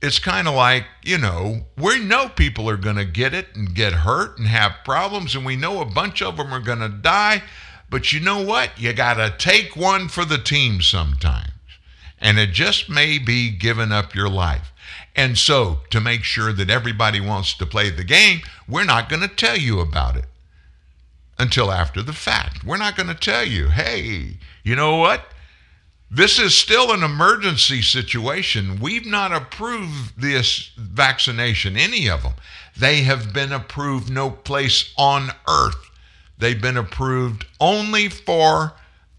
[0.00, 3.74] It's kind of like, you know, we know people are going to get it and
[3.74, 6.88] get hurt and have problems, and we know a bunch of them are going to
[6.88, 7.42] die.
[7.90, 8.78] But you know what?
[8.78, 11.50] You got to take one for the team sometimes.
[12.20, 14.72] And it just may be giving up your life.
[15.16, 19.22] And so, to make sure that everybody wants to play the game, we're not going
[19.22, 20.26] to tell you about it
[21.38, 22.64] until after the fact.
[22.64, 25.32] We're not going to tell you, hey, you know what?
[26.10, 28.80] This is still an emergency situation.
[28.80, 32.32] We've not approved this vaccination, any of them.
[32.76, 35.90] They have been approved no place on earth.
[36.38, 38.72] They've been approved only for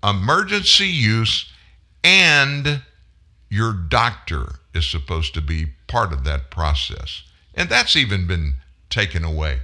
[0.04, 1.52] emergency use,
[2.04, 2.82] and
[3.50, 7.24] your doctor is supposed to be part of that process.
[7.54, 8.54] And that's even been
[8.90, 9.60] taken away.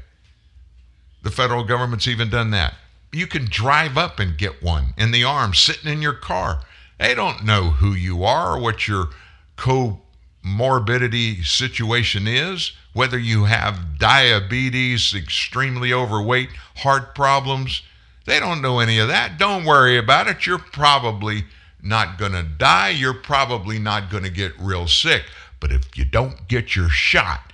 [1.23, 2.75] The federal government's even done that.
[3.11, 6.61] You can drive up and get one in the arm sitting in your car.
[6.97, 9.09] They don't know who you are or what your
[9.57, 17.81] comorbidity situation is, whether you have diabetes, extremely overweight, heart problems.
[18.25, 19.37] They don't know any of that.
[19.37, 20.45] Don't worry about it.
[20.45, 21.45] You're probably
[21.81, 22.89] not going to die.
[22.89, 25.23] You're probably not going to get real sick.
[25.59, 27.53] But if you don't get your shot,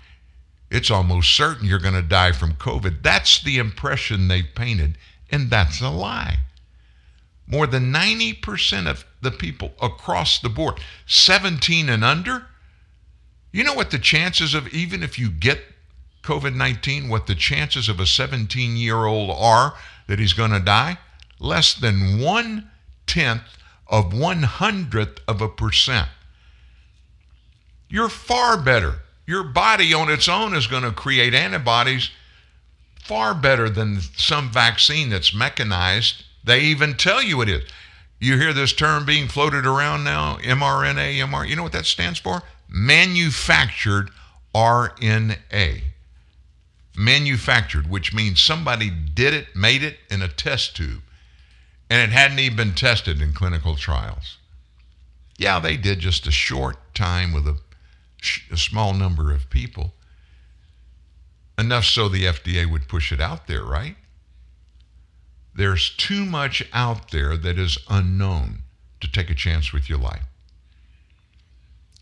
[0.70, 3.04] it's almost certain you're going to die from COVID.
[3.04, 4.98] That's the impression they've painted,
[5.30, 6.40] and that's a lie.
[7.52, 12.48] More than 90% of the people across the board, 17 and under,
[13.52, 15.60] you know what the chances of, even if you get
[16.24, 19.74] COVID 19, what the chances of a 17 year old are
[20.08, 20.98] that he's going to die?
[21.40, 22.70] Less than one
[23.06, 23.42] tenth
[23.88, 26.08] of one hundredth of a percent.
[27.90, 29.00] You're far better.
[29.28, 32.10] Your body on its own is going to create antibodies
[33.04, 36.24] far better than some vaccine that's mechanized.
[36.44, 37.64] They even tell you it is.
[38.20, 41.48] You hear this term being floated around now, mRNA, mR.
[41.48, 42.44] You know what that stands for?
[42.70, 44.12] Manufactured
[44.54, 45.82] RNA.
[46.96, 51.02] Manufactured, which means somebody did it, made it in a test tube,
[51.90, 54.38] and it hadn't even been tested in clinical trials.
[55.38, 57.58] Yeah, they did just a short time with a,
[58.52, 59.94] a small number of people.
[61.58, 63.96] Enough so the FDA would push it out there, right?
[65.54, 68.60] There's too much out there that is unknown
[69.02, 70.24] to take a chance with your life.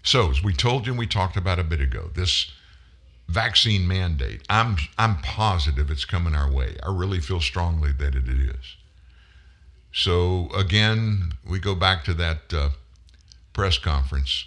[0.03, 2.51] So, as we told you and we talked about a bit ago, this
[3.27, 6.77] vaccine mandate, I'm, I'm positive it's coming our way.
[6.83, 8.75] I really feel strongly that it is.
[9.91, 12.69] So, again, we go back to that uh,
[13.53, 14.45] press conference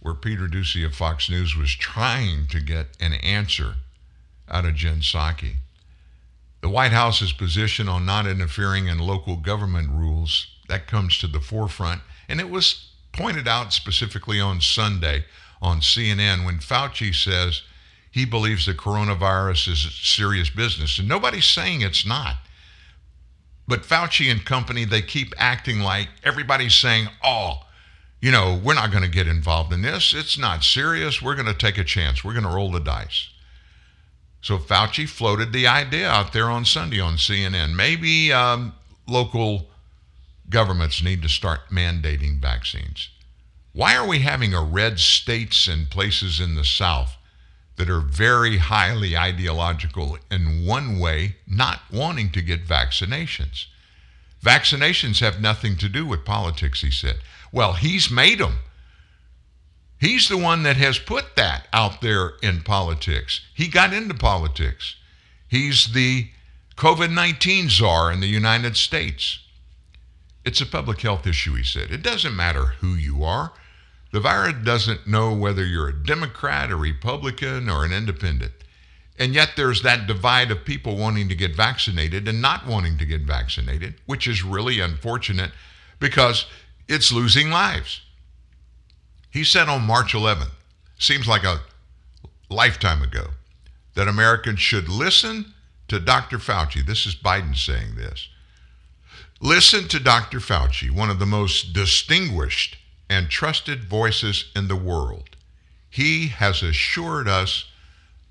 [0.00, 3.74] where Peter Doocy of Fox News was trying to get an answer
[4.48, 5.56] out of Jen Psaki.
[6.66, 11.38] The White House's position on not interfering in local government rules, that comes to the
[11.38, 12.00] forefront.
[12.28, 15.26] And it was pointed out specifically on Sunday
[15.62, 17.62] on CNN when Fauci says
[18.10, 20.98] he believes the coronavirus is serious business.
[20.98, 22.34] And nobody's saying it's not.
[23.68, 27.60] But Fauci and company, they keep acting like everybody's saying, oh,
[28.20, 30.12] you know, we're not going to get involved in this.
[30.12, 31.22] It's not serious.
[31.22, 32.24] We're going to take a chance.
[32.24, 33.28] We're going to roll the dice.
[34.46, 37.74] So Fauci floated the idea out there on Sunday on CNN.
[37.74, 38.74] Maybe um,
[39.08, 39.66] local
[40.48, 43.08] governments need to start mandating vaccines.
[43.72, 47.16] Why are we having a red states and places in the South
[47.74, 53.64] that are very highly ideological in one way, not wanting to get vaccinations?
[54.40, 57.18] Vaccinations have nothing to do with politics, he said.
[57.50, 58.58] Well, he's made them.
[59.98, 63.40] He's the one that has put that out there in politics.
[63.54, 64.96] He got into politics.
[65.48, 66.28] He's the
[66.76, 69.40] COVID 19 czar in the United States.
[70.44, 71.90] It's a public health issue, he said.
[71.90, 73.52] It doesn't matter who you are.
[74.12, 78.52] The virus doesn't know whether you're a Democrat, a Republican, or an independent.
[79.18, 83.06] And yet there's that divide of people wanting to get vaccinated and not wanting to
[83.06, 85.50] get vaccinated, which is really unfortunate
[85.98, 86.46] because
[86.86, 88.02] it's losing lives.
[89.36, 90.52] He said on March 11th,
[90.98, 91.60] seems like a
[92.48, 93.32] lifetime ago,
[93.92, 95.52] that Americans should listen
[95.88, 96.38] to Dr.
[96.38, 96.82] Fauci.
[96.82, 98.28] This is Biden saying this.
[99.38, 100.38] Listen to Dr.
[100.38, 102.78] Fauci, one of the most distinguished
[103.10, 105.36] and trusted voices in the world.
[105.90, 107.66] He has assured us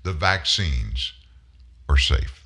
[0.02, 1.12] the vaccines
[1.88, 2.44] are safe.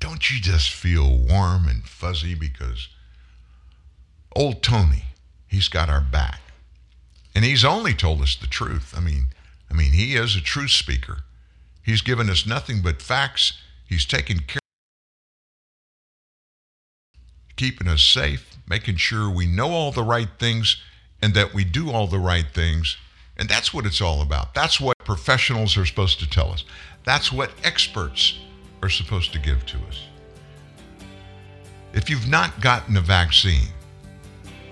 [0.00, 2.88] Don't you just feel warm and fuzzy because
[4.34, 5.04] old Tony,
[5.46, 6.40] he's got our back.
[7.34, 8.94] And he's only told us the truth.
[8.96, 9.26] I mean,
[9.70, 11.24] I mean, he is a truth speaker.
[11.82, 13.54] He's given us nothing but facts.
[13.86, 14.60] He's taken care
[17.56, 20.76] keeping us safe, making sure we know all the right things
[21.22, 22.96] and that we do all the right things.
[23.36, 24.54] And that's what it's all about.
[24.54, 26.64] That's what professionals are supposed to tell us.
[27.04, 28.38] That's what experts
[28.82, 30.00] are supposed to give to us.
[31.92, 33.68] If you've not gotten a vaccine,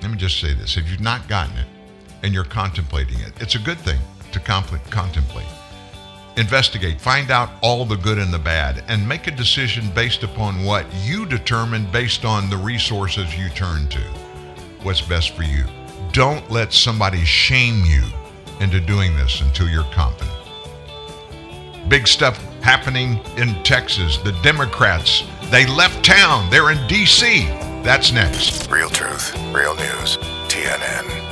[0.00, 1.68] let me just say this if you've not gotten it
[2.22, 3.98] and you're contemplating it, it's a good thing
[4.32, 5.46] to contemplate.
[6.36, 10.64] Investigate, find out all the good and the bad, and make a decision based upon
[10.64, 14.00] what you determine based on the resources you turn to.
[14.82, 15.64] What's best for you.
[16.12, 18.02] Don't let somebody shame you
[18.60, 20.30] into doing this until you're confident.
[21.88, 24.16] Big stuff happening in Texas.
[24.18, 26.48] The Democrats, they left town.
[26.48, 27.46] They're in D.C.
[27.82, 28.70] That's next.
[28.70, 30.16] Real truth, real news.
[30.48, 31.31] TNN,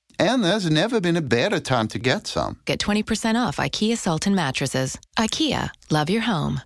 [0.21, 2.59] And there's never been a better time to get some.
[2.65, 4.95] Get 20% off IKEA Sultan mattresses.
[5.17, 6.61] IKEA, love your home.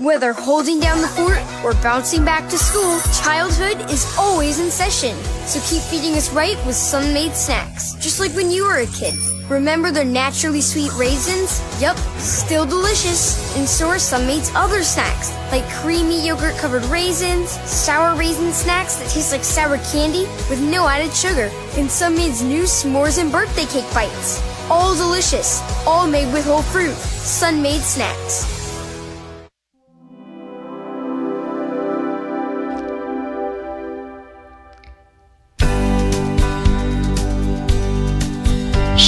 [0.00, 5.16] Whether holding down the fort or bouncing back to school, childhood is always in session.
[5.46, 9.14] So keep feeding us right with Sun-Maid snacks, just like when you were a kid.
[9.48, 11.62] Remember their naturally sweet raisins?
[11.80, 13.56] Yup, still delicious.
[13.56, 19.32] And so are Sun-Maid's other snacks, like creamy yogurt-covered raisins, sour raisin snacks that taste
[19.32, 24.42] like sour candy with no added sugar, and Sun-Maid's new s'mores and birthday cake bites.
[24.70, 26.94] All delicious, all made with whole fruit.
[26.94, 28.57] Sun-Maid snacks.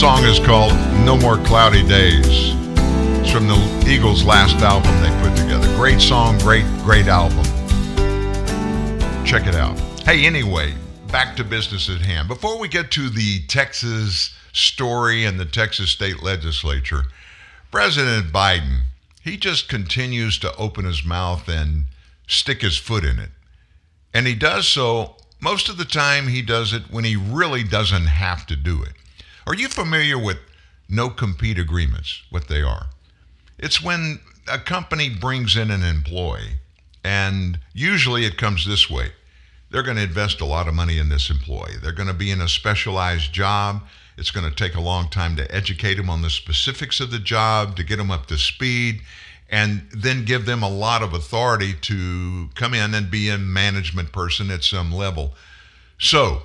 [0.01, 0.73] Song is called
[1.05, 2.55] No More Cloudy Days.
[3.21, 5.67] It's from the Eagles' last album they put together.
[5.77, 7.45] Great song, great, great album.
[9.27, 9.79] Check it out.
[10.07, 10.73] Hey, anyway,
[11.09, 12.29] back to business at hand.
[12.29, 17.03] Before we get to the Texas story and the Texas state legislature,
[17.71, 18.85] President Biden,
[19.21, 21.85] he just continues to open his mouth and
[22.27, 23.33] stick his foot in it.
[24.15, 28.07] And he does so, most of the time, he does it when he really doesn't
[28.07, 28.95] have to do it.
[29.51, 30.37] Are you familiar with
[30.89, 32.23] no compete agreements?
[32.31, 32.87] What they are?
[33.59, 36.59] It's when a company brings in an employee,
[37.03, 39.11] and usually it comes this way
[39.69, 41.75] they're going to invest a lot of money in this employee.
[41.83, 43.83] They're going to be in a specialized job.
[44.17, 47.19] It's going to take a long time to educate them on the specifics of the
[47.19, 49.01] job, to get them up to speed,
[49.49, 54.13] and then give them a lot of authority to come in and be a management
[54.13, 55.35] person at some level.
[55.99, 56.45] So,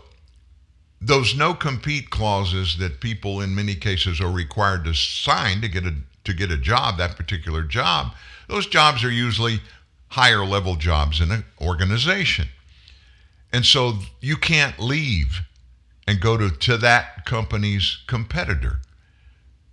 [1.06, 5.86] those no compete clauses that people in many cases are required to sign to get
[5.86, 8.14] a to get a job that particular job
[8.48, 9.60] those jobs are usually
[10.10, 12.48] higher level jobs in an organization.
[13.52, 15.42] And so you can't leave
[16.08, 18.80] and go to, to that company's competitor.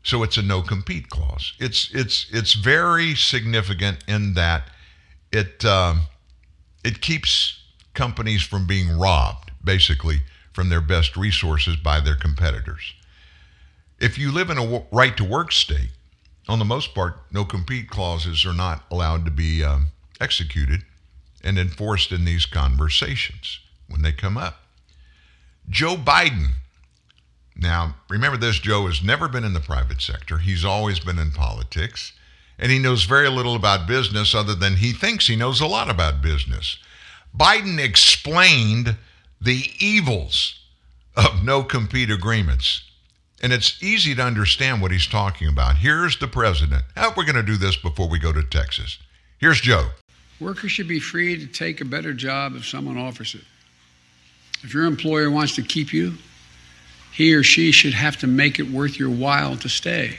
[0.03, 1.53] So it's a no compete clause.
[1.61, 4.69] It's it's it's very significant in that
[5.31, 6.03] it um,
[6.85, 7.63] it keeps
[7.95, 10.23] companies from being robbed basically
[10.53, 12.95] from their best resources by their competitors.
[13.99, 15.91] If you live in a right to work state,
[16.49, 19.89] on the most part, no compete clauses are not allowed to be um,
[20.21, 20.83] executed
[21.45, 24.63] and enforced in these conversations when they come up.
[25.69, 26.49] Joe Biden.
[27.55, 31.31] Now, remember this Joe has never been in the private sector, he's always been in
[31.31, 32.13] politics,
[32.59, 35.91] and he knows very little about business other than he thinks he knows a lot
[35.91, 36.79] about business.
[37.37, 38.97] Biden explained
[39.43, 40.61] the evils
[41.17, 42.83] of no compete agreements.
[43.43, 45.79] And it's easy to understand what he's talking about.
[45.79, 46.85] Here's the president.
[46.95, 48.99] How we're going to do this before we go to Texas.
[49.39, 49.89] Here's Joe.
[50.39, 53.43] Workers should be free to take a better job if someone offers it.
[54.63, 56.15] If your employer wants to keep you,
[57.13, 60.19] he or she should have to make it worth your while to stay.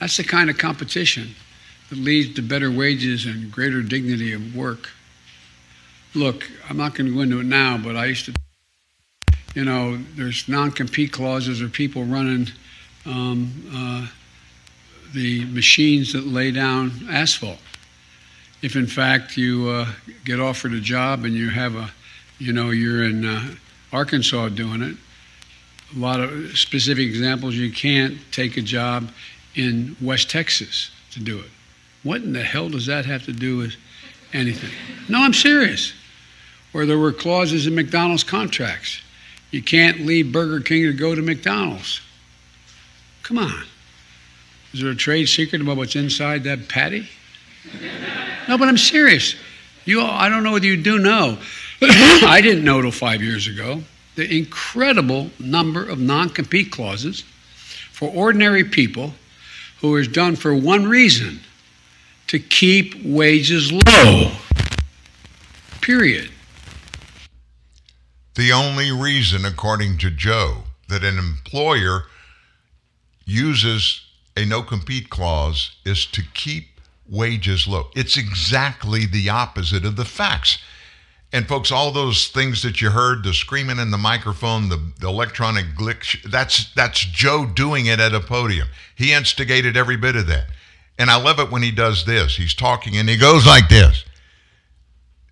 [0.00, 1.34] That's the kind of competition
[1.90, 4.88] that leads to better wages and greater dignity of work.
[6.16, 8.34] Look, I'm not going to go into it now, but I used to,
[9.54, 12.46] you know, there's non compete clauses or people running
[13.04, 14.06] um, uh,
[15.12, 17.58] the machines that lay down asphalt.
[18.62, 19.92] If in fact you uh,
[20.24, 21.90] get offered a job and you have a,
[22.38, 23.54] you know, you're in uh,
[23.92, 24.96] Arkansas doing it,
[25.94, 29.10] a lot of specific examples, you can't take a job
[29.54, 31.50] in West Texas to do it.
[32.04, 33.74] What in the hell does that have to do with
[34.32, 34.70] anything?
[35.10, 35.92] No, I'm serious.
[36.76, 39.00] Or there were clauses in McDonald's contracts.
[39.50, 42.02] You can't leave Burger King to go to McDonald's.
[43.22, 43.64] Come on.
[44.74, 47.08] Is there a trade secret about what's inside that patty?
[48.46, 49.36] No, but I'm serious.
[49.86, 51.38] You, I don't know whether you do know.
[51.80, 53.82] I didn't know till five years ago
[54.16, 57.22] the incredible number of non compete clauses
[57.90, 59.14] for ordinary people
[59.80, 61.40] who is done for one reason
[62.26, 64.30] to keep wages low.
[65.80, 66.32] Period.
[68.36, 72.04] The only reason, according to Joe, that an employer
[73.24, 74.02] uses
[74.36, 77.88] a no compete clause is to keep wages low.
[77.96, 80.58] It's exactly the opposite of the facts.
[81.32, 85.08] And folks, all those things that you heard, the screaming in the microphone, the, the
[85.08, 88.68] electronic glitch, that's that's Joe doing it at a podium.
[88.94, 90.46] He instigated every bit of that.
[90.98, 92.36] And I love it when he does this.
[92.36, 94.04] He's talking and he goes like this.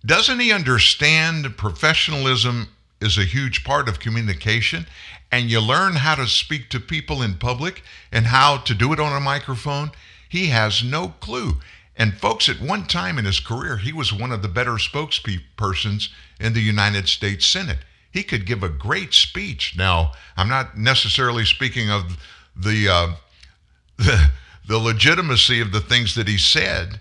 [0.04, 2.68] Doesn't he understand professionalism
[3.04, 4.86] is a huge part of communication?
[5.30, 7.82] And you learn how to speak to people in public
[8.12, 9.90] and how to do it on a microphone?
[10.28, 11.58] He has no clue.
[11.96, 16.08] And folks, at one time in his career, he was one of the better spokespersons
[16.40, 17.78] in the United States Senate.
[18.10, 19.74] He could give a great speech.
[19.76, 22.16] Now, I'm not necessarily speaking of
[22.56, 23.08] the uh,
[23.96, 24.30] the,
[24.66, 27.00] the legitimacy of the things that he said,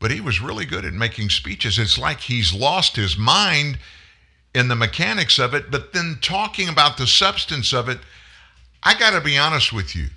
[0.00, 1.78] but he was really good at making speeches.
[1.78, 3.78] It's like he's lost his mind
[4.54, 7.98] in the mechanics of it, but then talking about the substance of it,
[8.82, 10.08] I got to be honest with you.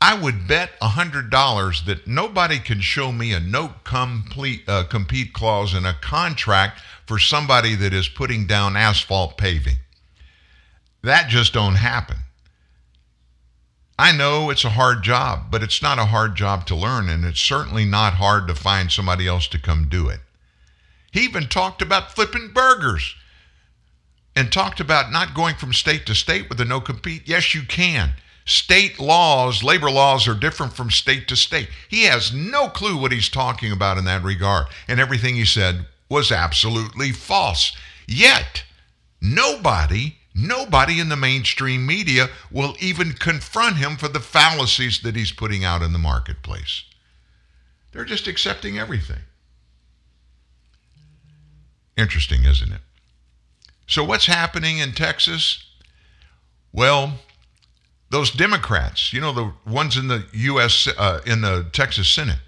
[0.00, 5.74] I would bet $100 that nobody can show me a no complete, uh, compete clause
[5.74, 9.76] in a contract for somebody that is putting down asphalt paving.
[11.02, 12.16] That just don't happen.
[13.96, 17.24] I know it's a hard job, but it's not a hard job to learn, and
[17.24, 20.18] it's certainly not hard to find somebody else to come do it.
[21.12, 23.14] He even talked about flipping burgers
[24.34, 27.22] and talked about not going from state to state with a no compete.
[27.26, 28.12] Yes, you can.
[28.44, 31.68] State laws, labor laws are different from state to state.
[31.88, 34.66] He has no clue what he's talking about in that regard.
[34.88, 37.76] And everything he said was absolutely false.
[38.08, 38.64] Yet,
[39.20, 45.30] nobody, nobody in the mainstream media will even confront him for the fallacies that he's
[45.30, 46.84] putting out in the marketplace.
[47.92, 49.20] They're just accepting everything.
[51.96, 52.80] Interesting, isn't it?
[53.92, 55.66] So, what's happening in Texas?
[56.72, 57.18] Well,
[58.08, 62.38] those Democrats, you know, the ones in the U.S., uh, in the Texas Senate,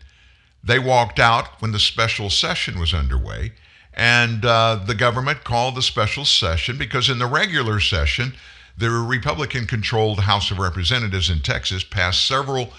[0.62, 3.52] they walked out when the special session was underway.
[3.92, 8.32] And uh, the government called the special session because in the regular session,
[8.78, 12.72] the Republican controlled House of Representatives in Texas passed several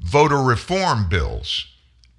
[0.00, 1.66] voter reform bills.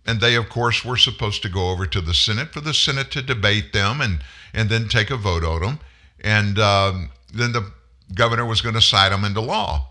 [0.06, 3.10] And they, of course, were supposed to go over to the Senate for the Senate
[3.12, 4.20] to debate them and,
[4.54, 5.80] and then take a vote on them.
[6.22, 7.72] And um, then the
[8.14, 9.90] governor was going to cite them into law.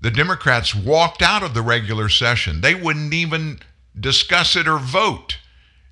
[0.00, 2.60] The Democrats walked out of the regular session.
[2.60, 3.60] They wouldn't even
[3.98, 5.38] discuss it or vote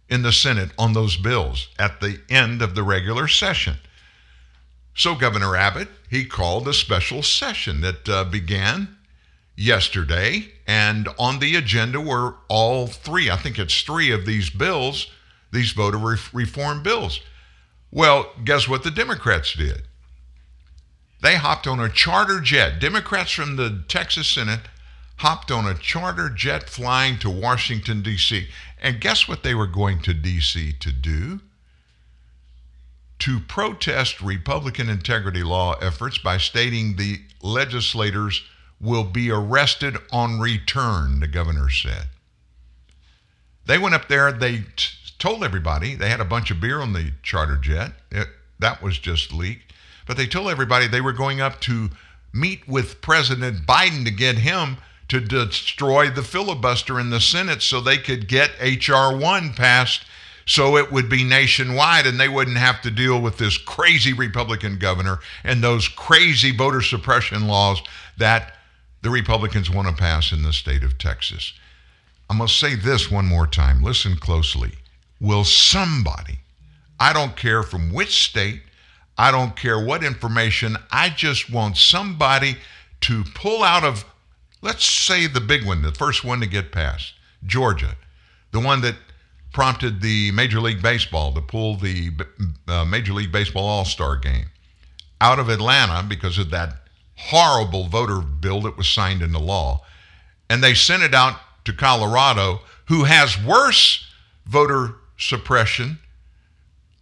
[0.09, 3.77] in the Senate on those bills at the end of the regular session.
[4.95, 8.97] So Governor Abbott, he called a special session that uh, began
[9.57, 15.09] yesterday, and on the agenda were all three, I think it's three of these bills,
[15.53, 17.21] these voter re- reform bills.
[17.91, 19.83] Well, guess what the Democrats did?
[21.21, 22.81] They hopped on a charter jet.
[22.81, 24.61] Democrats from the Texas Senate
[25.17, 28.47] hopped on a charter jet flying to Washington, D.C.
[28.81, 30.75] And guess what they were going to D.C.
[30.75, 31.41] to do?
[33.21, 38.45] To protest Republican integrity law efforts by stating the legislators
[38.81, 42.07] will be arrested on return, the governor said.
[43.67, 46.93] They went up there, they t- told everybody, they had a bunch of beer on
[46.93, 47.93] the charter jet.
[48.11, 48.29] It,
[48.59, 49.73] that was just leaked.
[50.07, 51.91] But they told everybody they were going up to
[52.33, 54.79] meet with President Biden to get him
[55.09, 59.17] to destroy the filibuster in the Senate so they could get H.R.
[59.17, 60.05] 1 passed
[60.49, 64.79] so it would be nationwide and they wouldn't have to deal with this crazy Republican
[64.79, 67.83] governor and those crazy voter suppression laws
[68.17, 68.55] that
[69.03, 71.53] the Republicans want to pass in the state of Texas.
[72.29, 73.83] Going to say this one more time.
[73.83, 74.73] Listen closely.
[75.21, 76.39] Will somebody,
[77.01, 78.63] I don't care from which state,
[79.17, 82.57] I don't care what information, I just want somebody
[83.03, 84.05] to pull out of,
[84.63, 87.15] let's say the big one, the first one to get passed,
[87.45, 87.97] Georgia,
[88.53, 88.97] the one that
[89.53, 92.11] prompted the Major League Baseball to pull the
[92.69, 94.47] uh, Major League Baseball All Star game
[95.21, 96.75] out of Atlanta because of that
[97.17, 99.85] horrible voter bill that was signed into law.
[100.49, 104.07] And they sent it out to Colorado, who has worse
[104.47, 105.99] voter suppression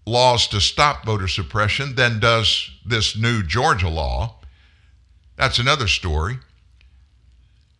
[0.06, 4.36] laws to stop voter suppression than does this new Georgia law.
[5.36, 6.38] That's another story.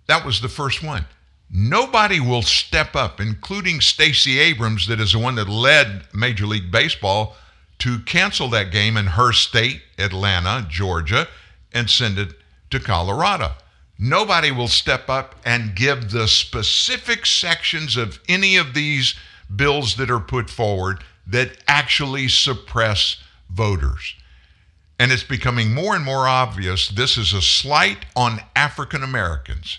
[0.08, 1.06] That was the first one.
[1.50, 6.72] Nobody will step up, including Stacey Abrams, that is the one that led Major League
[6.72, 7.36] Baseball
[7.78, 11.28] to cancel that game in her state, Atlanta, Georgia,
[11.72, 12.34] and send it
[12.70, 13.52] to Colorado.
[13.98, 19.14] Nobody will step up and give the specific sections of any of these
[19.54, 24.14] bills that are put forward that actually suppress voters.
[24.98, 29.78] And it's becoming more and more obvious this is a slight on African Americans.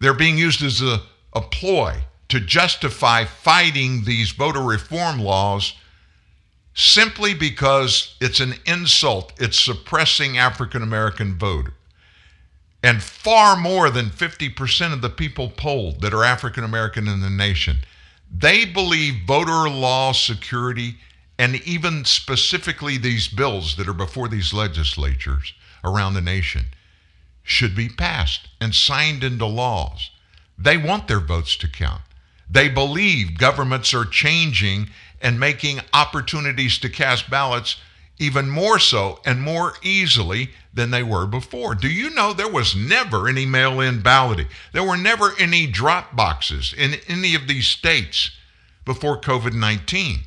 [0.00, 1.02] They're being used as a,
[1.32, 5.74] a ploy to justify fighting these voter reform laws
[6.74, 9.32] simply because it's an insult.
[9.38, 11.70] It's suppressing African American vote.
[12.82, 17.30] And far more than 50% of the people polled that are African American in the
[17.30, 17.78] nation,
[18.34, 20.96] they believe voter law security
[21.38, 25.52] and even specifically these bills that are before these legislatures
[25.84, 26.66] around the nation
[27.42, 30.10] should be passed and signed into laws.
[30.56, 32.02] They want their votes to count.
[32.48, 34.90] They believe governments are changing
[35.20, 37.76] and making opportunities to cast ballots
[38.22, 41.74] even more so and more easily than they were before.
[41.74, 44.46] Do you know there was never any mail in balloting?
[44.72, 48.30] There were never any drop boxes in any of these states
[48.84, 50.20] before COVID 19.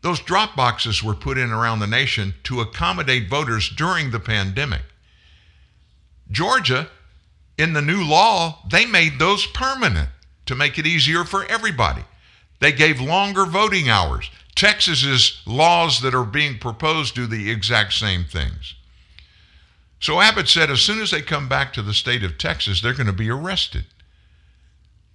[0.00, 4.82] Those drop boxes were put in around the nation to accommodate voters during the pandemic.
[6.30, 6.88] Georgia,
[7.58, 10.08] in the new law, they made those permanent
[10.46, 12.04] to make it easier for everybody.
[12.60, 14.30] They gave longer voting hours.
[14.58, 18.74] Texas's laws that are being proposed do the exact same things.
[20.00, 22.92] So Abbott said as soon as they come back to the state of Texas, they're
[22.92, 23.84] going to be arrested.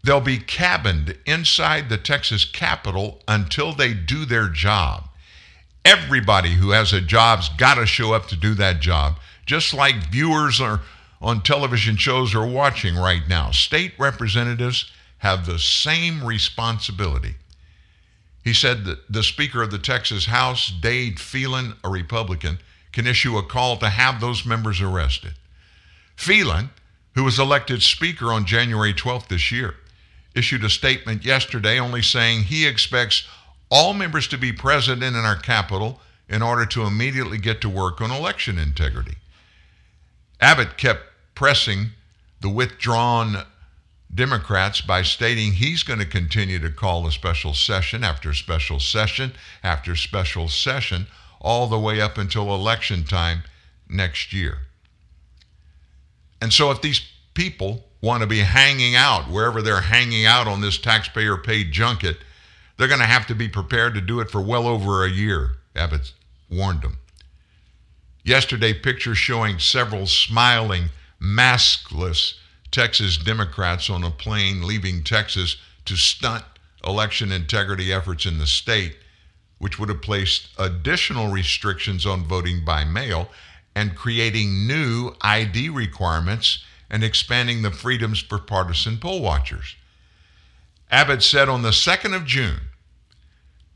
[0.01, 5.09] They'll be cabined inside the Texas Capitol until they do their job.
[5.83, 10.09] Everybody who has a job's got to show up to do that job, just like
[10.09, 10.79] viewers are
[11.21, 13.51] on television shows are watching right now.
[13.51, 17.35] State representatives have the same responsibility.
[18.43, 22.59] He said that the Speaker of the Texas House, Dade Phelan, a Republican,
[22.91, 25.33] can issue a call to have those members arrested.
[26.15, 26.69] Phelan,
[27.15, 29.75] who was elected Speaker on January 12th this year,
[30.35, 33.27] issued a statement yesterday only saying he expects
[33.69, 38.01] all members to be present in our Capitol in order to immediately get to work
[38.01, 39.15] on election integrity.
[40.39, 41.01] Abbott kept
[41.35, 41.91] pressing
[42.41, 43.45] the withdrawn
[44.13, 49.33] Democrats by stating he's going to continue to call a special session after special session
[49.63, 51.07] after special session
[51.41, 53.43] all the way up until election time
[53.89, 54.59] next year.
[56.41, 57.01] And so if these
[57.33, 62.17] people want to be hanging out wherever they're hanging out on this taxpayer paid junket,
[62.77, 65.57] they're going to have to be prepared to do it for well over a year,
[65.75, 66.11] Abbott
[66.49, 66.97] warned them.
[68.23, 70.89] Yesterday, pictures showing several smiling,
[71.21, 72.35] maskless
[72.73, 76.43] Texas Democrats on a plane leaving Texas to stunt
[76.83, 78.97] election integrity efforts in the state,
[79.59, 83.29] which would have placed additional restrictions on voting by mail
[83.75, 89.75] and creating new ID requirements and expanding the freedoms for partisan poll watchers.
[90.89, 92.59] Abbott said on the 2nd of June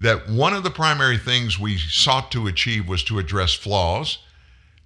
[0.01, 4.17] that one of the primary things we sought to achieve was to address flaws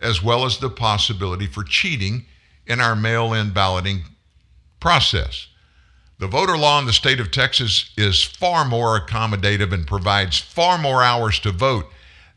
[0.01, 2.25] as well as the possibility for cheating
[2.71, 4.03] in our mail in balloting
[4.79, 5.47] process.
[6.19, 10.77] The voter law in the state of Texas is far more accommodative and provides far
[10.77, 11.87] more hours to vote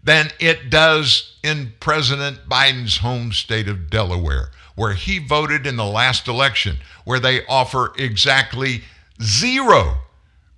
[0.02, 5.85] than it does in President Biden's home state of Delaware, where he voted in the
[5.85, 8.82] last election, where they offer exactly
[9.23, 9.98] zero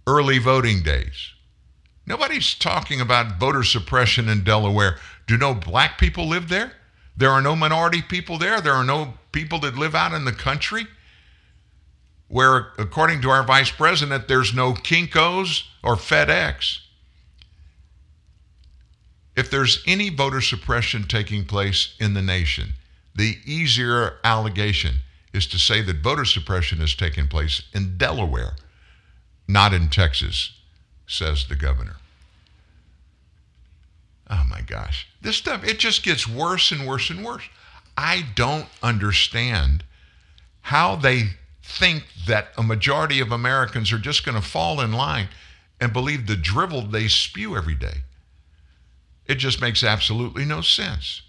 [0.07, 1.32] early voting days.
[2.07, 4.98] Nobody's talking about voter suppression in Delaware.
[5.27, 6.73] Do no black people live there?
[7.16, 8.60] There are no minority people there.
[8.60, 10.86] There are no people that live out in the country
[12.28, 16.80] where, according to our vice president, there's no Kinkos or FedEx.
[19.36, 22.74] If there's any voter suppression taking place in the nation,
[23.14, 24.97] the easier allegation
[25.32, 28.56] is to say that voter suppression is taking place in Delaware,
[29.47, 30.52] not in Texas,
[31.06, 31.97] says the governor.
[34.28, 35.09] Oh my gosh.
[35.20, 37.44] This stuff, it just gets worse and worse and worse.
[37.97, 39.85] I don't understand
[40.62, 41.31] how they
[41.62, 45.28] think that a majority of Americans are just going to fall in line
[45.81, 48.03] and believe the drivel they spew every day.
[49.27, 51.23] It just makes absolutely no sense.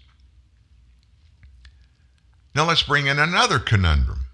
[2.54, 4.26] Now let's bring in another conundrum.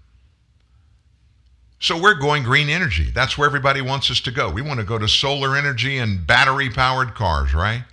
[1.79, 3.11] So we're going green energy.
[3.11, 4.49] That's where everybody wants us to go.
[4.49, 7.83] We want to go to solar energy and battery powered cars, right?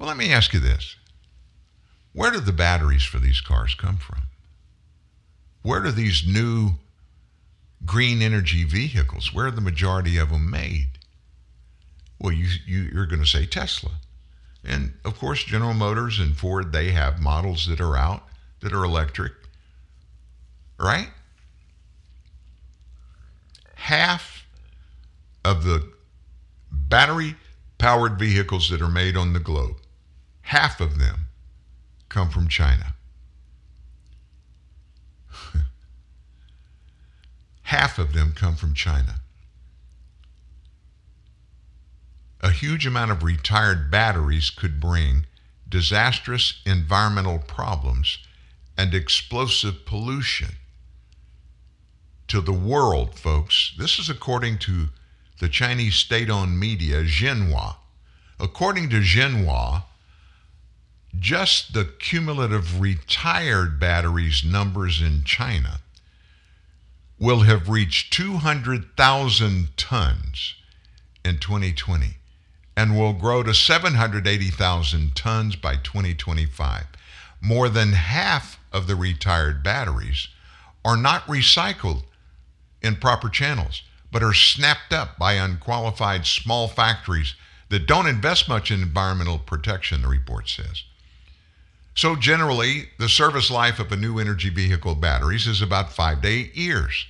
[0.00, 0.96] Well, let me ask you this
[2.14, 4.22] where do the batteries for these cars come from?
[5.62, 6.72] Where do these new
[7.84, 10.88] green energy vehicles, where are the majority of them made?
[12.18, 13.92] Well, you, you, you're going to say Tesla.
[14.64, 18.22] And of course, General Motors and Ford, they have models that are out
[18.60, 19.32] that are electric,
[20.78, 21.08] right?
[23.74, 24.46] Half
[25.44, 25.90] of the
[26.70, 27.36] battery
[27.78, 29.76] powered vehicles that are made on the globe,
[30.50, 31.26] half of them
[32.08, 32.94] come from China.
[37.62, 39.20] half of them come from China.
[42.40, 45.26] A huge amount of retired batteries could bring
[45.68, 48.18] disastrous environmental problems
[48.76, 50.56] and explosive pollution
[52.26, 53.72] to the world, folks.
[53.78, 54.88] This is according to
[55.38, 57.76] the Chinese state owned media, Xinhua.
[58.40, 59.84] According to Xinhua,
[61.18, 65.80] just the cumulative retired batteries numbers in China
[67.18, 70.54] will have reached 200,000 tons
[71.24, 72.16] in 2020
[72.76, 76.84] and will grow to 780,000 tons by 2025.
[77.42, 80.28] More than half of the retired batteries
[80.84, 82.04] are not recycled
[82.80, 87.34] in proper channels, but are snapped up by unqualified small factories
[87.68, 90.84] that don't invest much in environmental protection, the report says.
[92.00, 96.28] So, generally, the service life of a new energy vehicle batteries is about five to
[96.28, 97.04] eight years.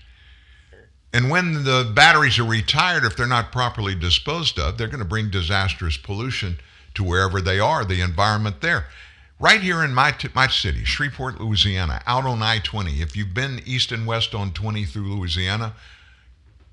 [1.13, 5.05] And when the batteries are retired, if they're not properly disposed of, they're going to
[5.05, 6.59] bring disastrous pollution
[6.95, 8.87] to wherever they are, the environment there.
[9.39, 13.01] Right here in my, t- my city, Shreveport, Louisiana, out on I 20.
[13.01, 15.75] If you've been east and west on 20 through Louisiana,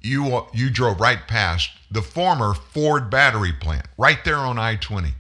[0.02, 5.14] you, you drove right past the former Ford battery plant, right there on I 20.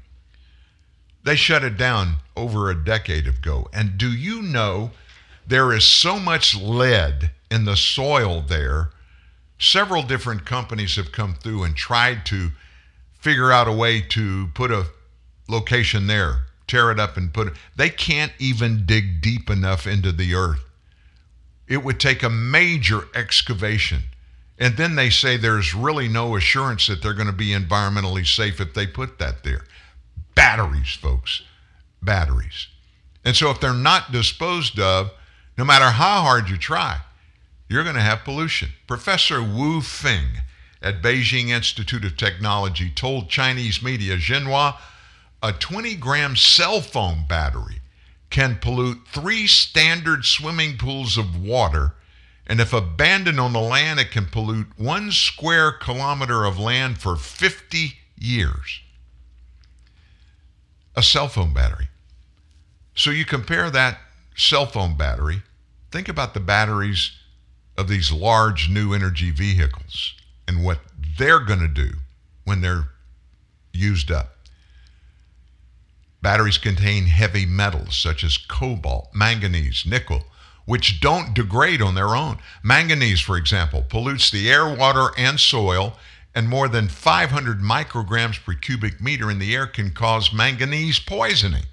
[1.27, 3.67] They shut it down over a decade ago.
[3.73, 4.91] And do you know
[5.45, 8.91] there is so much lead in the soil there
[9.59, 12.51] several different companies have come through and tried to
[13.19, 14.85] figure out a way to put a
[15.49, 17.53] location there, tear it up and put it.
[17.75, 20.63] They can't even dig deep enough into the earth.
[21.67, 24.03] It would take a major excavation.
[24.57, 28.61] And then they say there's really no assurance that they're going to be environmentally safe
[28.61, 29.65] if they put that there.
[30.37, 31.41] Batteries, folks.
[31.99, 32.67] Batteries.
[33.25, 35.09] And so if they're not disposed of,
[35.57, 36.99] no matter how hard you try,
[37.67, 38.69] you're going to have pollution.
[38.85, 40.43] Professor Wu Feng
[40.79, 44.77] at Beijing Institute of Technology told Chinese media Xinhua
[45.41, 47.81] a 20 gram cell phone battery
[48.29, 51.93] can pollute three standard swimming pools of water.
[52.45, 57.15] And if abandoned on the land, it can pollute one square kilometer of land for
[57.15, 58.81] 50 years.
[60.97, 61.87] A cell phone battery.
[62.95, 63.99] So you compare that
[64.35, 65.43] cell phone battery,
[65.91, 67.11] think about the batteries
[67.77, 70.15] of these large new energy vehicles
[70.47, 70.79] and what
[71.17, 71.97] they're going to do
[72.45, 72.89] when they're
[73.71, 74.37] used up.
[76.23, 80.23] Batteries contain heavy metals such as cobalt, manganese, nickel,
[80.65, 82.39] which don't degrade on their own.
[82.63, 85.93] Manganese, for example, pollutes the air, water, and soil,
[86.37, 91.63] and more than 500 micrograms per cubic meter in the air can cause manganese poisoning.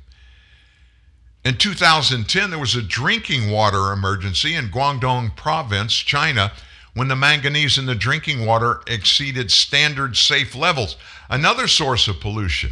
[1.44, 6.50] In 2010, there was a drinking water emergency in Guangdong province, China,
[6.94, 10.96] when the manganese in the drinking water exceeded standard safe levels.
[11.28, 12.70] Another source of pollution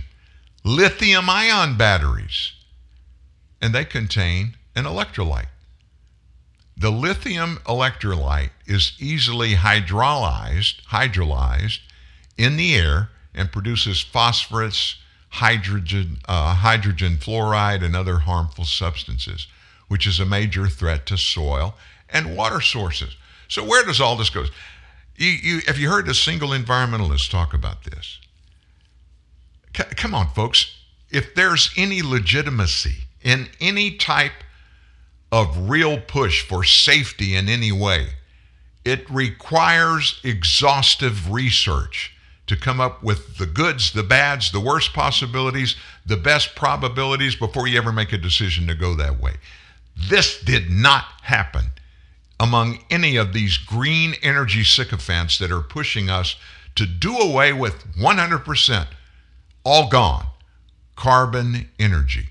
[0.65, 2.53] lithium ion batteries,
[3.61, 5.52] and they contain an electrolyte.
[6.83, 11.79] The lithium electrolyte is easily hydrolyzed, hydrolyzed
[12.37, 14.97] in the air and produces phosphorus,
[15.29, 19.47] hydrogen, uh, hydrogen fluoride, and other harmful substances,
[19.87, 21.77] which is a major threat to soil
[22.11, 23.15] and water sources.
[23.47, 24.47] So, where does all this go?
[25.15, 28.19] You, you, have you heard a single environmentalist talk about this?
[29.77, 30.79] C- come on, folks.
[31.13, 34.33] If there's any legitimacy in any type
[35.33, 38.09] of real push for safety in any way,
[38.85, 42.15] it requires exhaustive research
[42.47, 47.67] to come up with the goods, the bads, the worst possibilities, the best probabilities before
[47.67, 49.33] you ever make a decision to go that way.
[49.97, 51.67] This did not happen
[52.39, 56.37] among any of these green energy sycophants that are pushing us
[56.75, 58.87] to do away with 100%,
[59.65, 60.27] all gone,
[60.97, 62.31] carbon energy,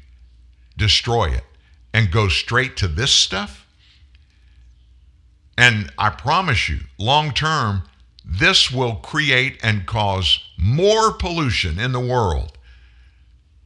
[0.77, 1.45] destroy it,
[1.93, 3.65] and go straight to this stuff.
[5.57, 7.83] And I promise you, long term,
[8.25, 12.57] this will create and cause more pollution in the world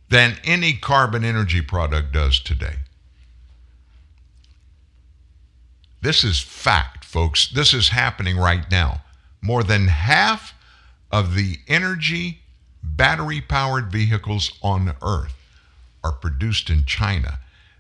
[0.10, 2.76] than any carbon energy product does today.
[6.02, 7.48] This is fact, folks.
[7.48, 9.02] This is happening right now.
[9.42, 10.54] More than half
[11.12, 12.40] of the energy
[12.84, 15.36] battery powered vehicles on Earth
[16.04, 17.40] are produced in China.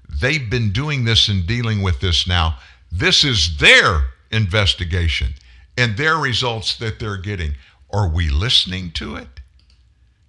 [0.10, 2.57] They've been doing this and dealing with this now.
[2.91, 5.34] This is their investigation
[5.77, 7.56] and their results that they're getting.
[7.91, 9.41] Are we listening to it?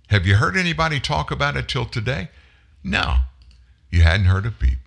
[0.09, 2.31] Have you heard anybody talk about it till today?
[2.83, 3.17] No.
[3.91, 4.79] You hadn't heard a peep.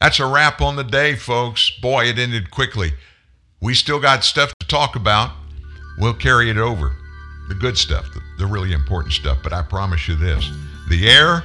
[0.00, 1.70] That's a wrap on the day, folks.
[1.70, 2.92] Boy, it ended quickly.
[3.60, 5.32] We still got stuff to talk about.
[5.98, 6.94] We'll carry it over.
[7.48, 9.38] The good stuff, the, the really important stuff.
[9.42, 10.48] But I promise you this
[10.88, 11.42] the air,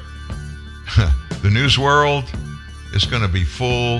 [1.43, 2.23] the news world
[2.93, 3.97] is going to be full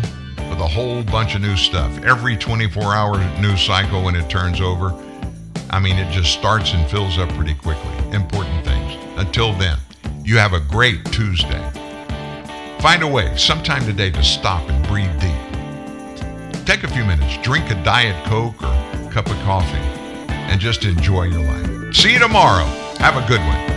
[0.50, 1.92] with a whole bunch of new stuff.
[2.04, 4.98] Every 24 hour news cycle, when it turns over,
[5.70, 7.92] I mean, it just starts and fills up pretty quickly.
[8.12, 8.98] Important things.
[9.18, 9.78] Until then,
[10.24, 11.62] you have a great Tuesday.
[12.80, 16.66] Find a way sometime today to stop and breathe deep.
[16.66, 19.84] Take a few minutes, drink a Diet Coke or a cup of coffee,
[20.30, 21.94] and just enjoy your life.
[21.94, 22.66] See you tomorrow.
[23.00, 23.73] Have a good one.